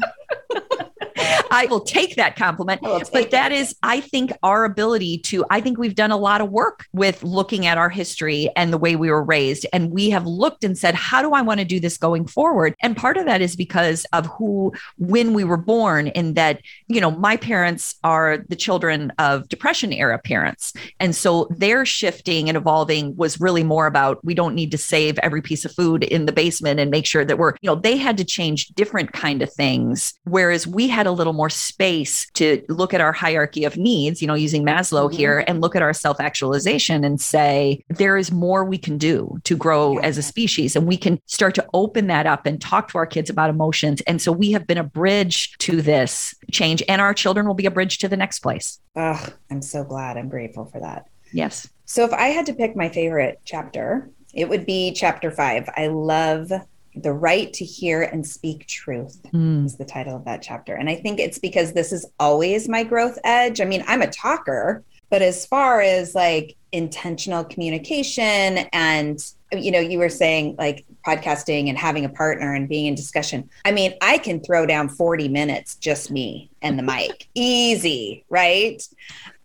I 1.51 1.65
will 1.65 1.81
take 1.81 2.15
that 2.15 2.35
compliment. 2.35 2.81
take 2.81 3.11
But 3.11 3.31
that 3.31 3.51
is, 3.51 3.75
I 3.83 4.01
think, 4.01 4.31
our 4.43 4.65
ability 4.65 5.19
to, 5.19 5.45
I 5.49 5.61
think 5.61 5.77
we've 5.77 5.95
done 5.95 6.11
a 6.11 6.17
lot 6.17 6.41
of 6.41 6.49
work 6.51 6.85
with 6.93 7.23
looking 7.23 7.65
at 7.65 7.77
our 7.77 7.89
history 7.89 8.49
and 8.55 8.71
the 8.71 8.77
way 8.77 8.95
we 8.95 9.09
were 9.09 9.23
raised. 9.23 9.65
And 9.73 9.91
we 9.91 10.09
have 10.09 10.25
looked 10.25 10.63
and 10.63 10.77
said, 10.77 10.95
how 10.95 11.21
do 11.21 11.33
I 11.33 11.41
want 11.41 11.59
to 11.59 11.65
do 11.65 11.79
this 11.79 11.97
going 11.97 12.27
forward? 12.27 12.75
And 12.81 12.95
part 12.95 13.17
of 13.17 13.25
that 13.25 13.41
is 13.41 13.55
because 13.55 14.05
of 14.13 14.25
who, 14.27 14.73
when 14.97 15.33
we 15.33 15.43
were 15.43 15.57
born, 15.57 16.07
in 16.07 16.33
that, 16.33 16.61
you 16.87 17.01
know, 17.01 17.11
my 17.11 17.37
parents 17.37 17.95
are 18.03 18.39
the 18.49 18.55
children 18.55 19.11
of 19.17 19.47
Depression 19.49 19.93
era 19.93 20.19
parents. 20.19 20.73
And 20.99 21.15
so 21.15 21.47
their 21.49 21.85
shifting 21.85 22.49
and 22.49 22.57
evolving 22.57 23.15
was 23.15 23.39
really 23.39 23.63
more 23.63 23.87
about 23.87 24.23
we 24.23 24.33
don't 24.33 24.55
need 24.55 24.71
to 24.71 24.77
save 24.77 25.17
every 25.19 25.41
piece 25.41 25.65
of 25.65 25.71
food 25.71 26.03
in 26.03 26.25
the 26.25 26.31
basement 26.31 26.79
and 26.79 26.91
make 26.91 27.05
sure 27.05 27.25
that 27.25 27.37
we're, 27.37 27.53
you 27.61 27.67
know, 27.67 27.75
they 27.75 27.97
had 27.97 28.17
to 28.17 28.25
change 28.25 28.67
different 28.69 29.13
kind 29.13 29.41
of 29.41 29.51
things. 29.51 30.13
Whereas 30.25 30.67
we 30.67 30.87
had 30.87 31.07
a 31.07 31.11
little 31.11 31.33
more 31.39 31.49
space 31.49 32.27
to 32.33 32.61
look 32.67 32.93
at 32.93 32.99
our 32.99 33.13
hierarchy 33.13 33.63
of 33.63 33.77
needs, 33.77 34.21
you 34.21 34.27
know, 34.27 34.33
using 34.33 34.65
Maslow 34.65 35.09
Mhm. 35.09 35.13
here 35.13 35.45
and 35.47 35.61
look 35.61 35.73
at 35.73 35.81
our 35.81 35.93
self 35.93 36.19
actualization 36.19 37.05
and 37.05 37.21
say, 37.21 37.81
there 37.87 38.17
is 38.17 38.29
more 38.29 38.65
we 38.65 38.77
can 38.77 38.97
do 38.97 39.39
to 39.45 39.55
grow 39.55 39.99
as 39.99 40.17
a 40.17 40.21
species. 40.21 40.75
And 40.75 40.85
we 40.85 40.97
can 40.97 41.17
start 41.27 41.55
to 41.55 41.65
open 41.73 42.07
that 42.07 42.27
up 42.27 42.45
and 42.45 42.59
talk 42.59 42.89
to 42.89 42.97
our 42.97 43.05
kids 43.05 43.29
about 43.29 43.49
emotions. 43.49 44.01
And 44.01 44.21
so 44.21 44.33
we 44.33 44.51
have 44.51 44.67
been 44.67 44.77
a 44.77 44.83
bridge 44.83 45.57
to 45.59 45.81
this 45.81 46.35
change, 46.51 46.83
and 46.89 46.99
our 46.99 47.13
children 47.13 47.47
will 47.47 47.53
be 47.53 47.65
a 47.65 47.71
bridge 47.71 47.99
to 47.99 48.09
the 48.09 48.17
next 48.17 48.39
place. 48.39 48.79
Ugh, 48.97 49.31
I'm 49.49 49.61
so 49.61 49.85
glad. 49.85 50.17
I'm 50.17 50.27
grateful 50.27 50.65
for 50.65 50.81
that. 50.81 51.05
Yes. 51.31 51.69
So 51.85 52.03
if 52.03 52.11
I 52.11 52.27
had 52.27 52.45
to 52.47 52.53
pick 52.53 52.75
my 52.75 52.89
favorite 52.89 53.39
chapter, 53.45 54.09
it 54.33 54.49
would 54.49 54.65
be 54.65 54.91
chapter 54.91 55.31
five. 55.31 55.69
I 55.77 55.87
love 55.87 56.51
the 57.01 57.13
right 57.13 57.51
to 57.53 57.65
hear 57.65 58.01
and 58.01 58.25
speak 58.25 58.67
truth 58.67 59.19
Mm. 59.33 59.65
is 59.65 59.77
the 59.77 59.85
title 59.85 60.15
of 60.15 60.25
that 60.25 60.41
chapter. 60.41 60.75
And 60.75 60.89
I 60.89 60.95
think 60.95 61.19
it's 61.19 61.39
because 61.39 61.73
this 61.73 61.91
is 61.91 62.05
always 62.19 62.67
my 62.67 62.83
growth 62.83 63.17
edge. 63.23 63.61
I 63.61 63.65
mean, 63.65 63.83
I'm 63.87 64.01
a 64.01 64.07
talker, 64.09 64.83
but 65.09 65.21
as 65.21 65.45
far 65.45 65.81
as 65.81 66.15
like 66.15 66.55
intentional 66.71 67.43
communication 67.43 68.59
and 68.73 69.23
you 69.51 69.71
know, 69.71 69.79
you 69.79 69.97
were 69.97 70.09
saying 70.09 70.55
like 70.59 70.85
podcasting 71.07 71.69
and 71.69 71.77
having 71.77 72.05
a 72.05 72.09
partner 72.09 72.53
and 72.53 72.69
being 72.69 72.85
in 72.85 72.93
discussion. 72.93 73.49
I 73.65 73.71
mean, 73.71 73.95
I 73.99 74.19
can 74.19 74.41
throw 74.41 74.67
down 74.67 74.89
40 74.89 75.27
minutes 75.27 75.73
just 75.77 76.11
me 76.11 76.51
and 76.61 76.77
the 76.77 76.83
mic. 76.83 77.27
Easy, 77.33 78.25
right? 78.29 78.79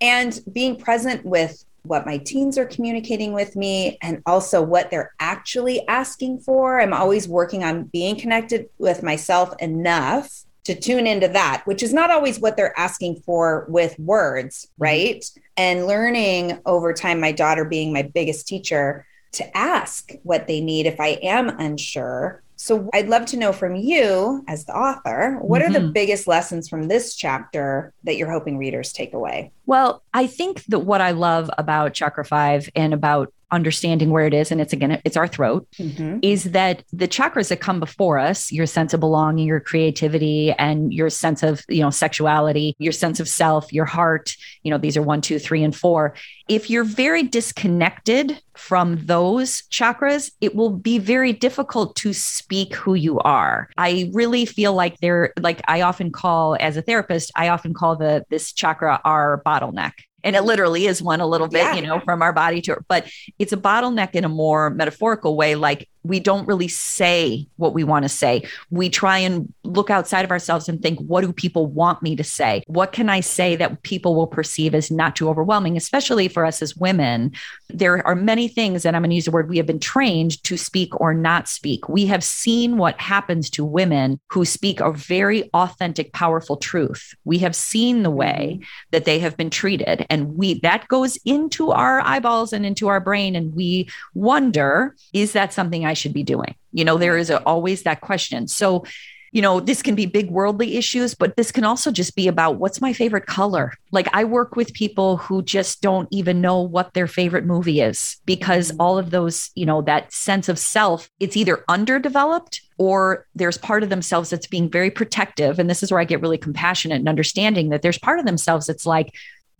And 0.03 0.39
being 0.53 0.77
present 0.77 1.25
with 1.25 1.64
what 1.85 2.07
my 2.07 2.19
teens 2.19 2.59
are 2.59 2.65
communicating 2.65 3.33
with 3.33 3.57
me 3.57 3.99
and 4.03 4.23
also 4.27 4.63
what 4.63 4.91
they're 4.91 5.13
actually 5.21 5.87
asking 5.87 6.41
for. 6.41 6.81
I'm 6.81 6.93
always 6.93 7.29
working 7.29 7.63
on 7.63 7.85
being 7.85 8.17
connected 8.17 8.69
with 8.79 9.03
myself 9.03 9.55
enough 9.61 10.45
to 10.65 10.75
tune 10.75 11.07
into 11.07 11.29
that, 11.29 11.63
which 11.67 11.83
is 11.83 11.93
not 11.93 12.11
always 12.11 12.41
what 12.41 12.57
they're 12.57 12.79
asking 12.79 13.17
for 13.17 13.67
with 13.69 13.99
words, 13.99 14.67
mm-hmm. 14.67 14.83
right? 14.83 15.25
And 15.57 15.87
learning 15.87 16.59
over 16.67 16.93
time, 16.93 17.21
my 17.21 17.33
daughter 17.33 17.65
being 17.65 17.93
my 17.93 18.03
biggest 18.03 18.49
teacher, 18.49 19.07
to 19.35 19.57
ask 19.57 20.13
what 20.23 20.47
they 20.47 20.61
need 20.61 20.87
if 20.87 21.01
I 21.01 21.19
am 21.23 21.49
unsure. 21.49 22.44
So 22.57 22.89
I'd 22.95 23.09
love 23.09 23.27
to 23.27 23.37
know 23.37 23.53
from 23.53 23.75
you 23.77 24.45
as 24.49 24.65
the 24.65 24.77
author, 24.77 25.39
what 25.43 25.61
are 25.63 25.71
the 25.71 25.81
Mhm. 25.81 25.93
biggest 25.93 26.27
lessons 26.27 26.69
from 26.69 26.89
this 26.89 27.15
chapter 27.17 27.93
that 28.05 28.17
you're 28.17 28.31
hoping 28.31 28.59
readers 28.59 28.93
take 28.93 29.13
away? 29.13 29.53
Well, 29.67 30.03
I 30.13 30.27
think 30.27 30.65
that 30.67 30.81
what 30.81 31.01
I 31.01 31.11
love 31.11 31.51
about 31.59 31.95
Chakra 31.95 32.25
5 32.25 32.71
and 32.77 32.95
about 32.95 33.33
understanding 33.55 34.11
where 34.11 34.27
it 34.27 34.35
is, 34.35 34.51
and 34.51 34.61
it's 34.61 34.73
again, 34.73 35.01
it's 35.05 35.17
our 35.17 35.27
throat, 35.27 35.67
mm-hmm. 35.79 36.19
is 36.23 36.45
that 36.45 36.83
the 36.93 37.09
chakras 37.09 37.49
that 37.49 37.61
come 37.61 37.81
before 37.81 38.19
us, 38.19 38.53
your 38.53 38.67
sense 38.67 38.93
of 38.93 39.01
belonging, 39.01 39.47
your 39.47 39.61
creativity, 39.61 40.53
and 40.53 40.93
your 40.93 41.11
sense 41.11 41.43
of, 41.43 41.63
you 41.69 41.81
know, 41.81 41.91
sexuality, 41.91 42.75
your 42.79 42.93
sense 42.93 43.21
of 43.21 43.29
self, 43.29 43.73
your 43.73 43.85
heart, 43.85 44.37
you 44.63 44.71
know, 44.71 44.79
these 44.79 44.97
are 44.97 45.03
one, 45.03 45.21
two, 45.21 45.39
three, 45.39 45.63
and 45.63 45.75
four. 45.75 46.15
If 46.49 46.69
you're 46.69 46.85
very 46.85 47.23
disconnected 47.23 48.41
from 48.57 49.07
those 49.07 49.63
chakras, 49.71 50.31
it 50.41 50.55
will 50.55 50.71
be 50.71 50.99
very 50.99 51.33
difficult 51.33 51.97
to 51.97 52.13
speak 52.13 52.75
who 52.75 52.95
you 52.95 53.19
are. 53.21 53.71
I 53.77 54.11
really 54.13 54.45
feel 54.45 54.75
like 54.75 54.99
they're 54.99 55.33
like 55.41 55.63
I 55.69 55.83
often 55.83 56.11
call 56.11 56.57
as 56.61 56.77
a 56.77 56.83
therapist, 56.83 57.33
I 57.35 57.49
often 57.49 57.73
call 57.73 57.97
the 57.97 58.25
this 58.29 58.53
chakra 58.53 59.01
our 59.05 59.43
bottleneck. 59.45 59.93
And 60.25 60.35
it 60.35 60.43
literally 60.43 60.87
is 60.87 61.01
one 61.03 61.21
a 61.21 61.27
little 61.27 61.49
bit, 61.49 61.63
Yeah. 61.63 61.75
you 61.75 61.83
know, 61.83 62.01
from 62.01 62.23
our 62.23 62.33
body 62.33 62.61
to, 62.63 62.79
but 62.89 63.07
it's 63.39 63.53
a 63.53 63.57
bottleneck 63.57 64.15
in 64.15 64.25
a 64.25 64.29
more 64.29 64.71
metaphorical 64.71 65.37
way. 65.37 65.55
Like 65.55 65.89
we 66.05 66.21
don't 66.21 66.47
really 66.47 66.69
say 66.69 67.47
what 67.57 67.75
we 67.75 67.83
want 67.83 68.05
to 68.05 68.09
say. 68.09 68.47
We 68.71 68.91
try 68.91 69.19
and 69.19 69.53
look 69.65 69.91
outside 69.91 70.25
of 70.25 70.31
ourselves 70.31 70.69
and 70.69 70.81
think, 70.81 70.99
what 71.01 71.23
do 71.23 71.33
people 71.33 71.67
want 71.67 72.03
me 72.03 72.15
to 72.17 72.25
say? 72.25 72.63
What 72.67 72.93
can 72.93 73.09
I 73.09 73.21
say 73.21 73.57
that 73.57 73.83
people 73.83 74.15
will 74.15 74.27
perceive 74.27 74.75
as 74.75 74.91
not 74.91 75.17
too 75.17 75.29
overwhelming, 75.29 75.77
especially 75.77 76.29
for 76.29 76.45
us 76.45 76.61
as 76.61 76.77
women? 76.77 77.33
There 77.71 78.07
are 78.07 78.15
many 78.15 78.49
things, 78.49 78.85
and 78.85 78.95
I'm 78.95 79.03
going 79.03 79.11
to 79.11 79.17
use 79.17 79.25
the 79.25 79.31
word 79.31 79.49
we 79.49 79.57
have 79.57 79.67
been 79.67 79.81
trained 79.81 80.43
to 80.45 80.57
speak 80.57 81.01
or 81.01 81.15
not 81.15 81.49
speak. 81.49 81.89
We 81.89 82.07
have 82.07 82.23
seen 82.23 82.77
what 82.77 83.01
happens 83.01 83.49
to 83.51 83.65
women 83.65 84.21
who 84.29 84.45
speak 84.45 84.81
a 84.81 84.93
very 84.93 85.51
authentic, 85.55 86.13
powerful 86.13 86.57
truth. 86.57 87.15
We 87.25 87.39
have 87.39 87.57
seen 87.57 88.03
the 88.03 88.11
way 88.11 88.59
mm-hmm. 88.59 88.65
that 88.91 89.07
they 89.07 89.19
have 89.21 89.37
been 89.37 89.51
treated. 89.51 90.07
And 90.11 90.37
we 90.37 90.61
that 90.61 90.87
goes 90.89 91.17
into 91.25 91.71
our 91.73 92.01
eyeballs 92.01 92.53
and 92.53 92.67
into 92.67 92.89
our 92.89 93.01
brain. 93.01 93.35
And 93.35 93.55
we 93.55 93.89
wonder, 94.15 94.95
is 95.13 95.33
that 95.33 95.53
something 95.53 95.87
I 95.87 95.94
should 95.95 96.13
be 96.13 96.23
doing? 96.23 96.55
You 96.73 96.85
know, 96.85 96.99
there 96.99 97.17
is 97.17 97.31
a, 97.31 97.43
always 97.45 97.83
that 97.85 98.01
question. 98.01 98.49
So, 98.49 98.85
you 99.33 99.43
know, 99.43 99.59
this 99.59 99.83
can 99.83 99.97
be 99.97 100.07
big 100.07 100.31
worldly 100.31 100.77
issues, 100.77 101.15
but 101.15 101.35
this 101.35 101.51
can 101.51 101.65
also 101.65 101.91
just 101.91 102.15
be 102.15 102.29
about 102.29 102.57
what's 102.57 102.81
my 102.81 102.93
favorite 102.93 103.27
color. 103.27 103.73
Like 103.91 104.09
I 104.13 104.23
work 104.23 104.55
with 104.55 104.73
people 104.75 105.17
who 105.17 105.43
just 105.43 105.83
don't 105.83 106.07
even 106.13 106.41
know 106.41 106.61
what 106.61 106.95
their 106.95 107.09
favorite 107.09 107.45
movie 107.45 107.81
is 107.81 108.19
because 108.27 108.71
mm-hmm. 108.71 108.81
all 108.81 108.97
of 108.97 109.11
those, 109.11 109.51
you 109.57 109.67
know, 109.67 109.83
that 109.83 110.13
sense 110.13 110.49
of 110.49 110.57
self, 110.57 111.11
it's 111.19 111.37
either 111.37 111.65
underdeveloped 111.69 112.61
or 112.79 113.27
there's 113.35 113.59
part 113.59 113.83
of 113.83 113.89
themselves 113.89 114.31
that's 114.31 114.47
being 114.47 114.71
very 114.71 114.91
protective. 114.91 115.59
And 115.59 115.69
this 115.69 115.83
is 115.83 115.91
where 115.91 116.01
I 116.01 116.05
get 116.05 116.21
really 116.21 116.39
compassionate 116.39 117.01
and 117.01 117.09
understanding 117.09 117.71
that 117.71 117.83
there's 117.83 117.99
part 117.99 118.21
of 118.21 118.27
themselves 118.27 118.67
that's 118.67 118.87
like, 118.87 119.13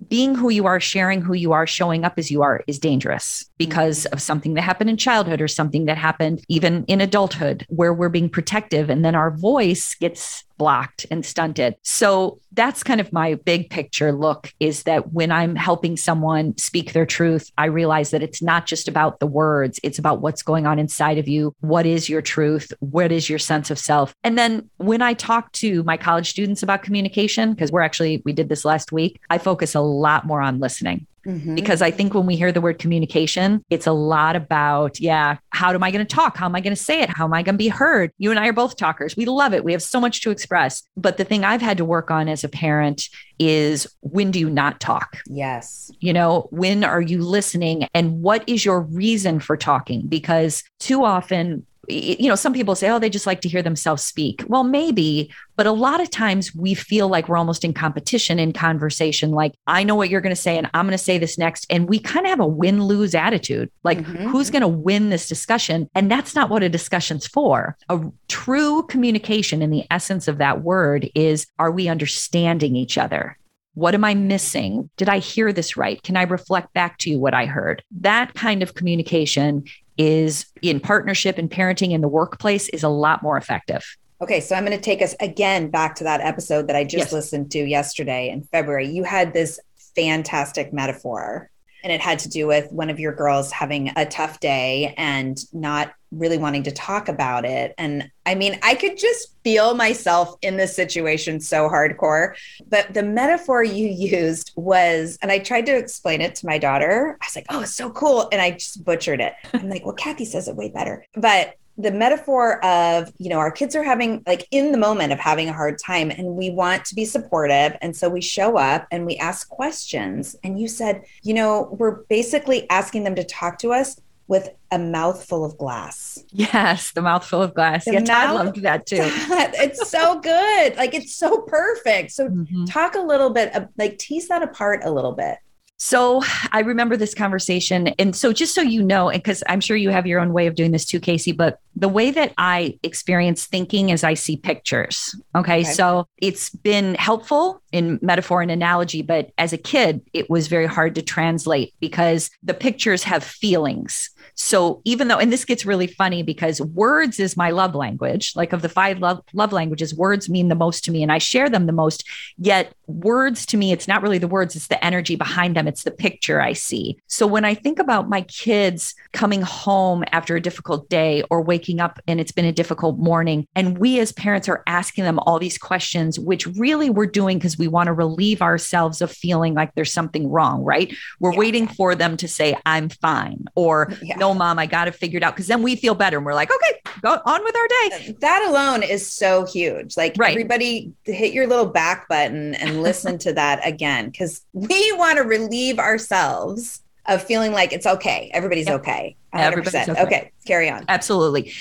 being 0.09 0.35
who 0.35 0.51
you 0.51 0.67
are, 0.67 0.81
sharing 0.81 1.21
who 1.21 1.35
you 1.35 1.53
are, 1.53 1.67
showing 1.67 2.05
up 2.05 2.19
as 2.19 2.31
you 2.31 2.43
are 2.43 2.63
is 2.67 2.79
dangerous 2.79 3.49
because 3.59 4.05
mm-hmm. 4.05 4.15
of 4.15 4.23
something 4.23 4.55
that 4.55 4.63
happened 4.63 4.91
in 4.91 4.97
childhood 4.97 5.41
or 5.41 5.49
something 5.49 5.87
that 5.87 5.99
happened 5.99 6.45
even 6.49 6.85
in 6.87 7.01
adulthood 7.01 7.67
where 7.69 7.95
we're 7.95 8.09
being 8.09 8.29
protective 8.29 8.91
and 8.91 9.05
then 9.05 9.15
our 9.15 9.31
voice 9.31 9.95
gets 9.95 10.45
blocked 10.57 11.07
and 11.11 11.25
stunted. 11.25 11.77
So 11.83 12.39
that's 12.53 12.83
kind 12.83 13.01
of 13.01 13.13
my 13.13 13.35
big 13.35 13.71
picture 13.71 14.13
look 14.13 14.53
is 14.61 14.85
that 14.85 15.13
when 15.13 15.33
I'm 15.33 15.57
helping 15.57 15.97
someone 15.97 16.57
speak 16.57 16.93
their 16.93 17.07
truth, 17.07 17.51
I 17.59 17.67
realize 17.67 18.11
that 18.11 18.23
it's 18.23 18.43
not 18.43 18.67
just 18.67 18.89
about 18.89 19.21
the 19.21 19.27
words, 19.27 19.81
it's 19.83 19.99
about 19.99 20.21
what's 20.21 20.43
going 20.43 20.67
on 20.67 20.79
inside 20.79 21.19
of 21.19 21.29
you. 21.29 21.55
What 21.61 21.87
is 21.87 22.09
your 22.09 22.23
truth? 22.23 22.73
What 22.81 23.11
is 23.11 23.29
your 23.29 23.39
sense 23.39 23.71
of 23.71 23.79
self? 23.79 24.15
And 24.23 24.39
then 24.39 24.71
when 24.77 25.03
I 25.03 25.15
talk 25.15 25.51
to 25.53 25.83
my 25.83 25.97
college 25.97 26.31
students 26.31 26.63
about 26.63 26.83
communication, 26.83 27.53
because 27.53 27.73
we're 27.73 27.83
actually, 27.83 28.23
we 28.25 28.33
did 28.33 28.49
this 28.49 28.65
last 28.65 28.93
week, 28.93 29.21
I 29.31 29.39
focus 29.39 29.75
a 29.75 29.81
lot 29.81 30.27
more 30.27 30.41
on 30.41 30.61
listening 30.61 31.07
Mhm. 31.27 31.55
because 31.55 31.83
I 31.83 31.91
think 31.91 32.15
when 32.15 32.27
we 32.27 32.37
hear 32.37 32.53
the 32.53 32.61
word 32.61 32.79
communication, 32.79 33.63
it's 33.71 33.87
a 33.87 33.93
lot 33.93 34.37
about, 34.37 35.01
yeah, 35.01 35.37
how 35.51 35.73
am 35.73 35.83
I 35.83 35.91
going 35.91 36.05
to 36.05 36.15
talk? 36.15 36.37
How 36.37 36.47
am 36.47 36.55
I 36.55 36.61
going 36.61 36.75
to 36.75 36.83
say 36.83 37.01
it? 37.01 37.11
How 37.11 37.25
am 37.25 37.33
I 37.33 37.43
going 37.43 37.55
to 37.55 37.59
be 37.59 37.69
heard? 37.69 38.11
You 38.19 38.31
and 38.31 38.39
I 38.41 38.49
are 38.49 38.53
both 38.53 38.77
talkers. 38.77 39.17
We 39.17 39.25
love 39.25 39.55
it. 39.55 39.65
We 39.65 39.73
have 39.73 39.83
so 39.83 40.01
much 40.01 40.21
to 40.23 40.31
express. 40.31 40.83
But 40.97 41.17
the 41.17 41.25
thing 41.25 41.45
I've 41.45 41.63
had 41.63 41.79
to 41.79 41.85
work 41.85 42.11
on 42.11 42.29
as 42.29 42.45
a 42.45 42.49
parent 42.49 43.09
is 43.39 43.87
when 44.01 44.31
do 44.31 44.39
you 44.39 44.51
not 44.51 44.81
talk? 44.81 45.19
Yes. 45.27 45.91
You 46.01 46.13
know, 46.13 46.49
when 46.51 46.85
are 46.85 47.01
you 47.03 47.23
listening? 47.23 47.89
And 47.95 48.21
what 48.23 48.45
is 48.47 48.65
your 48.65 48.81
reason 48.81 49.41
for 49.41 49.57
talking? 49.57 50.07
Because 50.07 50.63
too 50.79 51.05
often, 51.05 51.67
you 51.89 52.29
know, 52.29 52.35
some 52.35 52.53
people 52.53 52.75
say, 52.75 52.89
oh, 52.91 52.99
they 52.99 53.11
just 53.11 53.27
like 53.27 53.41
to 53.43 53.49
hear 53.49 53.63
themselves 53.63 54.03
speak. 54.03 54.45
Well, 54.49 54.65
maybe, 54.65 55.33
but 55.57 55.67
a 55.67 55.73
lot 55.73 56.01
of 56.01 56.11
times 56.11 56.55
we 56.55 56.75
feel 56.75 57.09
like 57.09 57.29
we're 57.29 57.37
almost 57.37 57.65
in 57.65 57.73
competition 57.73 58.39
in 58.39 58.53
conversation. 58.53 59.31
Like, 59.31 59.55
I 59.67 59.85
know 59.85 59.95
what 59.95 60.11
you're 60.11 60.21
going 60.21 60.35
to 60.35 60.41
say, 60.41 60.59
and 60.59 60.69
I'm 60.75 60.87
going 60.87 60.97
to 60.97 61.05
say 61.05 61.19
this 61.19 61.39
next. 61.39 61.67
And 61.71 61.89
we 61.89 61.99
kind 61.99 62.27
of 62.27 62.31
have 62.31 62.41
a 62.41 62.47
win 62.47 62.83
lose 62.85 63.15
attitude. 63.15 63.71
Like, 63.83 63.99
Mhm. 63.99 64.31
who's 64.31 64.51
going 64.51 64.63
to 64.63 64.69
win 64.69 65.11
this 65.11 65.29
discussion? 65.29 65.89
And 65.95 66.11
that's 66.11 66.35
not 66.35 66.51
what 66.51 66.63
a 66.63 66.69
discussion's 66.69 67.27
for. 67.27 67.77
A 67.89 68.01
true 68.29 68.83
communication 68.85 69.63
in 69.63 69.71
the 69.71 69.85
essence 69.91 70.29
of 70.29 70.39
that 70.39 70.63
word 70.63 71.09
is 71.15 71.47
are 71.59 71.71
we 71.71 71.89
understanding 71.89 72.77
each 72.77 72.99
other? 72.99 73.39
What 73.75 73.95
am 73.95 74.05
I 74.05 74.15
missing? 74.15 74.89
Did 74.97 75.09
I 75.09 75.19
hear 75.19 75.53
this 75.53 75.77
right? 75.77 76.01
Can 76.05 76.17
I 76.17 76.23
reflect 76.23 76.73
back 76.75 76.97
to 76.99 77.11
you 77.11 77.19
what 77.19 77.35
I 77.35 77.47
heard? 77.47 77.83
That 78.01 78.33
kind 78.35 78.63
of 78.63 78.75
communication 78.75 79.65
is 79.97 80.47
in 80.63 80.81
partnership 80.81 81.39
and 81.39 81.51
parenting 81.51 81.93
in 81.93 82.01
the 82.01 82.09
workplace 82.09 82.69
is 82.71 82.83
a 82.83 82.89
lot 82.89 83.23
more 83.23 83.37
effective. 83.37 83.85
Okay, 84.21 84.41
so 84.41 84.55
I'm 84.55 84.65
going 84.65 84.77
to 84.77 84.83
take 84.83 85.03
us 85.03 85.15
again 85.21 85.71
back 85.71 85.97
to 85.97 86.05
that 86.05 86.21
episode 86.21 86.69
that 86.69 86.77
I 86.77 86.85
just 86.85 87.07
Yes. 87.07 87.13
listened 87.13 87.51
to 87.53 87.59
yesterday 87.59 88.29
in 88.31 88.43
February. 88.45 88.89
You 88.89 89.05
had 89.05 89.33
this 89.33 89.61
fantastic 89.95 90.73
metaphor 90.73 91.51
and 91.83 91.93
it 91.93 92.01
had 92.01 92.19
to 92.21 92.29
do 92.29 92.47
with 92.47 92.73
one 92.73 92.89
of 92.91 92.99
your 92.99 93.13
girls 93.15 93.53
having 93.53 93.93
a 93.97 94.07
tough 94.07 94.41
day 94.41 94.95
and 94.97 95.39
not 95.53 95.93
really 96.19 96.39
wanting 96.39 96.63
to 96.65 96.71
talk 96.71 97.09
about 97.09 97.45
it. 97.45 97.75
And 97.79 98.11
I 98.27 98.35
mean, 98.35 98.59
I 98.63 98.75
could 98.75 98.97
just 98.97 99.35
feel 99.45 99.75
myself 99.75 100.37
in 100.43 100.57
this 100.57 100.75
situation 100.75 101.41
so 101.41 101.69
hardcore. 101.69 102.35
But 102.67 102.95
the 102.95 103.03
metaphor 103.03 103.63
you 103.63 103.89
used 103.89 104.53
was, 104.57 105.19
and 105.23 105.31
I 105.31 105.39
tried 105.39 105.67
to 105.67 105.77
explain 105.77 106.21
it 106.21 106.35
to 106.37 106.47
my 106.47 106.59
daughter. 106.59 107.19
I 107.21 107.27
was 107.27 107.37
like, 107.37 107.47
oh, 107.51 107.61
it's 107.61 107.75
so 107.75 107.91
cool. 107.91 108.29
And 108.33 108.41
I 108.41 108.53
just 108.53 108.85
butchered 108.85 109.21
it. 109.21 109.35
I'm 109.53 109.69
like, 109.69 109.85
well, 109.85 109.95
Cathy 109.95 110.25
says 110.25 110.49
it 110.49 110.57
way 110.57 110.71
better. 110.71 111.05
But 111.15 111.57
the 111.77 111.91
metaphor 111.91 112.65
of 112.65 113.13
you 113.19 113.29
know 113.29 113.39
our 113.39 113.51
kids 113.51 113.75
are 113.75 113.83
having 113.83 114.23
like 114.27 114.47
in 114.51 114.71
the 114.71 114.79
moment 114.79 115.13
of 115.13 115.19
having 115.19 115.49
a 115.49 115.53
hard 115.53 115.79
time 115.79 116.11
and 116.11 116.37
we 116.37 116.51
want 116.51 116.85
to 116.85 116.95
be 116.95 117.05
supportive 117.05 117.77
and 117.83 117.97
so 117.97 118.09
we 118.09 118.21
show 118.21 118.57
up 118.57 118.87
and 118.93 119.05
we 119.05 119.17
ask 119.17 119.49
questions 119.49 120.37
and 120.45 120.61
you 120.61 120.69
said 120.69 121.03
you 121.23 121.35
know 121.35 121.69
we're 121.73 122.03
basically 122.05 122.69
asking 122.71 123.03
them 123.03 123.17
to 123.17 123.25
talk 123.25 123.59
to 123.59 123.73
us 123.73 124.01
with 124.27 124.49
a 124.71 124.79
mouthful 124.79 125.45
of 125.45 125.57
glass. 125.59 126.19
Yes 126.31 126.93
the 126.93 127.03
mouthful 127.03 127.43
of 127.43 127.55
glass. 127.55 127.85
The 127.85 127.93
yeah 127.93 128.01
Todd 128.01 128.29
mouth- 128.29 128.45
loved 128.47 128.63
that 128.63 128.87
too. 128.87 128.99
It's 129.57 129.91
so 129.91 130.19
good. 130.21 130.77
Like 130.77 130.95
it's 130.95 131.15
so 131.15 131.43
perfect. 131.43 132.13
So 132.13 132.29
Mhm. 132.29 132.71
talk 132.71 132.95
a 132.95 133.01
little 133.01 133.31
bit 133.31 133.55
of, 133.55 133.69
like 133.79 133.99
tease 133.99 134.29
that 134.29 134.43
apart 134.43 134.81
a 134.85 134.91
little 134.91 135.13
bit. 135.13 135.37
So 135.77 136.23
I 136.53 136.61
remember 136.61 136.97
this 136.97 137.15
conversation. 137.15 137.89
And 137.99 138.15
so, 138.17 138.33
just 138.33 138.55
so 138.55 138.63
you 138.63 138.83
know, 138.83 139.11
and 139.11 139.23
because 139.23 139.43
I'm 139.49 139.61
sure 139.61 139.77
you 139.77 139.91
have 139.91 140.07
your 140.07 140.21
own 140.21 140.33
way 140.33 140.47
of 140.47 140.55
doing 140.55 140.71
this 140.71 140.85
too, 140.87 141.01
Casey, 141.01 141.33
but 141.33 141.59
the 141.77 141.89
way 141.89 142.11
that 142.11 142.33
I 142.39 142.79
experience 142.83 143.47
thinking 143.47 143.91
is 143.91 144.05
I 144.05 144.15
see 144.15 144.37
pictures. 144.37 145.15
Okay. 145.35 145.55
Okay. 145.55 145.65
So 145.65 146.09
it's 146.19 146.51
been 146.51 146.95
helpful 146.97 147.61
in 147.73 147.99
metaphor 148.03 148.41
and 148.43 148.51
analogy, 148.51 149.03
but 149.03 149.31
as 149.39 149.53
a 149.53 149.59
kid, 149.59 150.01
it 150.13 150.31
was 150.31 150.49
very 150.49 150.67
hard 150.67 150.95
to 150.95 151.03
translate 151.03 151.75
because 151.81 152.31
the 152.43 152.55
pictures 152.55 153.03
have 153.05 153.23
feelings. 153.25 154.11
So 154.37 154.81
even 154.85 155.09
though, 155.09 155.19
and 155.19 155.33
this 155.33 155.45
gets 155.45 155.65
really 155.65 155.87
funny 155.87 156.23
because 156.23 156.61
words 156.61 157.21
is 157.21 157.37
my 157.37 157.51
love 157.51 157.75
language, 157.75 158.33
like 158.35 158.53
of 158.53 158.63
the 158.63 158.69
five 158.69 158.99
love, 158.99 159.23
love 159.33 159.53
languages, 159.53 159.95
words 159.95 160.29
mean 160.29 160.49
the 160.49 160.55
most 160.55 160.85
to 160.85 160.91
me 160.91 161.03
and 161.03 161.13
I 161.13 161.19
share 161.19 161.49
them 161.49 161.67
the 161.67 161.73
most. 161.73 162.09
Yet 162.37 162.73
words 162.87 163.47
to 163.47 163.57
me, 163.57 163.73
it's 163.73 163.89
not 163.89 164.03
really 164.03 164.19
the 164.19 164.29
words, 164.29 164.57
it's 164.57 164.69
the 164.69 164.85
energy 164.85 165.15
behind 165.17 165.57
them, 165.57 165.69
it's 165.69 165.85
the 165.85 165.91
picture 165.91 166.41
I 166.41 166.53
see. 166.53 166.99
So 167.07 167.27
when 167.27 167.45
I 167.45 167.55
think 167.55 167.79
about 167.79 168.09
my 168.09 168.23
kids 168.23 168.95
coming 169.13 169.43
home 169.43 170.05
after 170.13 170.37
a 170.37 170.41
difficult 170.41 170.89
day 170.89 171.23
or 171.31 171.41
waking 171.43 171.64
up 171.81 171.99
and 172.07 172.21
it's 172.21 172.33
been 172.33 172.45
a 172.45 172.53
difficult 172.53 172.99
morning, 172.99 173.47
and 173.55 173.79
we 173.79 173.99
as 174.01 174.13
parents 174.13 174.49
are 174.49 174.63
asking 174.67 175.05
them 175.05 175.19
all 175.21 175.39
these 175.39 175.57
questions, 175.59 176.19
which 176.19 176.47
really 176.47 176.91
we're 176.91 177.07
doing 177.07 177.39
because 177.39 177.57
we 177.59 177.69
want 177.69 177.87
to 177.87 177.93
relieve 177.93 178.43
ourselves 178.43 179.01
of 179.01 179.11
feeling 179.11 179.55
like 179.55 179.75
there's 179.75 179.93
something 179.93 180.29
wrong, 180.31 180.63
right? 180.63 180.95
We're 181.21 181.33
Yeah. 181.33 181.39
waiting 181.39 181.67
for 181.69 181.95
them 181.95 182.17
to 182.19 182.29
say, 182.29 182.57
I'm 182.67 182.89
fine, 182.91 183.45
or 183.55 183.93
Yeah. 184.03 184.17
no, 184.17 184.35
mom, 184.35 184.59
I 184.59 184.67
got 184.67 184.89
it 184.89 184.95
figured 184.95 185.23
out. 185.25 185.35
Because 185.35 185.47
then 185.47 185.63
we 185.63 185.77
feel 185.77 185.95
better 185.95 186.17
and 186.19 186.27
we're 186.27 186.35
like, 186.35 186.51
okay, 186.55 186.81
go 187.03 187.19
on 187.25 187.43
with 187.43 187.57
our 187.57 187.69
day. 187.89 188.15
that 188.21 188.45
alone 188.49 188.83
is 188.83 189.11
so 189.11 189.45
huge. 189.47 189.97
Like 189.97 190.15
Right. 190.19 190.31
everybody 190.33 190.93
hit 191.05 191.33
your 191.33 191.47
little 191.47 191.67
back 191.67 192.09
button 192.09 192.55
and 192.55 192.83
listen 192.83 193.19
to 193.25 193.33
that 193.33 193.67
again 193.67 194.11
because 194.11 194.43
we 194.53 194.93
want 194.99 195.17
to 195.19 195.25
relieve 195.25 195.79
ourselves 195.79 196.81
of 197.07 197.23
feeling 197.23 197.53
like 197.53 197.73
it's 197.73 197.87
okay. 197.87 198.31
Everybody's 198.33 198.67
Yep. 198.67 198.81
okay. 198.81 199.17
Everybody's 199.33 199.73
100%. 199.75 199.89
okay. 199.91 200.03
okay. 200.03 200.33
Carry 200.47 200.71
on. 200.71 200.85
Absolutely. 200.89 201.53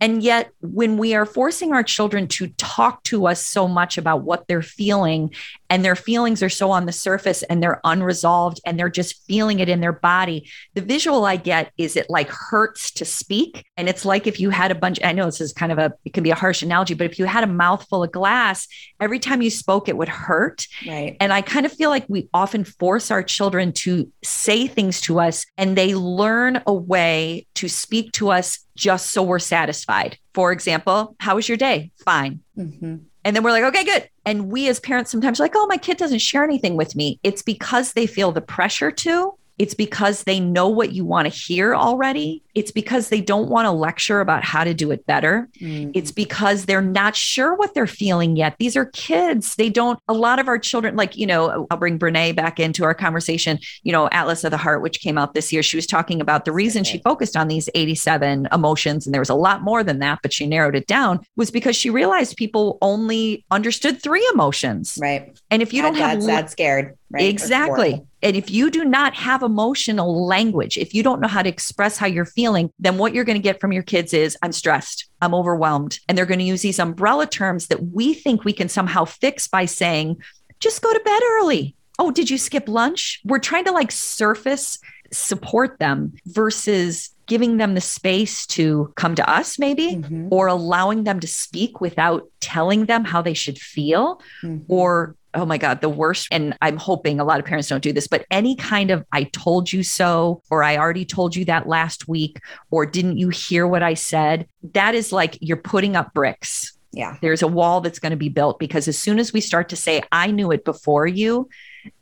And 0.00 0.22
yet, 0.22 0.50
when 0.60 0.96
we 0.96 1.14
are 1.14 1.26
forcing 1.26 1.72
our 1.72 1.82
children 1.82 2.28
to 2.28 2.48
talk 2.56 3.02
to 3.04 3.26
us 3.26 3.44
so 3.44 3.66
much 3.66 3.98
about 3.98 4.22
what 4.22 4.46
they're 4.46 4.62
feeling, 4.62 5.34
and 5.70 5.84
their 5.84 5.96
feelings 5.96 6.42
are 6.42 6.48
so 6.48 6.70
on 6.70 6.86
the 6.86 6.92
surface 6.92 7.42
and 7.44 7.62
they're 7.62 7.80
unresolved 7.84 8.60
and 8.64 8.78
they're 8.78 8.88
just 8.88 9.22
feeling 9.26 9.60
it 9.60 9.68
in 9.68 9.80
their 9.80 9.92
body, 9.92 10.48
the 10.74 10.80
visual 10.80 11.24
I 11.24 11.36
get 11.36 11.72
is 11.76 11.96
it 11.96 12.08
like 12.08 12.28
hurts 12.30 12.90
to 12.92 13.04
speak. 13.04 13.64
And 13.76 13.88
it's 13.88 14.04
like 14.04 14.26
if 14.26 14.40
you 14.40 14.50
had 14.50 14.70
a 14.70 14.74
bunch, 14.74 14.98
I 15.04 15.12
know 15.12 15.26
this 15.26 15.40
is 15.40 15.52
kind 15.52 15.72
of 15.72 15.78
a, 15.78 15.92
it 16.04 16.14
can 16.14 16.22
be 16.22 16.30
a 16.30 16.34
harsh 16.34 16.62
analogy, 16.62 16.94
but 16.94 17.10
if 17.10 17.18
you 17.18 17.26
had 17.26 17.44
a 17.44 17.48
mouthful 17.48 18.02
of 18.02 18.12
glass, 18.12 18.66
every 19.00 19.18
time 19.18 19.42
you 19.42 19.50
spoke, 19.50 19.88
it 19.88 19.96
would 19.96 20.08
hurt. 20.08 20.66
Right. 20.86 21.16
And 21.20 21.32
I 21.32 21.42
kind 21.42 21.66
of 21.66 21.72
feel 21.72 21.90
like 21.90 22.06
we 22.08 22.28
often 22.32 22.64
force 22.64 23.10
our 23.10 23.22
children 23.22 23.72
to 23.72 24.10
say 24.24 24.66
things 24.66 25.00
to 25.02 25.20
us 25.20 25.44
and 25.56 25.76
they 25.76 25.94
learn 25.94 26.62
a 26.66 26.72
way 26.72 27.46
to 27.54 27.68
speak 27.68 28.12
to 28.12 28.30
us 28.30 28.60
just 28.76 29.10
so 29.10 29.22
we're 29.22 29.38
satisfied. 29.38 30.16
For 30.34 30.52
example, 30.52 31.16
how 31.18 31.34
was 31.34 31.48
your 31.48 31.58
day? 31.58 31.90
Fine. 32.04 32.40
Mhm. 32.56 33.07
And 33.28 33.36
then 33.36 33.42
we're 33.42 33.50
like, 33.50 33.64
okay, 33.64 33.84
good. 33.84 34.08
And 34.24 34.50
we 34.50 34.70
as 34.70 34.80
parents 34.80 35.10
sometimes 35.10 35.38
are 35.38 35.42
like, 35.42 35.52
oh, 35.54 35.66
my 35.66 35.76
kid 35.76 35.98
doesn't 35.98 36.20
share 36.20 36.44
anything 36.44 36.78
with 36.78 36.96
me. 36.96 37.20
It's 37.22 37.42
because 37.42 37.92
they 37.92 38.06
feel 38.06 38.32
the 38.32 38.40
pressure 38.40 38.90
to. 38.90 39.37
It's 39.58 39.74
because 39.74 40.24
they 40.24 40.40
know 40.40 40.68
what 40.68 40.92
you 40.92 41.04
want 41.04 41.26
to 41.26 41.34
hear 41.36 41.74
already. 41.74 42.42
It's 42.54 42.70
because 42.70 43.08
they 43.08 43.20
don't 43.20 43.48
want 43.48 43.66
to 43.66 43.70
lecture 43.70 44.20
about 44.20 44.44
how 44.44 44.64
to 44.64 44.74
do 44.74 44.90
it 44.90 45.06
better. 45.06 45.48
Mm. 45.60 45.92
It's 45.94 46.12
because 46.12 46.66
they're 46.66 46.80
not 46.80 47.16
sure 47.16 47.54
what 47.54 47.74
they're 47.74 47.86
feeling 47.86 48.36
yet. 48.36 48.56
These 48.58 48.76
are 48.76 48.86
kids. 48.86 49.56
They 49.56 49.68
don't, 49.68 49.98
a 50.08 50.12
lot 50.12 50.38
of 50.38 50.48
our 50.48 50.58
children, 50.58 50.96
like, 50.96 51.16
you 51.16 51.26
know, 51.26 51.66
I'll 51.70 51.76
bring 51.76 51.98
Brene 51.98 52.34
back 52.34 52.58
into 52.58 52.84
our 52.84 52.94
conversation, 52.94 53.58
you 53.82 53.92
know, 53.92 54.08
Atlas 54.10 54.44
of 54.44 54.50
the 54.50 54.56
Heart, 54.56 54.82
which 54.82 55.00
came 55.00 55.18
out 55.18 55.34
this 55.34 55.52
year. 55.52 55.62
She 55.62 55.76
was 55.76 55.86
talking 55.86 56.20
about 56.20 56.44
the 56.44 56.52
reason 56.52 56.84
she 56.84 56.98
focused 56.98 57.36
on 57.36 57.48
these 57.48 57.68
87 57.74 58.48
emotions, 58.52 59.06
and 59.06 59.14
there 59.14 59.20
was 59.20 59.28
a 59.28 59.34
lot 59.34 59.62
more 59.62 59.84
than 59.84 59.98
that, 60.00 60.20
but 60.22 60.32
she 60.32 60.46
narrowed 60.46 60.76
it 60.76 60.86
down, 60.86 61.20
was 61.36 61.50
because 61.50 61.76
she 61.76 61.90
realized 61.90 62.36
people 62.36 62.78
only 62.82 63.44
understood 63.50 64.02
three 64.02 64.28
emotions. 64.32 64.98
Right. 65.00 65.38
And 65.50 65.62
if 65.62 65.72
you 65.72 65.82
don't 65.82 65.96
have 65.96 66.22
sad, 66.22 66.28
sad, 66.28 66.50
scared. 66.50 66.98
Right. 67.10 67.24
Exactly. 67.24 68.04
And 68.22 68.36
if 68.36 68.50
you 68.50 68.70
do 68.70 68.84
not 68.84 69.14
have 69.14 69.42
emotional 69.42 70.26
language, 70.26 70.76
if 70.76 70.92
you 70.94 71.02
don't 71.02 71.20
know 71.20 71.28
how 71.28 71.42
to 71.42 71.48
express 71.48 71.96
how 71.96 72.06
you're 72.06 72.24
feeling, 72.24 72.70
then 72.78 72.98
what 72.98 73.14
you're 73.14 73.24
going 73.24 73.38
to 73.38 73.42
get 73.42 73.60
from 73.60 73.72
your 73.72 73.82
kids 73.82 74.12
is 74.12 74.36
I'm 74.42 74.52
stressed, 74.52 75.08
I'm 75.20 75.34
overwhelmed. 75.34 76.00
And 76.08 76.18
they're 76.18 76.26
going 76.26 76.40
to 76.40 76.44
use 76.44 76.62
these 76.62 76.78
umbrella 76.78 77.26
terms 77.26 77.68
that 77.68 77.82
we 77.92 78.14
think 78.14 78.44
we 78.44 78.52
can 78.52 78.68
somehow 78.68 79.04
fix 79.04 79.46
by 79.46 79.66
saying, 79.66 80.16
just 80.60 80.82
go 80.82 80.92
to 80.92 81.00
bed 81.04 81.22
early. 81.38 81.76
Oh, 82.00 82.10
did 82.10 82.30
you 82.30 82.38
skip 82.38 82.68
lunch? 82.68 83.20
We're 83.24 83.38
trying 83.38 83.64
to 83.66 83.72
like 83.72 83.92
surface 83.92 84.78
support 85.10 85.78
them 85.78 86.12
versus 86.26 87.10
giving 87.26 87.56
them 87.56 87.74
the 87.74 87.80
space 87.80 88.46
to 88.46 88.92
come 88.96 89.14
to 89.14 89.30
us, 89.30 89.58
maybe, 89.58 89.96
Mhm. 89.96 90.28
or 90.30 90.46
allowing 90.48 91.04
them 91.04 91.20
to 91.20 91.26
speak 91.26 91.80
without 91.80 92.26
telling 92.40 92.86
them 92.86 93.04
how 93.04 93.20
they 93.22 93.34
should 93.34 93.58
feel 93.58 94.20
Mhm. 94.42 94.64
or 94.68 95.14
oh 95.34 95.44
my 95.44 95.58
god 95.58 95.80
the 95.80 95.88
worst 95.88 96.28
and 96.30 96.56
i'm 96.62 96.76
hoping 96.76 97.20
a 97.20 97.24
lot 97.24 97.38
of 97.38 97.46
parents 97.46 97.68
don't 97.68 97.82
do 97.82 97.92
this 97.92 98.06
but 98.06 98.24
any 98.30 98.56
kind 98.56 98.90
of 98.90 99.04
i 99.12 99.24
told 99.24 99.72
you 99.72 99.82
so 99.82 100.42
or 100.50 100.62
i 100.62 100.76
already 100.76 101.04
told 101.04 101.36
you 101.36 101.44
that 101.44 101.68
last 101.68 102.08
week 102.08 102.40
or 102.70 102.86
didn't 102.86 103.18
you 103.18 103.28
hear 103.28 103.66
what 103.66 103.82
i 103.82 103.94
said? 103.94 104.46
That 104.72 104.94
is 104.94 105.12
like 105.12 105.38
you're 105.40 105.56
putting 105.56 105.96
up 105.96 106.14
bricks. 106.14 106.74
Yeah. 106.90 107.18
there's 107.20 107.42
a 107.42 107.48
wall 107.48 107.82
that's 107.82 107.98
going 107.98 108.12
to 108.12 108.16
be 108.16 108.30
built 108.30 108.58
because 108.58 108.88
as 108.88 108.98
soon 108.98 109.18
as 109.18 109.32
we 109.32 109.42
start 109.42 109.68
to 109.68 109.76
say 109.76 110.02
i 110.10 110.30
knew 110.30 110.50
it 110.50 110.64
before 110.64 111.06
you 111.06 111.48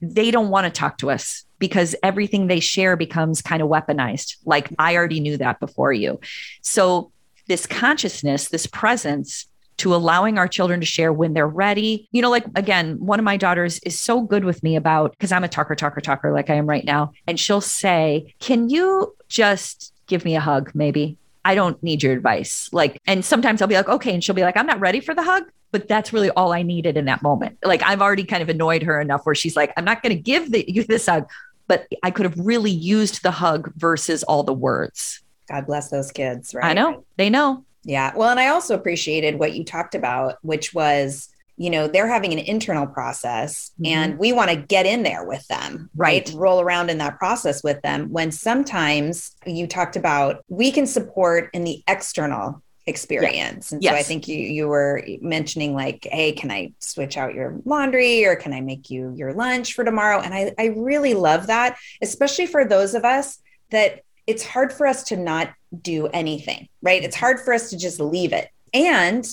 they 0.01 0.31
don't 0.31 0.49
want 0.49 0.65
to 0.65 0.71
talk 0.71 0.99
to 0.99 1.11
us 1.11 1.45
because 1.59 1.97
everything 2.03 2.47
they 2.47 2.61
share 2.61 2.97
becomes 2.97 3.43
kind 3.43 3.63
of 3.63 3.69
weaponized 3.69 4.37
like 4.45 4.69
i 4.79 4.95
already 4.97 5.21
knew 5.21 5.37
that 5.37 5.59
before 5.59 5.93
you. 5.93 6.21
So 6.63 7.11
this 7.49 7.67
consciousness 7.67 8.49
this 8.49 8.67
presence 8.67 9.47
to 9.79 9.95
allowing 9.95 10.39
our 10.39 10.49
children 10.49 10.81
to 10.81 10.87
share 10.87 11.13
when 11.13 11.35
they're 11.35 11.47
ready. 11.47 12.09
You 12.13 12.23
know, 12.23 12.31
like 12.31 12.47
again, 12.55 12.99
one 12.99 13.19
of 13.19 13.25
my 13.25 13.37
daughters 13.37 13.79
is 13.81 13.99
so 13.99 14.23
good 14.23 14.45
with 14.45 14.63
me 14.63 14.77
about 14.77 15.13
because 15.13 15.33
I'm 15.33 15.45
a 15.45 15.49
talker, 15.49 15.75
talker, 15.75 16.01
talker, 16.01 16.33
like 16.33 16.51
I 16.51 16.55
am 16.55 16.69
right 16.69 16.85
now. 16.85 17.13
And 17.27 17.39
she'll 17.39 17.61
say, 17.61 18.35
Can 18.41 18.69
you 18.71 19.15
just 19.29 19.93
give 20.07 20.25
me 20.25 20.37
a 20.37 20.41
hug, 20.41 20.73
maybe? 20.75 21.19
I 21.45 21.55
don't 21.55 21.81
need 21.83 22.03
your 22.03 22.13
advice. 22.13 22.69
Like, 22.73 23.01
and 23.07 23.25
sometimes 23.25 23.63
I'll 23.63 23.69
be 23.69 23.77
like, 23.77 23.89
Okay. 23.89 24.15
And 24.15 24.23
she'll 24.23 24.35
be 24.35 24.43
like, 24.43 24.57
I'm 24.57 24.67
not 24.67 24.81
ready 24.81 25.01
for 25.01 25.15
the 25.15 25.23
hug. 25.23 25.45
But 25.73 25.89
that's 25.89 26.13
really 26.13 26.31
all 26.31 26.53
I 26.53 26.63
needed 26.63 26.97
in 26.97 27.07
that 27.07 27.23
moment. 27.23 27.59
Like, 27.63 27.83
I've 27.83 28.01
already 28.01 28.25
kind 28.25 28.43
of 28.43 28.49
annoyed 28.49 28.85
her 28.85 29.01
enough 29.01 29.27
where 29.27 29.35
she's 29.35 29.57
like, 29.57 29.73
I'm 29.77 29.85
not 29.85 30.01
going 30.01 30.17
to 30.17 30.23
give 30.23 30.53
the, 30.53 30.65
you 30.71 30.85
this 30.85 31.07
hug. 31.07 31.29
But 31.67 31.87
I 32.05 32.13
could 32.13 32.25
have 32.25 32.39
really 32.39 32.71
used 32.71 33.23
the 33.23 33.33
hug 33.33 33.73
versus 33.75 34.23
all 34.23 34.45
the 34.45 34.55
words. 34.55 35.21
God 35.49 35.67
bless 35.67 35.91
those 35.91 36.13
kids. 36.13 36.55
Right. 36.55 36.65
I 36.65 36.73
know. 36.73 37.05
They 37.17 37.31
know. 37.31 37.66
Yeah. 37.87 38.13
Well, 38.15 38.29
and 38.31 38.41
I 38.41 38.49
also 38.49 38.75
appreciated 38.75 39.39
what 39.39 39.55
you 39.55 39.65
talked 39.65 39.95
about, 39.95 40.39
which 40.43 40.75
was, 40.75 41.29
you 41.57 41.71
know, 41.71 41.87
they're 41.87 42.09
having 42.09 42.33
an 42.33 42.39
internal 42.41 42.87
process 42.87 43.71
Mhm. 43.81 43.87
and 43.87 44.19
we 44.19 44.33
want 44.33 44.51
to 44.51 44.57
get 44.57 44.85
in 44.85 45.05
there 45.05 45.25
with 45.25 45.47
them, 45.47 45.89
right? 45.95 46.27
Right. 46.27 46.35
Roll 46.37 46.61
around 46.61 46.91
in 46.91 46.99
that 46.99 47.19
process 47.19 47.63
with 47.63 47.81
them. 47.83 48.11
When 48.11 48.33
sometimes 48.33 49.31
you 49.47 49.67
talked 49.67 49.97
about 49.97 50.45
we 50.49 50.71
can 50.73 50.87
support 50.87 51.49
in 51.55 51.65
the 51.65 51.83
external 51.89 52.61
experience. 52.89 53.73
And 53.73 53.83
so 53.83 53.91
I 53.91 54.03
think 54.03 54.29
you 54.29 54.39
you 54.39 54.69
were 54.69 55.03
mentioning 55.21 55.75
like, 55.75 56.07
hey, 56.11 56.33
can 56.33 56.51
I 56.51 56.73
switch 56.79 57.17
out 57.17 57.35
your 57.35 57.61
laundry 57.65 58.25
or 58.27 58.37
can 58.37 58.53
I 58.53 58.61
make 58.61 58.91
you 58.91 59.13
your 59.17 59.33
lunch 59.33 59.75
for 59.75 59.85
tomorrow? 59.85 60.21
And 60.21 60.33
I, 60.35 60.53
I 60.59 60.67
really 60.67 61.15
love 61.15 61.47
that, 61.49 61.79
especially 62.03 62.47
for 62.47 62.65
those 62.65 62.95
of 62.95 63.05
us 63.05 63.39
that 63.71 64.03
it's 64.27 64.45
hard 64.45 64.73
for 64.73 64.87
us 64.87 65.05
to 65.05 65.17
not 65.17 65.53
do 65.83 66.07
anything, 66.09 66.69
right? 66.83 67.03
It's 67.03 67.17
mm-hmm. 67.17 67.25
hard 67.25 67.41
for 67.41 67.53
us 67.53 67.71
to 67.71 67.79
just 67.79 68.01
leave 68.01 68.33
it. 68.33 68.49
And 68.75 69.27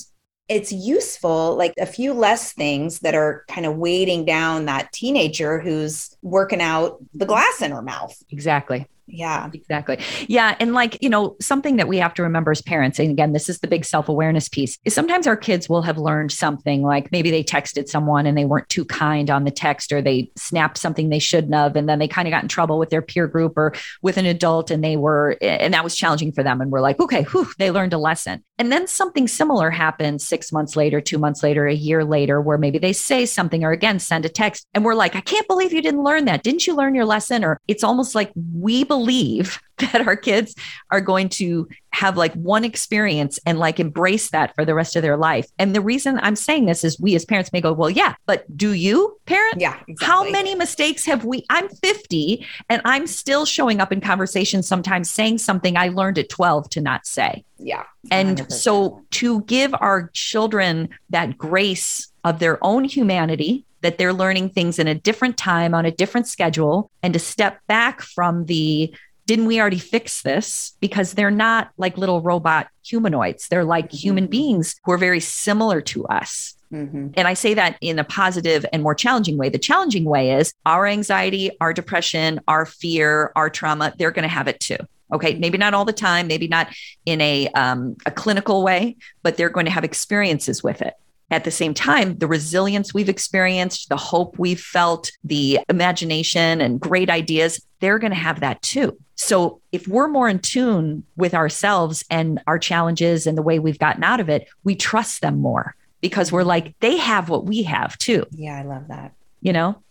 it's 0.48 0.72
useful, 0.72 1.56
like 1.56 1.72
a 1.78 1.86
few 1.86 2.12
less 2.12 2.52
things 2.52 3.00
that 3.00 3.14
are 3.14 3.44
kind 3.48 3.66
of 3.66 3.76
weighting 3.76 4.24
down 4.24 4.66
that 4.66 4.92
teenager 4.92 5.58
who's 5.58 6.14
working 6.22 6.60
out 6.60 6.98
the 7.14 7.24
glass 7.26 7.62
in 7.62 7.70
her 7.70 7.82
mouth. 7.82 8.14
Exactly. 8.30 8.86
Yeah. 9.06 9.50
Exactly. 9.52 9.98
Yeah. 10.28 10.56
And 10.58 10.72
like, 10.72 11.02
you 11.02 11.10
know, 11.10 11.36
something 11.40 11.76
that 11.76 11.88
we 11.88 11.98
have 11.98 12.14
to 12.14 12.22
remember 12.22 12.50
as 12.50 12.62
parents, 12.62 12.98
and 12.98 13.10
again, 13.10 13.32
this 13.32 13.48
is 13.48 13.60
the 13.60 13.66
big 13.66 13.84
self 13.84 14.08
awareness 14.08 14.48
piece, 14.48 14.78
is 14.84 14.94
sometimes 14.94 15.26
our 15.26 15.36
kids 15.36 15.68
will 15.68 15.82
have 15.82 15.98
learned 15.98 16.32
something 16.32 16.82
like 16.82 17.12
maybe 17.12 17.30
they 17.30 17.44
texted 17.44 17.88
someone 17.88 18.26
and 18.26 18.36
they 18.36 18.44
weren't 18.46 18.68
too 18.68 18.84
kind 18.84 19.30
on 19.30 19.44
the 19.44 19.50
text, 19.50 19.92
or 19.92 20.00
they 20.00 20.30
snapped 20.36 20.78
something 20.78 21.08
they 21.08 21.18
shouldn't 21.18 21.54
have. 21.54 21.76
And 21.76 21.88
then 21.88 21.98
they 21.98 22.08
kind 22.08 22.26
of 22.26 22.32
got 22.32 22.42
in 22.42 22.48
trouble 22.48 22.78
with 22.78 22.90
their 22.90 23.02
peer 23.02 23.26
group 23.26 23.54
or 23.56 23.74
with 24.00 24.16
an 24.16 24.26
adult 24.26 24.70
and 24.70 24.82
they 24.82 24.96
were, 24.96 25.36
and 25.42 25.74
that 25.74 25.84
was 25.84 25.96
challenging 25.96 26.32
for 26.32 26.42
them. 26.42 26.60
And 26.60 26.70
we're 26.70 26.80
like, 26.80 26.98
okay, 26.98 27.24
whew, 27.24 27.48
they 27.58 27.70
learned 27.70 27.92
a 27.92 27.98
lesson. 27.98 28.42
And 28.58 28.70
then 28.70 28.86
something 28.86 29.28
similar 29.28 29.70
happens 29.70 30.26
six 30.26 30.52
months 30.52 30.76
later, 30.76 31.00
two 31.00 31.18
months 31.18 31.42
later, 31.42 31.66
a 31.66 31.74
year 31.74 32.04
later, 32.04 32.40
where 32.40 32.56
maybe 32.56 32.78
they 32.78 32.92
say 32.92 33.26
something 33.26 33.64
or 33.64 33.72
again 33.72 33.98
send 33.98 34.24
a 34.24 34.28
text. 34.28 34.66
And 34.72 34.84
we're 34.84 34.94
like, 34.94 35.16
I 35.16 35.20
can't 35.20 35.48
believe 35.48 35.72
you 35.72 35.82
didn't 35.82 36.04
learn 36.04 36.24
that. 36.26 36.42
Didn't 36.42 36.66
you 36.66 36.74
learn 36.74 36.94
your 36.94 37.04
lesson? 37.04 37.44
Or 37.44 37.60
it's 37.66 37.84
almost 37.84 38.14
like 38.14 38.32
we 38.54 38.84
believe 38.94 39.60
that 39.78 40.06
our 40.06 40.14
kids 40.14 40.54
are 40.92 41.00
going 41.00 41.28
to 41.28 41.68
have 41.90 42.16
like 42.16 42.32
one 42.34 42.64
experience 42.64 43.40
and 43.44 43.58
like 43.58 43.80
embrace 43.80 44.30
that 44.30 44.54
for 44.54 44.64
the 44.64 44.74
rest 44.74 44.94
of 44.94 45.02
their 45.02 45.16
life. 45.16 45.48
And 45.58 45.74
the 45.74 45.80
reason 45.80 46.20
I'm 46.22 46.36
saying 46.36 46.66
this 46.66 46.84
is 46.84 47.00
we 47.00 47.16
as 47.16 47.24
parents 47.24 47.52
may 47.52 47.60
go, 47.60 47.72
well, 47.72 47.90
yeah, 47.90 48.14
but 48.26 48.44
do 48.56 48.72
you 48.72 49.18
parent? 49.26 49.60
Yeah. 49.60 49.76
Exactly. 49.88 50.06
How 50.06 50.30
many 50.30 50.54
mistakes 50.54 51.04
have 51.06 51.24
we? 51.24 51.44
I'm 51.50 51.68
50 51.68 52.46
and 52.68 52.82
I'm 52.84 53.08
still 53.08 53.44
showing 53.44 53.80
up 53.80 53.90
in 53.90 54.00
conversations 54.00 54.68
sometimes 54.68 55.10
saying 55.10 55.38
something 55.38 55.76
I 55.76 55.88
learned 55.88 56.18
at 56.18 56.28
12 56.28 56.70
to 56.70 56.80
not 56.80 57.04
say. 57.04 57.44
Yeah. 57.58 57.84
And 58.12 58.38
100%. 58.38 58.52
so 58.52 59.02
to 59.12 59.40
give 59.42 59.74
our 59.80 60.10
children 60.12 60.88
that 61.10 61.36
grace 61.36 62.12
of 62.22 62.38
their 62.38 62.64
own 62.64 62.84
humanity, 62.84 63.64
that 63.84 63.98
they're 63.98 64.12
learning 64.12 64.48
things 64.48 64.78
in 64.78 64.88
a 64.88 64.94
different 64.94 65.36
time 65.36 65.74
on 65.74 65.84
a 65.86 65.90
different 65.90 66.26
schedule, 66.26 66.90
and 67.02 67.12
to 67.12 67.20
step 67.20 67.60
back 67.68 68.00
from 68.00 68.46
the 68.46 68.92
didn't 69.26 69.46
we 69.46 69.60
already 69.60 69.78
fix 69.78 70.22
this? 70.22 70.76
Because 70.80 71.14
they're 71.14 71.30
not 71.30 71.70
like 71.78 71.96
little 71.96 72.20
robot 72.20 72.68
humanoids. 72.84 73.48
They're 73.48 73.64
like 73.64 73.90
human 73.90 74.26
beings 74.26 74.74
who 74.84 74.92
are 74.92 74.98
very 74.98 75.20
similar 75.20 75.80
to 75.82 76.04
us. 76.06 76.54
Mhm. 76.72 77.14
And 77.16 77.26
I 77.28 77.34
say 77.34 77.54
that 77.54 77.78
in 77.80 77.98
a 77.98 78.04
positive 78.04 78.66
and 78.72 78.82
more 78.82 78.94
challenging 78.94 79.38
way. 79.38 79.48
The 79.48 79.58
challenging 79.58 80.04
way 80.04 80.32
is 80.32 80.52
our 80.66 80.86
anxiety, 80.86 81.50
our 81.60 81.72
depression, 81.72 82.40
our 82.48 82.66
fear, 82.66 83.32
our 83.36 83.48
trauma, 83.48 83.94
they're 83.98 84.10
going 84.10 84.24
to 84.24 84.28
have 84.28 84.48
it 84.48 84.60
too. 84.60 84.76
Okay. 85.12 85.34
Maybe 85.36 85.56
not 85.56 85.72
all 85.72 85.84
the 85.84 85.92
time, 85.92 86.26
maybe 86.26 86.48
not 86.48 86.68
in 87.06 87.20
a, 87.20 87.48
um, 87.48 87.96
a 88.04 88.10
clinical 88.10 88.62
way, 88.62 88.96
but 89.22 89.36
they're 89.36 89.48
going 89.48 89.66
to 89.66 89.72
have 89.72 89.84
experiences 89.84 90.62
with 90.62 90.82
it. 90.82 90.94
At 91.34 91.42
the 91.42 91.50
same 91.50 91.74
time, 91.74 92.16
the 92.18 92.28
resilience 92.28 92.94
we've 92.94 93.08
experienced, 93.08 93.88
the 93.88 93.96
hope 93.96 94.38
we've 94.38 94.60
felt, 94.60 95.10
the 95.24 95.58
imagination 95.68 96.60
and 96.60 96.80
great 96.80 97.10
ideas, 97.10 97.60
they're 97.80 97.98
going 97.98 98.12
to 98.12 98.16
have 98.16 98.38
that 98.38 98.62
too. 98.62 98.96
So 99.16 99.60
if 99.72 99.88
we're 99.88 100.06
more 100.06 100.28
in 100.28 100.38
tune 100.38 101.02
with 101.16 101.34
ourselves 101.34 102.04
and 102.08 102.40
our 102.46 102.58
challenges 102.60 103.26
and 103.26 103.36
the 103.36 103.42
way 103.42 103.58
we've 103.58 103.80
gotten 103.80 104.04
out 104.04 104.20
of 104.20 104.28
it, 104.28 104.46
we 104.62 104.76
trust 104.76 105.22
them 105.22 105.40
more 105.40 105.74
because 106.00 106.30
we're 106.30 106.44
like, 106.44 106.78
they 106.78 106.98
have 106.98 107.28
what 107.28 107.44
we 107.46 107.64
have 107.64 107.98
too, 107.98 108.24
Yeah. 108.30 108.56
I 108.56 108.62
love 108.62 108.86
that. 108.88 109.12
you 109.40 109.52
know? 109.52 109.82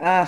Uh, 0.00 0.26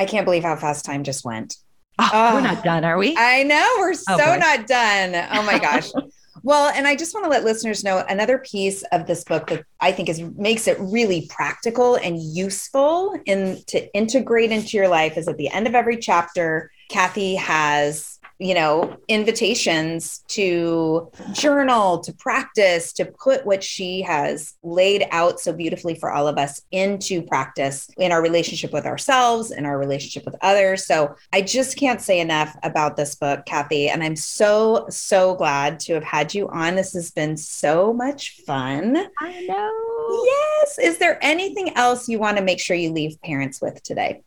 I 0.00 0.04
can't 0.04 0.24
believe 0.24 0.42
how 0.42 0.56
fast 0.56 0.84
time 0.84 1.04
just 1.04 1.24
went. 1.24 1.56
Oh, 2.00 2.10
Oh. 2.12 2.34
we're 2.34 2.40
not 2.40 2.64
done, 2.64 2.84
are 2.84 2.98
we? 2.98 3.14
I 3.16 3.44
know 3.44 3.76
we're 3.78 3.94
so 3.94 4.16
boy. 4.16 4.36
not 4.38 4.66
done. 4.66 5.14
Oh 5.32 5.42
my 5.44 5.58
gosh. 5.60 5.90
well, 6.48 6.72
and 6.74 6.86
I 6.86 6.96
just 6.96 7.12
want 7.12 7.24
to 7.24 7.30
let 7.30 7.44
listeners 7.44 7.84
know 7.84 8.02
another 8.08 8.38
piece 8.38 8.82
of 8.90 9.06
this 9.06 9.22
book 9.22 9.48
that 9.48 9.66
I 9.80 9.92
think 9.92 10.08
is 10.08 10.22
makes 10.22 10.66
it 10.66 10.78
really 10.80 11.26
practical 11.28 11.96
and 11.96 12.18
useful 12.18 13.20
in 13.26 13.62
to 13.66 13.94
integrate 13.94 14.50
into 14.50 14.78
your 14.78 14.88
life 14.88 15.18
is 15.18 15.28
at 15.28 15.36
the 15.36 15.50
end 15.50 15.66
of 15.66 15.74
every 15.74 15.98
chapter, 15.98 16.70
Cathy 16.88 17.34
has 17.34 18.17
you 18.38 18.54
know, 18.54 18.96
invitations 19.08 20.18
to 20.28 21.10
journal, 21.32 21.98
to 21.98 22.12
practice, 22.12 22.92
to 22.92 23.04
put 23.04 23.44
what 23.44 23.64
she 23.64 24.02
has 24.02 24.54
laid 24.62 25.04
out 25.10 25.40
so 25.40 25.52
beautifully 25.52 25.94
for 25.94 26.12
all 26.12 26.28
of 26.28 26.38
us 26.38 26.62
into 26.70 27.20
practice 27.22 27.90
in 27.98 28.12
our 28.12 28.22
relationship 28.22 28.72
with 28.72 28.86
ourselves, 28.86 29.50
in 29.50 29.66
our 29.66 29.76
relationship 29.76 30.24
with 30.24 30.36
others. 30.40 30.86
So 30.86 31.16
I 31.32 31.42
just 31.42 31.76
can't 31.76 32.00
say 32.00 32.20
enough 32.20 32.56
about 32.62 32.96
this 32.96 33.16
book, 33.16 33.44
Cathy. 33.44 33.88
And 33.88 34.04
I'm 34.04 34.16
so, 34.16 34.86
so 34.88 35.34
glad 35.34 35.80
to 35.80 35.94
have 35.94 36.04
had 36.04 36.32
you 36.32 36.48
on. 36.48 36.76
This 36.76 36.92
has 36.92 37.10
been 37.10 37.36
so 37.36 37.92
much 37.92 38.42
fun. 38.46 38.96
I 39.20 39.46
know. 39.46 40.24
Yes. 40.24 40.78
Is 40.78 40.98
there 40.98 41.18
anything 41.22 41.76
else 41.76 42.08
you 42.08 42.20
want 42.20 42.36
to 42.36 42.44
make 42.44 42.60
sure 42.60 42.76
you 42.76 42.92
leave 42.92 43.20
parents 43.22 43.60
with 43.60 43.82
today? 43.82 44.22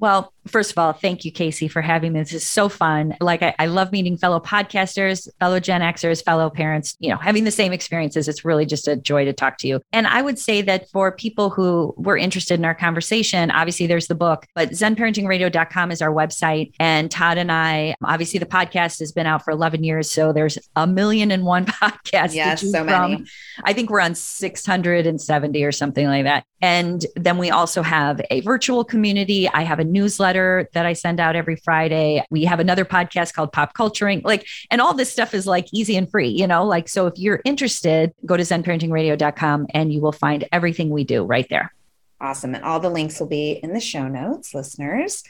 Well, 0.00 0.32
first 0.46 0.70
of 0.70 0.78
all, 0.78 0.92
thank 0.92 1.24
you, 1.24 1.32
Casey, 1.32 1.68
for 1.68 1.82
having 1.82 2.12
me. 2.12 2.20
This 2.20 2.32
is 2.32 2.46
so 2.46 2.68
fun. 2.68 3.16
Like, 3.20 3.42
I, 3.42 3.54
I, 3.58 3.66
love 3.66 3.92
meeting 3.92 4.16
fellow 4.16 4.40
podcasters, 4.40 5.28
fellow 5.40 5.60
Gen 5.60 5.80
Xers, 5.80 6.24
fellow 6.24 6.50
parents, 6.50 6.96
you 7.00 7.10
know, 7.10 7.16
having 7.16 7.44
the 7.44 7.50
same 7.50 7.72
experiences. 7.72 8.28
It's 8.28 8.44
really 8.44 8.64
just 8.64 8.88
a 8.88 8.96
joy 8.96 9.24
to 9.24 9.32
talk 9.32 9.58
to 9.58 9.68
you. 9.68 9.80
And 9.92 10.06
I 10.06 10.22
would 10.22 10.38
say 10.38 10.62
that 10.62 10.88
for 10.90 11.12
people 11.12 11.50
who 11.50 11.94
were 11.96 12.16
interested 12.16 12.58
in 12.58 12.64
our 12.64 12.74
conversation, 12.74 13.50
obviously 13.50 13.86
there's 13.86 14.06
the 14.06 14.14
book, 14.14 14.46
but 14.54 14.70
zenparentingradio.com 14.70 15.90
is 15.90 16.00
our 16.00 16.12
website. 16.12 16.72
And 16.78 17.10
Todd 17.10 17.38
and 17.38 17.52
I, 17.52 17.94
obviously 18.04 18.38
the 18.38 18.46
podcast 18.46 19.00
has 19.00 19.12
been 19.12 19.26
out 19.26 19.44
for 19.44 19.50
11 19.50 19.84
years. 19.84 20.10
So 20.10 20.32
there's 20.32 20.58
a 20.76 20.86
million 20.86 21.30
and 21.30 21.44
one 21.44 21.66
podcasts. 21.66 22.34
Yes, 22.34 22.60
so 22.70 22.84
many. 22.84 23.16
From. 23.16 23.26
I 23.64 23.72
think 23.72 23.90
we're 23.90 24.00
on 24.00 24.14
670 24.14 25.64
or 25.64 25.72
something 25.72 26.06
like 26.06 26.24
that. 26.24 26.44
And 26.60 27.04
then 27.14 27.38
we 27.38 27.50
also 27.50 27.82
have 27.82 28.20
a 28.30 28.40
virtual 28.40 28.84
community. 28.84 29.48
I 29.48 29.62
have 29.62 29.78
a 29.78 29.84
newsletter 29.84 30.68
that 30.72 30.86
I 30.86 30.92
send 30.92 31.20
out 31.20 31.36
every 31.36 31.56
Friday. 31.56 32.24
We 32.30 32.44
have 32.44 32.58
another 32.58 32.84
podcast 32.84 33.32
called 33.32 33.52
Pop 33.52 33.74
Culturing. 33.74 34.22
Like, 34.24 34.46
and 34.70 34.80
all 34.80 34.94
this 34.94 35.10
stuff 35.10 35.34
is 35.34 35.46
like 35.46 35.68
easy 35.72 35.96
and 35.96 36.10
free, 36.10 36.28
you 36.28 36.46
know? 36.46 36.64
Like, 36.64 36.88
so 36.88 37.06
if 37.06 37.14
you're 37.16 37.40
interested, 37.44 38.12
go 38.26 38.36
to 38.36 38.42
zenparentingradio.com 38.42 39.68
and 39.72 39.92
you 39.92 40.00
will 40.00 40.12
find 40.12 40.48
everything 40.50 40.90
we 40.90 41.04
do 41.04 41.24
right 41.24 41.46
there. 41.48 41.72
Awesome. 42.20 42.54
And 42.54 42.64
all 42.64 42.80
the 42.80 42.90
links 42.90 43.20
will 43.20 43.28
be 43.28 43.52
in 43.52 43.72
the 43.72 43.80
show 43.80 44.08
notes, 44.08 44.52
listeners. 44.52 45.22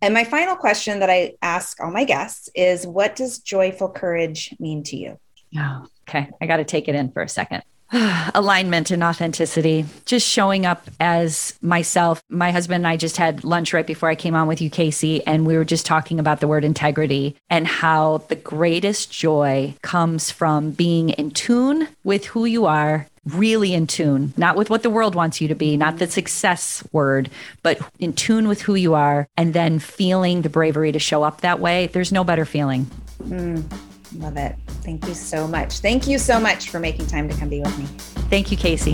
And 0.00 0.14
my 0.14 0.22
final 0.22 0.54
question 0.54 1.00
that 1.00 1.10
I 1.10 1.34
ask 1.42 1.80
all 1.80 1.90
my 1.90 2.04
guests 2.04 2.48
is 2.54 2.86
what 2.86 3.16
does 3.16 3.40
joyful 3.40 3.88
courage 3.88 4.54
mean 4.60 4.84
to 4.84 4.96
you? 4.96 5.18
Oh, 5.56 5.86
okay. 6.08 6.28
I 6.40 6.46
got 6.46 6.58
to 6.58 6.64
take 6.64 6.88
it 6.88 6.94
in 6.94 7.10
for 7.10 7.22
a 7.22 7.28
second. 7.28 7.64
alignment 8.34 8.90
and 8.90 9.02
authenticity, 9.02 9.86
just 10.04 10.26
showing 10.26 10.66
up 10.66 10.88
as 11.00 11.58
myself. 11.62 12.22
My 12.28 12.50
husband 12.50 12.84
and 12.84 12.86
I 12.86 12.96
just 12.96 13.16
had 13.16 13.44
lunch 13.44 13.72
right 13.72 13.86
before 13.86 14.10
I 14.10 14.14
came 14.14 14.34
on 14.34 14.46
with 14.46 14.60
you, 14.60 14.68
Casey, 14.68 15.26
and 15.26 15.46
we 15.46 15.56
were 15.56 15.64
just 15.64 15.86
talking 15.86 16.20
about 16.20 16.40
the 16.40 16.48
word 16.48 16.64
integrity 16.64 17.36
and 17.48 17.66
how 17.66 18.18
the 18.28 18.36
greatest 18.36 19.10
joy 19.10 19.74
comes 19.82 20.30
from 20.30 20.72
being 20.72 21.10
in 21.10 21.30
tune 21.30 21.88
with 22.04 22.26
who 22.26 22.44
you 22.44 22.66
are. 22.66 23.06
Really 23.24 23.74
in 23.74 23.86
tune, 23.86 24.32
not 24.38 24.56
with 24.56 24.70
what 24.70 24.82
the 24.82 24.88
world 24.88 25.14
wants 25.14 25.38
you 25.42 25.48
to 25.48 25.54
be, 25.54 25.76
not 25.76 25.98
the 25.98 26.06
success 26.06 26.82
word, 26.92 27.28
but 27.62 27.78
in 27.98 28.14
tune 28.14 28.48
with 28.48 28.62
who 28.62 28.74
you 28.74 28.94
are, 28.94 29.28
and 29.36 29.52
then 29.52 29.80
feeling 29.80 30.40
the 30.40 30.48
bravery 30.48 30.92
to 30.92 30.98
show 30.98 31.22
up 31.22 31.42
that 31.42 31.60
way. 31.60 31.88
There's 31.88 32.10
no 32.10 32.24
better 32.24 32.46
feeling. 32.46 32.86
Mm. 33.24 33.70
Love 34.16 34.36
it. 34.36 34.56
Thank 34.82 35.06
you 35.06 35.14
so 35.14 35.46
much. 35.46 35.80
Thank 35.80 36.06
you 36.06 36.18
so 36.18 36.40
much 36.40 36.70
for 36.70 36.80
making 36.80 37.06
time 37.06 37.28
to 37.28 37.36
come 37.36 37.48
be 37.48 37.60
with 37.60 37.78
me. 37.78 37.84
Thank 38.30 38.50
you, 38.50 38.56
Casey. 38.56 38.92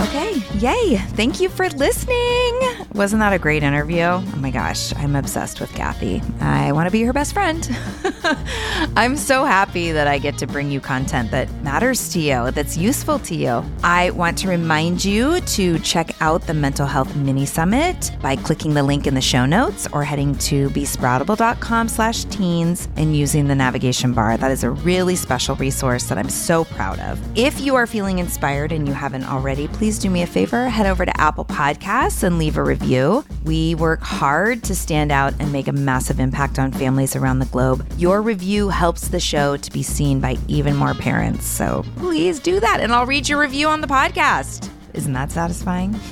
Okay, 0.00 0.34
yay. 0.58 0.98
Thank 1.14 1.40
you 1.40 1.48
for 1.48 1.68
listening. 1.70 2.63
Wasn't 2.94 3.18
that 3.18 3.32
a 3.32 3.40
great 3.40 3.64
interview? 3.64 4.04
Oh 4.04 4.34
my 4.36 4.52
gosh, 4.52 4.94
I'm 4.94 5.16
obsessed 5.16 5.60
with 5.60 5.74
Cathy. 5.74 6.22
I 6.40 6.70
want 6.70 6.86
to 6.86 6.92
be 6.92 7.02
her 7.02 7.12
best 7.12 7.32
friend. 7.32 7.68
I'm 8.96 9.16
so 9.16 9.44
happy 9.44 9.90
that 9.90 10.06
I 10.06 10.18
get 10.18 10.38
to 10.38 10.46
bring 10.46 10.70
you 10.70 10.78
content 10.78 11.32
that 11.32 11.50
matters 11.62 12.12
to 12.12 12.20
you, 12.20 12.52
that's 12.52 12.76
useful 12.76 13.18
to 13.18 13.34
you. 13.34 13.64
I 13.82 14.10
want 14.10 14.38
to 14.38 14.48
remind 14.48 15.04
you 15.04 15.40
to 15.40 15.80
check 15.80 16.14
out 16.20 16.42
the 16.42 16.54
Mental 16.54 16.86
Health 16.86 17.16
Mini 17.16 17.46
Summit 17.46 18.12
by 18.22 18.36
clicking 18.36 18.74
the 18.74 18.84
link 18.84 19.08
in 19.08 19.14
the 19.14 19.20
show 19.20 19.44
notes 19.44 19.88
or 19.92 20.04
heading 20.04 20.38
to 20.38 20.70
besproutable.com 20.70 21.88
slash 21.88 22.22
teens 22.26 22.86
and 22.94 23.16
using 23.16 23.48
the 23.48 23.56
navigation 23.56 24.12
bar. 24.12 24.36
That 24.36 24.52
is 24.52 24.62
a 24.62 24.70
really 24.70 25.16
special 25.16 25.56
resource 25.56 26.04
that 26.04 26.16
I'm 26.16 26.30
so 26.30 26.64
proud 26.64 27.00
of. 27.00 27.20
If 27.36 27.60
you 27.60 27.74
are 27.74 27.88
feeling 27.88 28.20
inspired 28.20 28.70
and 28.70 28.86
you 28.86 28.94
haven't 28.94 29.24
already, 29.24 29.66
please 29.66 29.98
do 29.98 30.10
me 30.10 30.22
a 30.22 30.28
favor, 30.28 30.68
head 30.68 30.86
over 30.86 31.04
to 31.04 31.20
Apple 31.20 31.44
Podcasts 31.44 32.22
and 32.22 32.38
leave 32.38 32.56
a 32.56 32.62
review. 32.62 32.83
We 33.44 33.74
work 33.74 34.00
hard 34.00 34.62
to 34.64 34.74
stand 34.74 35.10
out 35.10 35.34
and 35.38 35.52
make 35.52 35.68
a 35.68 35.72
massive 35.72 36.20
impact 36.20 36.58
on 36.58 36.72
families 36.72 37.16
around 37.16 37.38
the 37.38 37.46
globe. 37.46 37.86
Your 37.96 38.22
review 38.22 38.68
helps 38.68 39.08
the 39.08 39.20
show 39.20 39.56
to 39.56 39.70
be 39.70 39.82
seen 39.82 40.20
by 40.20 40.36
even 40.48 40.76
more 40.76 40.94
parents. 40.94 41.46
So 41.46 41.84
please 41.96 42.40
do 42.40 42.60
that, 42.60 42.80
and 42.80 42.92
I'll 42.92 43.06
read 43.06 43.28
your 43.28 43.40
review 43.40 43.68
on 43.68 43.80
the 43.80 43.86
podcast. 43.86 44.70
Isn't 44.92 45.12
that 45.14 45.32
satisfying? 45.32 45.94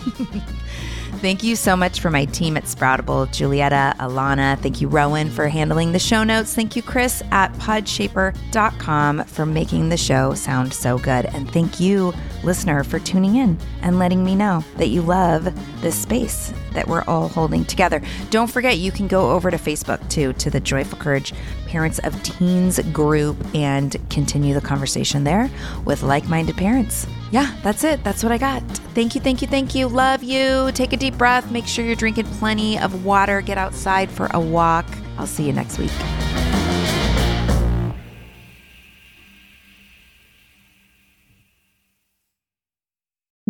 Thank 1.22 1.44
you 1.44 1.54
so 1.54 1.76
much 1.76 2.00
for 2.00 2.10
my 2.10 2.24
team 2.24 2.56
at 2.56 2.64
Sproutable, 2.64 3.30
Julietta, 3.32 3.94
Alana. 4.00 4.58
Thank 4.58 4.80
you, 4.80 4.88
Rowan, 4.88 5.30
for 5.30 5.46
handling 5.46 5.92
the 5.92 6.00
show 6.00 6.24
notes. 6.24 6.52
Thank 6.52 6.74
you, 6.74 6.82
Chris 6.82 7.22
at 7.30 7.52
podshaper.com 7.54 9.24
for 9.24 9.46
making 9.46 9.88
the 9.88 9.96
show 9.96 10.34
sound 10.34 10.74
so 10.74 10.98
good. 10.98 11.26
And 11.26 11.48
thank 11.52 11.78
you, 11.78 12.12
listener, 12.44 12.84
for 12.84 12.98
tuning 12.98 13.36
in 13.36 13.58
and 13.82 13.98
letting 13.98 14.24
me 14.24 14.34
know 14.34 14.64
that 14.76 14.88
you 14.88 15.02
love 15.02 15.52
this 15.80 15.96
space 15.96 16.52
that 16.72 16.88
we're 16.88 17.04
all 17.04 17.28
holding 17.28 17.64
together. 17.64 18.02
Don't 18.30 18.50
forget, 18.50 18.78
you 18.78 18.90
can 18.92 19.08
go 19.08 19.30
over 19.30 19.50
to 19.50 19.56
Facebook 19.56 20.06
too, 20.08 20.32
to 20.34 20.50
the 20.50 20.60
Joyful 20.60 20.98
Courage 20.98 21.32
Parents 21.66 21.98
of 22.00 22.20
Teens 22.22 22.78
group 22.92 23.36
and 23.54 23.96
continue 24.10 24.54
the 24.54 24.60
conversation 24.60 25.24
there 25.24 25.50
with 25.84 26.02
like 26.02 26.28
minded 26.28 26.56
parents. 26.56 27.06
Yeah, 27.30 27.54
that's 27.62 27.84
it. 27.84 28.04
That's 28.04 28.22
what 28.22 28.32
I 28.32 28.38
got. 28.38 28.62
Thank 28.94 29.14
you, 29.14 29.20
thank 29.20 29.40
you, 29.40 29.48
thank 29.48 29.74
you. 29.74 29.88
Love 29.88 30.22
you. 30.22 30.70
Take 30.72 30.92
a 30.92 30.96
deep 30.96 31.16
breath. 31.16 31.50
Make 31.50 31.66
sure 31.66 31.84
you're 31.84 31.94
drinking 31.96 32.26
plenty 32.26 32.78
of 32.78 33.04
water. 33.04 33.40
Get 33.40 33.58
outside 33.58 34.10
for 34.10 34.28
a 34.32 34.40
walk. 34.40 34.86
I'll 35.18 35.26
see 35.26 35.46
you 35.46 35.52
next 35.52 35.78
week. 35.78 35.90